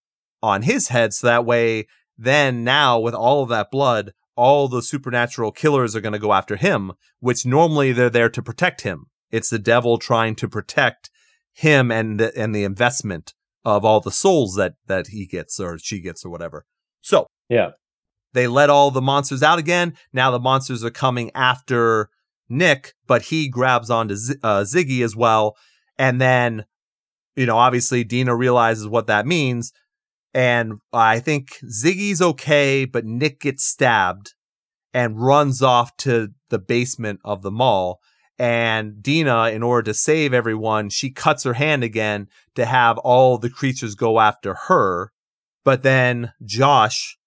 [0.43, 1.13] on his head.
[1.13, 6.01] So that way, then now with all of that blood, all the supernatural killers are
[6.01, 9.07] going to go after him, which normally they're there to protect him.
[9.33, 11.11] It's the devil trying to protect
[11.53, 13.35] him and the, and the investment
[13.65, 16.65] of all the souls that, that he gets or she gets or whatever.
[17.01, 17.71] So Yeah.
[18.33, 19.95] they let all the monsters out again.
[20.13, 22.11] Now the monsters are coming after
[22.49, 25.57] Nick, but he grabs onto Z- uh, Ziggy as well.
[25.99, 26.65] And then,
[27.37, 29.73] you know, obviously Deena realizes what that means.
[30.35, 34.35] And I think Ziggy's okay, but Nick gets stabbed
[34.95, 38.01] and runs off to the basement of the mall.
[38.39, 43.39] And Deena, in order to save everyone, she cuts her hand again to have all
[43.39, 45.13] the creatures go after her.
[45.65, 47.19] But then Josh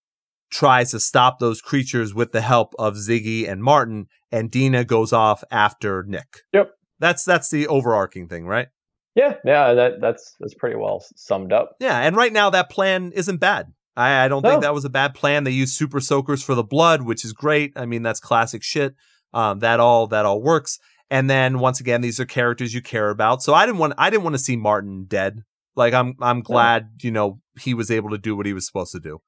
[0.52, 5.14] tries to stop those creatures with the help of Ziggy and Martin, and Deena goes
[5.14, 6.42] off after Nick.
[6.54, 6.72] Yep.
[7.00, 8.68] That's that's the overarching thing, right?
[9.16, 9.36] Yeah.
[9.46, 9.74] Yeah.
[9.74, 11.72] That that's that's pretty well summed up.
[11.80, 13.68] Yeah, and right now that plan isn't bad.
[13.98, 14.50] I, I don't No.
[14.50, 15.46] think that was a bad plan.
[15.46, 17.72] They use super soakers for the blood, which is great.
[17.78, 18.96] I mean, that's classic shit.
[19.34, 20.80] Um, that all that all works.
[21.10, 23.44] And then once again, these are characters you care about.
[23.44, 25.44] So I didn't want I didn't want to see Martin dead.
[25.76, 28.92] Like I'm I'm glad, you know, he was able to do what he was supposed
[28.94, 29.20] to do.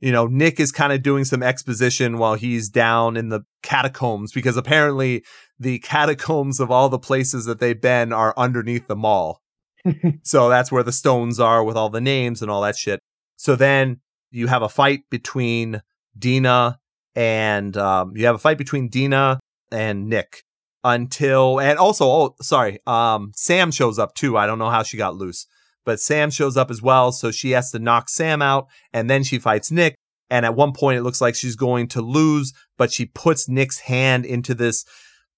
[0.00, 4.32] You know, Nick is kind of doing some exposition while he's down in the catacombs
[4.32, 5.22] because apparently
[5.58, 9.42] the catacombs of all the places that they've been are underneath the mall.
[10.22, 13.00] so that's where the stones are with all the names and all that shit.
[13.36, 14.00] So then
[14.30, 15.82] you have a fight between
[16.18, 16.78] Deena
[17.14, 19.38] and um, you have a fight between Deena
[19.70, 20.44] and Nick
[20.82, 24.36] until and also oh sorry um Sam shows up too.
[24.36, 25.46] I don't know how she got loose,
[25.84, 29.22] but Sam shows up as well, so she has to knock Sam out and then
[29.22, 29.96] she fights Nick.
[30.32, 33.80] And at one point it looks like she's going to lose, but she puts Nick's
[33.80, 34.84] hand into this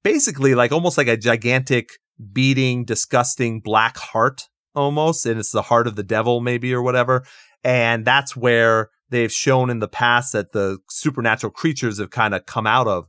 [0.02, 1.90] basically like almost like a gigantic
[2.32, 7.24] beating disgusting black heart almost and it's the heart of the devil maybe or whatever.
[7.64, 12.46] And that's where they've shown in the past that the supernatural creatures have kind of
[12.46, 13.06] come out of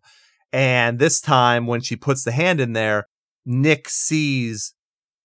[0.53, 3.07] and this time, when she puts the hand in there,
[3.43, 4.75] Nick sees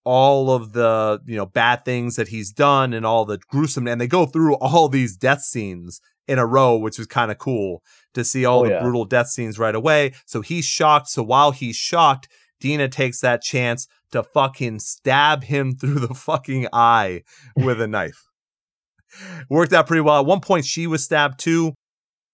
[0.05, 4.00] all of the you know bad things that he's done and all the gruesome and
[4.00, 7.82] they go through all these death scenes in a row which was kind of cool
[8.14, 8.80] to see all oh, the yeah.
[8.80, 10.12] brutal death scenes right away.
[10.24, 11.09] So he's shocked.
[11.09, 12.28] So while he's shocked
[12.59, 17.22] deena takes that chance to fucking stab him through the fucking eye
[17.55, 18.24] with a knife.
[19.50, 20.20] Worked out pretty well.
[20.20, 21.74] At one point she was stabbed too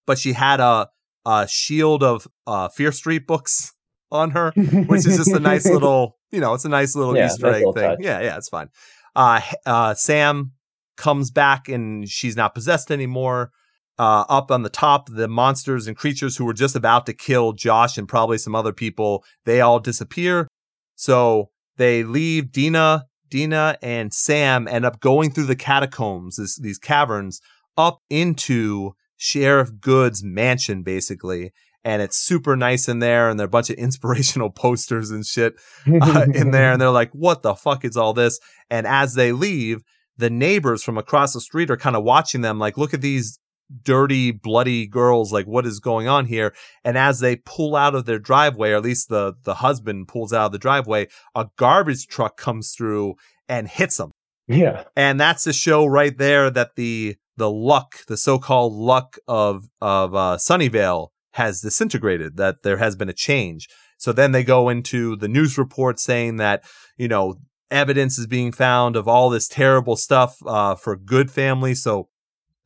[0.06, 0.88] but she had a
[1.24, 3.72] uh, shield of uh, Fear Street books
[4.12, 7.26] on her, which is just a nice little, you know, it's a nice little yeah,
[7.26, 7.90] Easter nice egg thing.
[7.90, 7.98] Touch.
[8.00, 8.68] Yeah, yeah, it's fine.
[9.16, 10.52] Uh, uh, Sam
[10.96, 13.50] comes back and she's not possessed anymore.
[13.96, 17.52] Uh, up on the top, the monsters and creatures who were just about to kill
[17.52, 20.48] Josh and probably some other people, they all disappear.
[20.96, 26.78] So they leave Deena, Deena and Sam end up going through the catacombs, this, these
[26.78, 27.40] caverns,
[27.76, 28.94] up into
[29.24, 31.52] Sheriff Goode's mansion, basically.
[31.82, 35.24] And it's super nice in there, and there are a bunch of inspirational posters and
[35.24, 35.54] shit
[35.86, 36.72] uh, in there.
[36.72, 38.38] And they're like, what the fuck is all this?
[38.70, 39.82] And as they leave,
[40.16, 43.38] the neighbors from across the street are kind of watching them, like, look at these
[43.82, 45.32] dirty, bloody girls.
[45.32, 46.54] Like, what is going on here?
[46.84, 50.34] And as they pull out of their driveway, or at least the, the husband pulls
[50.34, 53.14] out of the driveway, a garbage truck comes through
[53.48, 54.10] and hits them.
[54.46, 54.84] Yeah.
[54.94, 60.14] And that's the show right there that the the luck, the so-called luck of of
[60.14, 62.36] uh, Sunnyvale has disintegrated.
[62.36, 63.68] That there has been a change.
[63.98, 66.64] So then they go into the news report saying that
[66.96, 67.36] you know
[67.70, 71.74] evidence is being found of all this terrible stuff uh, for Goode family.
[71.74, 72.08] So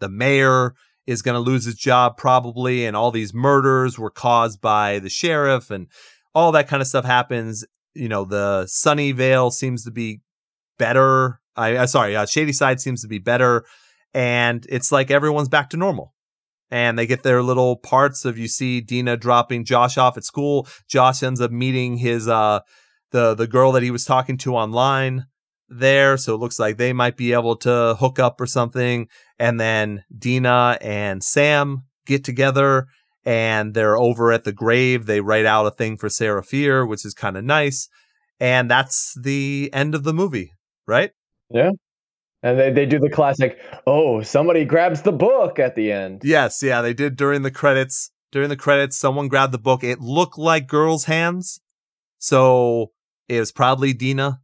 [0.01, 0.75] the mayor
[1.07, 5.09] is going to lose his job probably, and all these murders were caused by the
[5.09, 5.87] sheriff, and
[6.35, 7.65] all that kind of stuff happens.
[7.95, 10.21] You know, the Sunnyvale seems to be
[10.79, 11.41] better.
[11.57, 13.65] I, I sorry, uh, Shadyside seems to be better
[14.15, 16.15] and it's like everyone's back to normal.
[16.71, 20.69] And they get their little parts of you see Deena dropping Josh off at school.
[20.87, 22.61] Josh ends up meeting his uh
[23.11, 25.25] the the girl that he was talking to online
[25.69, 29.09] there, so it looks like they might be able to hook up or something.
[29.39, 32.87] And then Deena and Sam get together
[33.25, 35.07] and they're over at the grave.
[35.07, 37.89] They write out a thing for Sarah Fier, which is kind of nice.
[38.41, 40.53] And that's the end of the movie,
[40.87, 41.11] right?
[41.51, 41.73] Yeah.
[42.43, 46.23] And they, they do the classic, oh, somebody grabs the book at the end.
[46.25, 48.11] Yes, yeah, they did during the credits.
[48.31, 49.83] During the credits, someone grabbed the book.
[49.83, 51.61] It looked like girls' hands.
[52.19, 52.93] So
[53.29, 54.41] it was probably Deena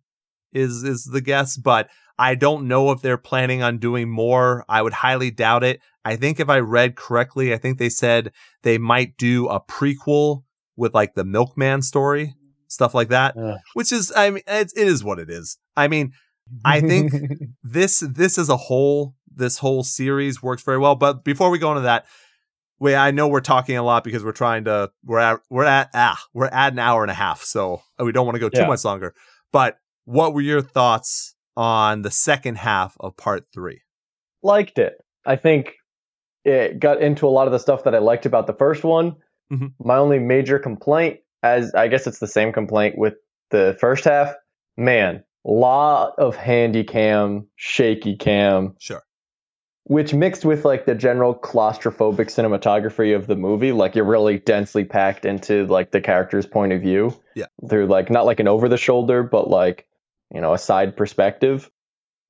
[0.53, 1.89] is is the guess, but
[2.19, 4.65] I don't know if they're planning on doing more.
[4.69, 5.81] I would highly doubt it.
[6.05, 10.45] I think if I read correctly, I think they said they might do a prequel
[10.77, 12.35] with like the milkman story,
[12.69, 13.59] stuff like that, Ugh.
[13.75, 15.59] which is, I mean, it, it is what it is.
[15.77, 16.13] I mean,
[16.65, 17.13] I think
[17.63, 20.95] this this as a whole, this whole series works very well.
[20.95, 22.07] But before we go into that,
[22.79, 25.91] wait, I know we're talking a lot because we're trying to we're at we're at
[25.95, 28.63] ah we're at an hour and a half, so we don't want to go too
[28.63, 28.67] yeah.
[28.67, 29.15] much longer.
[29.53, 33.83] But what were your thoughts on the second half of part three?
[34.43, 34.95] Liked it.
[35.25, 35.75] I think
[36.45, 39.17] it got into a lot of the stuff that I liked about the first one.
[39.53, 39.67] Mm-hmm.
[39.81, 43.15] My only major complaint, as I guess it's the same complaint with
[43.51, 44.35] the first half,
[44.77, 48.77] man, lot of handy cam, shaky cam.
[48.79, 49.03] Sure.
[49.87, 54.85] Which mixed with like the general claustrophobic cinematography of the movie, like you're really densely
[54.85, 57.15] packed into like the character's point of view.
[57.35, 57.47] Yeah.
[57.69, 59.87] Through like not like an over the shoulder, but like,
[60.33, 61.71] you know, a side perspective.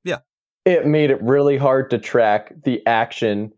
[0.02, 0.18] Yeah.
[0.64, 3.52] It made it really hard to track the action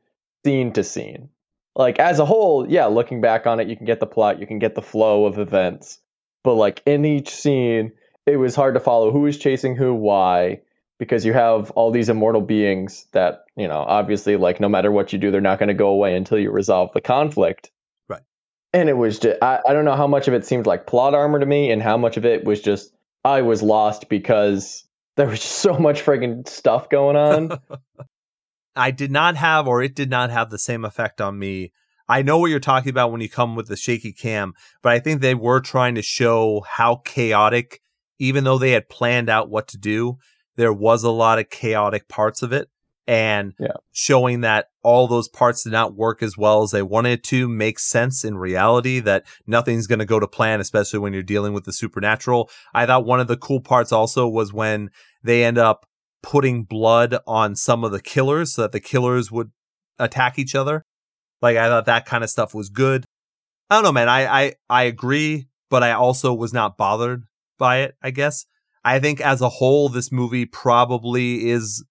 [0.44, 1.30] scene to scene.
[1.74, 4.46] Like as a whole, yeah, looking back on it, you can get the plot, you
[4.46, 6.00] can get the flow of events.
[6.44, 7.92] But like in each scene,
[8.26, 10.60] it was hard to follow who was chasing who, why,
[10.98, 15.12] because you have all these immortal beings that, you know, obviously, like, no matter what
[15.12, 17.70] you do, they're not going to go away until you resolve the conflict.
[18.08, 18.22] Right.
[18.72, 21.14] and it was just I, I don't know how much of it seemed like plot
[21.14, 22.92] armor to me and how much of it was just
[23.24, 24.84] I was lost because
[25.16, 27.58] there was just so much friggin' stuff going on.
[28.76, 31.72] I did not have, or it did not have the same effect on me.
[32.08, 35.00] I know what you're talking about when you come with the shaky cam, but I
[35.00, 37.80] think they were trying to show how chaotic,
[38.18, 40.18] even though they had planned out what to do,
[40.56, 42.68] there was a lot of chaotic parts of it.
[43.08, 43.68] And Yeah.
[43.92, 47.84] showing that all those parts did not work as well as they wanted to makes
[47.84, 51.64] sense in reality that nothing's going to go to plan, especially when you're dealing with
[51.64, 52.50] the supernatural.
[52.74, 54.90] I thought one of the cool parts also was when
[55.22, 55.86] they end up
[56.20, 59.52] putting blood on some of the killers so that the killers would
[60.00, 60.82] attack each other.
[61.40, 63.04] Like I thought that kind of stuff was good.
[63.70, 64.08] I don't know, man.
[64.08, 67.22] I I I agree, but I also was not bothered
[67.58, 67.96] by it.
[68.02, 68.46] I guess
[68.84, 71.84] I think as a whole, this movie probably is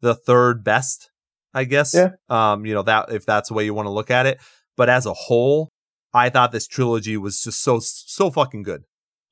[0.00, 1.10] the third best.
[1.52, 1.94] I guess.
[1.94, 2.10] Yeah.
[2.28, 4.40] Um, you know that if that's the way you want to look at it,
[4.76, 5.68] but as a whole,
[6.14, 8.84] I thought this trilogy was just so so fucking good.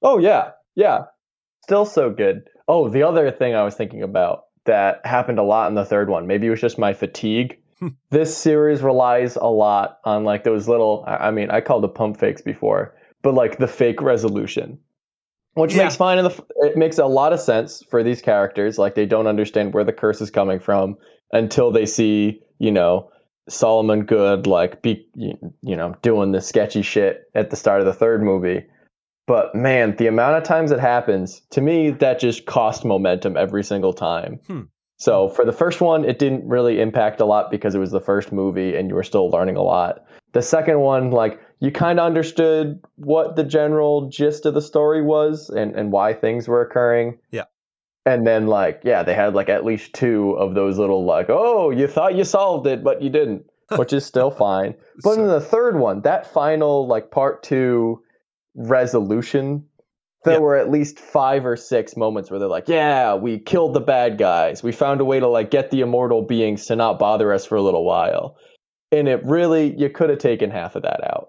[0.03, 1.05] Oh yeah, yeah.
[1.63, 2.49] Still so good.
[2.67, 6.09] Oh, the other thing I was thinking about that happened a lot in the third
[6.09, 6.27] one.
[6.27, 7.59] Maybe it was just my fatigue.
[7.79, 7.89] Hmm.
[8.11, 11.05] this series relies a lot on like those little.
[11.07, 14.81] I I mean, I called it pump fakes before, but like the fake resolution,
[15.59, 15.85] which Yeah.
[15.85, 16.19] makes fine.
[16.19, 18.79] In the, it makes a lot of sense for these characters.
[18.79, 20.97] Like they don't understand where the curse is coming from
[21.33, 23.11] until they see, you know,
[23.49, 27.95] Solomon Goode like be you know doing the sketchy shit at the start of the
[27.95, 28.65] third movie.
[29.27, 33.63] But man, the amount of times it happens, to me, that just cost momentum every
[33.65, 34.41] single time.
[34.47, 34.61] Hmm.
[34.99, 38.01] So for the first one, it didn't really impact a lot because it was the
[38.01, 40.05] first movie and you were still learning a lot.
[40.33, 45.03] The second one, like you kind of understood what the general gist of the story
[45.03, 47.19] was and, and why things were occurring.
[47.31, 47.45] Yeah.
[48.07, 51.71] And then like, yeah, they had like at least two of those little like, oh,
[51.71, 53.45] you thought you solved it, but you didn't,
[53.77, 54.75] which is still fine.
[55.03, 58.03] But So- in the third one, that final like part two
[58.55, 59.65] resolution,
[60.25, 60.41] there Yeah.
[60.41, 64.19] were at least five or six moments where they're like, "Yeah, we killed the bad
[64.19, 64.63] guys.
[64.63, 67.57] We found a way to like get the immortal beings to not bother us for
[67.57, 68.37] a little while."
[68.91, 71.29] And it really, you could have taken half of that out.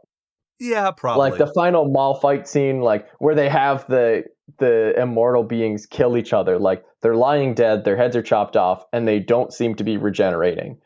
[0.60, 1.30] Yeah, probably.
[1.30, 4.26] Like the final mall fight scene, like where they have the
[4.58, 6.60] the immortal beings kill each other.
[6.60, 9.98] Like they're lying dead, their heads are chopped off, and they don't seem to be
[9.98, 10.78] regenerating.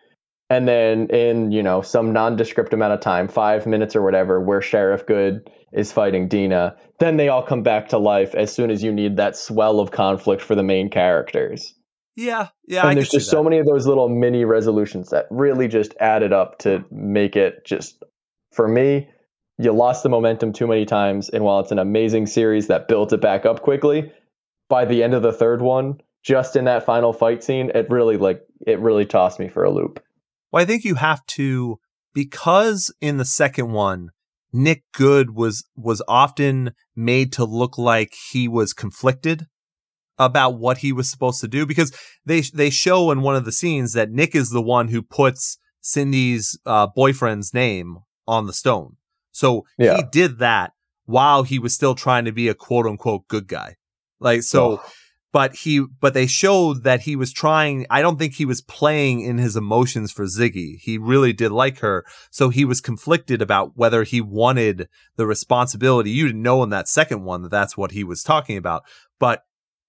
[0.49, 4.61] And then in, you know, some nondescript amount of time, five minutes or whatever, where
[4.61, 8.83] Sheriff Goode is fighting Deena, then they all come back to life as soon as
[8.83, 11.73] you need that swell of conflict for the main characters.
[12.15, 12.83] yeah, yeah.
[12.85, 16.33] I and there's just so many of those little mini resolutions that really just added
[16.33, 18.03] up to make it just
[18.51, 19.09] for me
[19.57, 23.13] you lost the momentum too many times and while it's an amazing series that built
[23.13, 24.11] it back up quickly
[24.69, 28.17] by the end of the third one just in that final fight scene it really
[28.17, 30.03] like it really tossed me for a loop
[30.51, 31.79] Well, I think you have to
[32.13, 34.11] because in the second one,
[34.51, 39.47] Nick Goode was was often made to look like he was conflicted
[40.19, 41.91] about what he was supposed to do because
[42.23, 45.57] they they show in one of the scenes that Nick is the one who puts
[45.81, 47.97] Cindy's uh, boyfriend's name
[48.27, 48.95] on the stone.
[49.33, 49.97] So Yeah.
[49.97, 50.71] he did that
[51.05, 53.75] while he was still trying to be a quote unquote good guy.
[54.21, 54.89] Like so Ugh.
[55.33, 59.19] but he but they showed that he was trying i don't think he was playing
[59.19, 63.71] in his emotions for ziggy he really did like her so he was conflicted about
[63.75, 64.87] whether he wanted
[65.17, 68.55] the responsibility you didn't know in that second one that that's what he was talking
[68.55, 68.83] about
[69.19, 69.41] but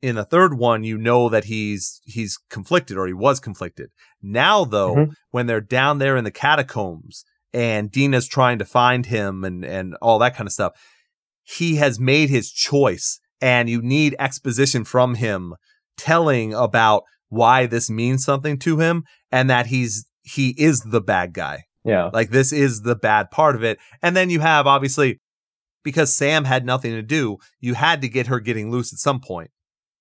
[0.03, 3.91] in the third one you know that he's he's conflicted or he was conflicted
[4.21, 5.13] now though Mhm.
[5.31, 9.95] when they're down there in the catacombs and deena's trying to find him and and
[10.03, 10.73] all that kind of stuff
[11.45, 15.55] he has made his choice and you need exposition from him
[15.97, 21.35] telling about why this means something to him and that he's he is the bad
[21.35, 21.65] guy.
[21.85, 22.09] Yeah.
[22.13, 23.79] Like this is the bad part of it.
[24.03, 25.21] And then you have obviously
[25.83, 29.21] because sam had nothing to do you had to get her getting loose at some
[29.21, 29.51] point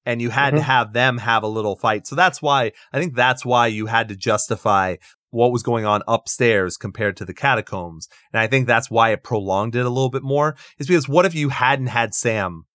[0.06, 0.64] and you had to Mhm.
[0.64, 2.08] have them have a little fight.
[2.08, 4.96] So that's why i think that's why you had to justify
[5.34, 8.08] what was going on upstairs compared to the catacombs.
[8.32, 11.26] And i think that's why it prolonged it a little bit more is because what
[11.26, 12.66] if you hadn't had sam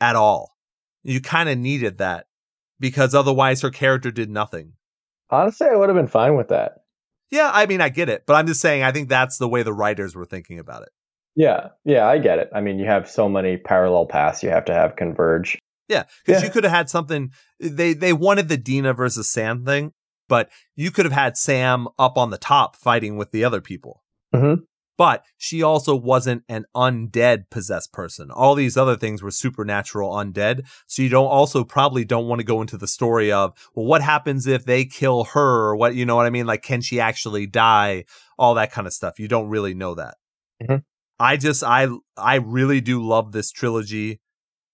[0.00, 0.56] at all?
[1.02, 2.26] You kind of needed that
[2.78, 4.72] because otherwise her character did nothing.
[5.30, 6.72] Honestly i would have been fine with that.
[7.30, 9.62] Yeah i mean i get it but i'm just saying i think that's the way
[9.62, 10.90] the writers were thinking about it.
[11.36, 12.50] Yeah yeah i get it.
[12.54, 15.58] I mean you have so many parallel paths you have to have converge.
[15.88, 16.46] Yeah, because Yeah.
[16.46, 17.32] you could have had something.
[17.58, 19.92] They they wanted the Deena versus Sam thing,
[20.30, 24.02] but you could have had Sam up on the top fighting with the other people.
[24.34, 24.60] Mhm.
[24.96, 28.30] But she also wasn't an undead possessed person.
[28.30, 30.66] All these other things were supernatural undead.
[30.86, 34.02] So you don't also probably don't want to go into the story of well, what
[34.02, 36.46] happens if they kill her or what you know what I mean?
[36.46, 38.04] Like, can she actually die?
[38.38, 39.18] All that kind of stuff.
[39.18, 40.16] You don't really know that.
[40.62, 40.84] Mhm.
[41.18, 44.20] I just I I really do love this trilogy.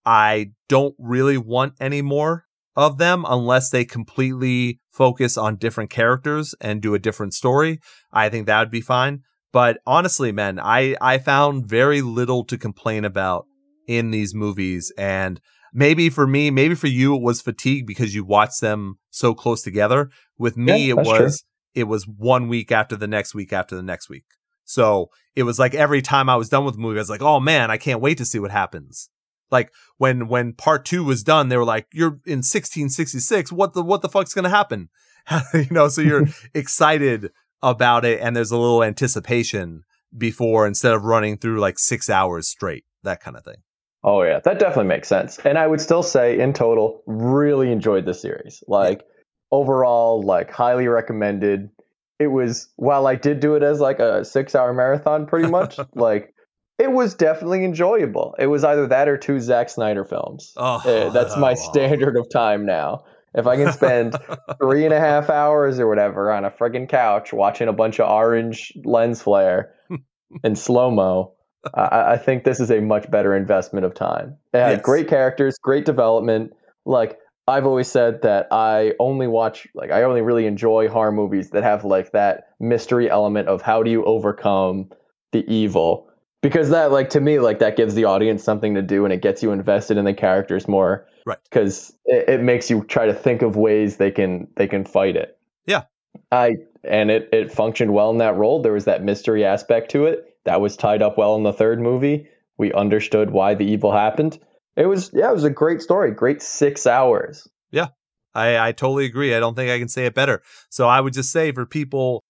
[0.04, 2.45] I don't really want any more
[2.76, 7.80] of them unless they completely focus on different characters and do a different story.
[8.12, 9.22] I think that would be fine.
[9.52, 13.46] But honestly, man, I I found very little to complain about
[13.86, 15.40] in these movies and
[15.72, 19.62] maybe for me, maybe for you it was fatigue because you watched them so close
[19.62, 20.10] together.
[20.38, 21.44] With me Yeah, it was
[21.74, 24.24] it was one week after the next week after the next week.
[24.64, 27.22] So it was like every time I was done with the movie, I was like,
[27.22, 29.08] oh man, I can't wait to see what happens.
[29.50, 33.52] Like when when part two was done, they were like, "You're in 1666.
[33.52, 34.88] What the what the fuck's gonna happen?"
[35.54, 37.30] you know, so you're excited
[37.62, 39.84] about it, and there's a little anticipation
[40.16, 43.62] before instead of running through like six hours straight, that kind of thing.
[44.04, 45.38] Oh yeah, that definitely makes sense.
[45.44, 48.62] And I would still say in total, really enjoyed the series.
[48.68, 49.02] Like
[49.50, 51.70] overall, like highly recommended.
[52.18, 55.78] It was while I did do it as like a six hour marathon pretty much,
[55.94, 56.34] like
[56.78, 58.34] it was definitely enjoyable.
[58.38, 60.52] It was either that or two Zack Snyder films.
[60.56, 63.04] Oh, Uh, that's my standard of time now.
[63.34, 64.18] If I can spend
[64.60, 68.10] three and a half hours or whatever on a friggin' couch watching a bunch of
[68.10, 69.74] orange lens flare
[70.44, 71.34] and slow mo,
[71.74, 74.36] I, I think this is a much better investment of time.
[74.52, 74.82] It had Yes.
[74.84, 76.52] great characters, great development.
[76.84, 81.50] Like I've always said that I only watch, like I only really enjoy horror movies
[81.50, 84.90] that have like that mystery element of how do you overcome
[85.32, 86.05] the evil.
[86.46, 89.20] Because that, like, to me, like, that gives the audience something to do and it
[89.20, 91.38] gets you invested in the characters more Right.
[91.42, 95.16] because it, it makes you try to think of ways they can they can fight
[95.16, 95.36] it.
[95.66, 95.82] Yeah.
[96.30, 96.52] I
[96.84, 98.62] and it it functioned well in that role.
[98.62, 101.80] There was that mystery aspect to it that was tied up well in the third
[101.80, 102.28] movie.
[102.58, 104.38] We understood why the evil happened.
[104.76, 106.12] It was yeah, it was a great story.
[106.12, 107.48] Great six hours.
[107.72, 107.88] Yeah,
[108.36, 109.34] I, I totally agree.
[109.34, 110.42] I don't think I can say it better.
[110.70, 112.22] So I would just say for people,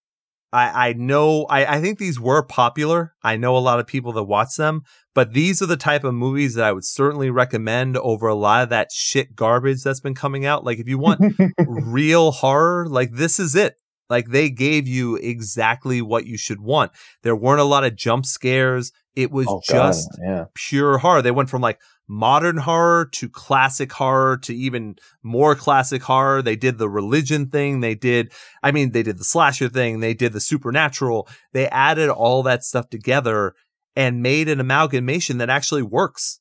[0.53, 3.13] I, I know, I, I think these were popular.
[3.23, 4.83] I know a lot of people that watch them,
[5.13, 8.63] but these are the type of movies that I would certainly recommend over a lot
[8.63, 10.63] of that shit garbage that's been coming out.
[10.63, 11.35] Like if you want
[11.67, 13.75] real horror, like this is it.
[14.09, 16.93] Like they gave you exactly what you should want.
[17.23, 18.93] There weren't a lot of jump scares.
[19.15, 20.45] It was Oh, God, just yeah.
[20.53, 21.21] pure horror.
[21.21, 26.41] They went from like modern horror to classic horror to even more classic horror.
[26.41, 27.81] They did the religion thing.
[27.81, 28.31] They did,
[28.63, 29.99] I mean, they did the slasher thing.
[29.99, 31.27] They did the supernatural.
[31.53, 33.53] They added all that stuff together
[33.95, 36.39] and made an amalgamation that actually works.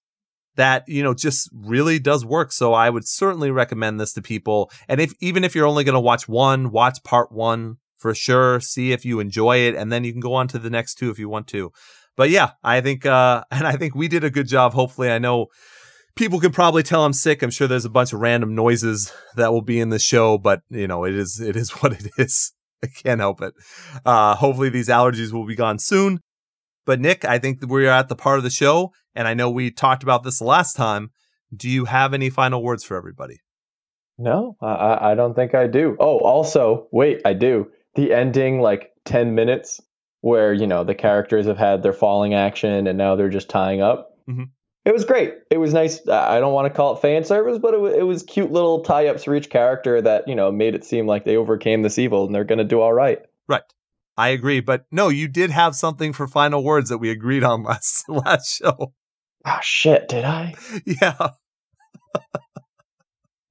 [0.57, 2.51] That, you know, just really does work.
[2.51, 4.71] So I would certainly recommend this to people.
[4.89, 8.61] And if, even if you're only going to watch one, watch part one for sure.
[8.61, 9.75] See if you enjoy it.
[9.75, 11.73] And then you can go on to the next two if you want to
[12.17, 14.73] but yeah, I think, uh, and I think we did a good job.
[14.75, 15.47] Hopefully, I know
[16.17, 17.43] people can probably tell I'm sick.
[17.43, 20.63] I'm sure there's a bunch of random noises that will be in the show, but
[20.71, 22.53] you know, it is, it is what it is.
[22.83, 23.55] I can't help it.
[24.05, 26.21] Uh, hopefully these allergies will be gone soon.
[26.85, 29.71] But Nick, I think we're at the part of the show, and I know we
[29.71, 31.11] talked about this last time.
[31.55, 33.41] Do you have any final words for everybody?
[34.19, 35.97] No, I- I, I don't think I do.
[35.99, 37.69] Oh, also, wait, I do.
[37.97, 39.81] The ending, like 10 minutes,
[40.27, 43.81] where, you know, the characters have had their falling action and now they're just tying
[43.81, 44.19] up.
[44.29, 44.51] Mhm.
[44.85, 45.35] It was great.
[45.51, 46.07] It was nice.
[46.09, 48.81] I don't want to call it fan service, but it, wa- it was cute little
[48.81, 51.99] tie ups for each character that, you know, made it seem like they overcame this
[51.99, 53.21] evil and they're going to do all right.
[53.49, 53.63] Right.
[54.17, 57.63] I agree, but no, you did have something for final words that we agreed on
[57.71, 58.93] last last show.
[59.45, 60.55] Oh, shit, did I?
[60.87, 61.29] Yeah.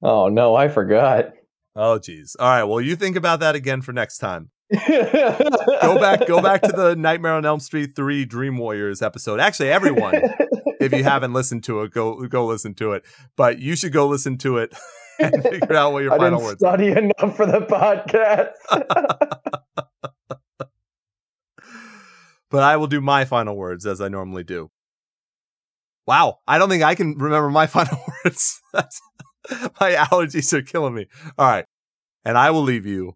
[0.02, 1.34] Oh, no, I forgot.
[1.76, 2.36] Oh, geez.
[2.40, 2.64] All right.
[2.64, 4.50] Well, you think about that again for next time.
[4.74, 6.28] Go back.
[6.28, 9.40] Go back to the Nightmare on Elm Street three Dream Warriors episode.
[9.40, 10.16] Actually, everyone,
[10.80, 13.04] if you haven't listened to it, go go listen to it.
[13.38, 14.74] But you should go listen to it
[15.20, 16.64] and figure out what your I final didn't words.
[16.64, 16.68] are.
[16.78, 18.52] study enough for the podcast.
[22.52, 24.70] But I will do my final words as I normally do.
[26.08, 28.62] Wow, I don't think I can remember my final words.
[29.82, 31.08] My allergies are killing me.
[31.38, 31.66] All right,
[32.24, 33.16] and I will leave you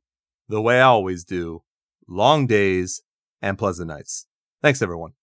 [0.50, 1.62] the way I always do:
[2.08, 3.02] long days
[3.42, 4.26] and pleasant nights.
[4.62, 5.14] Thanks, everyone.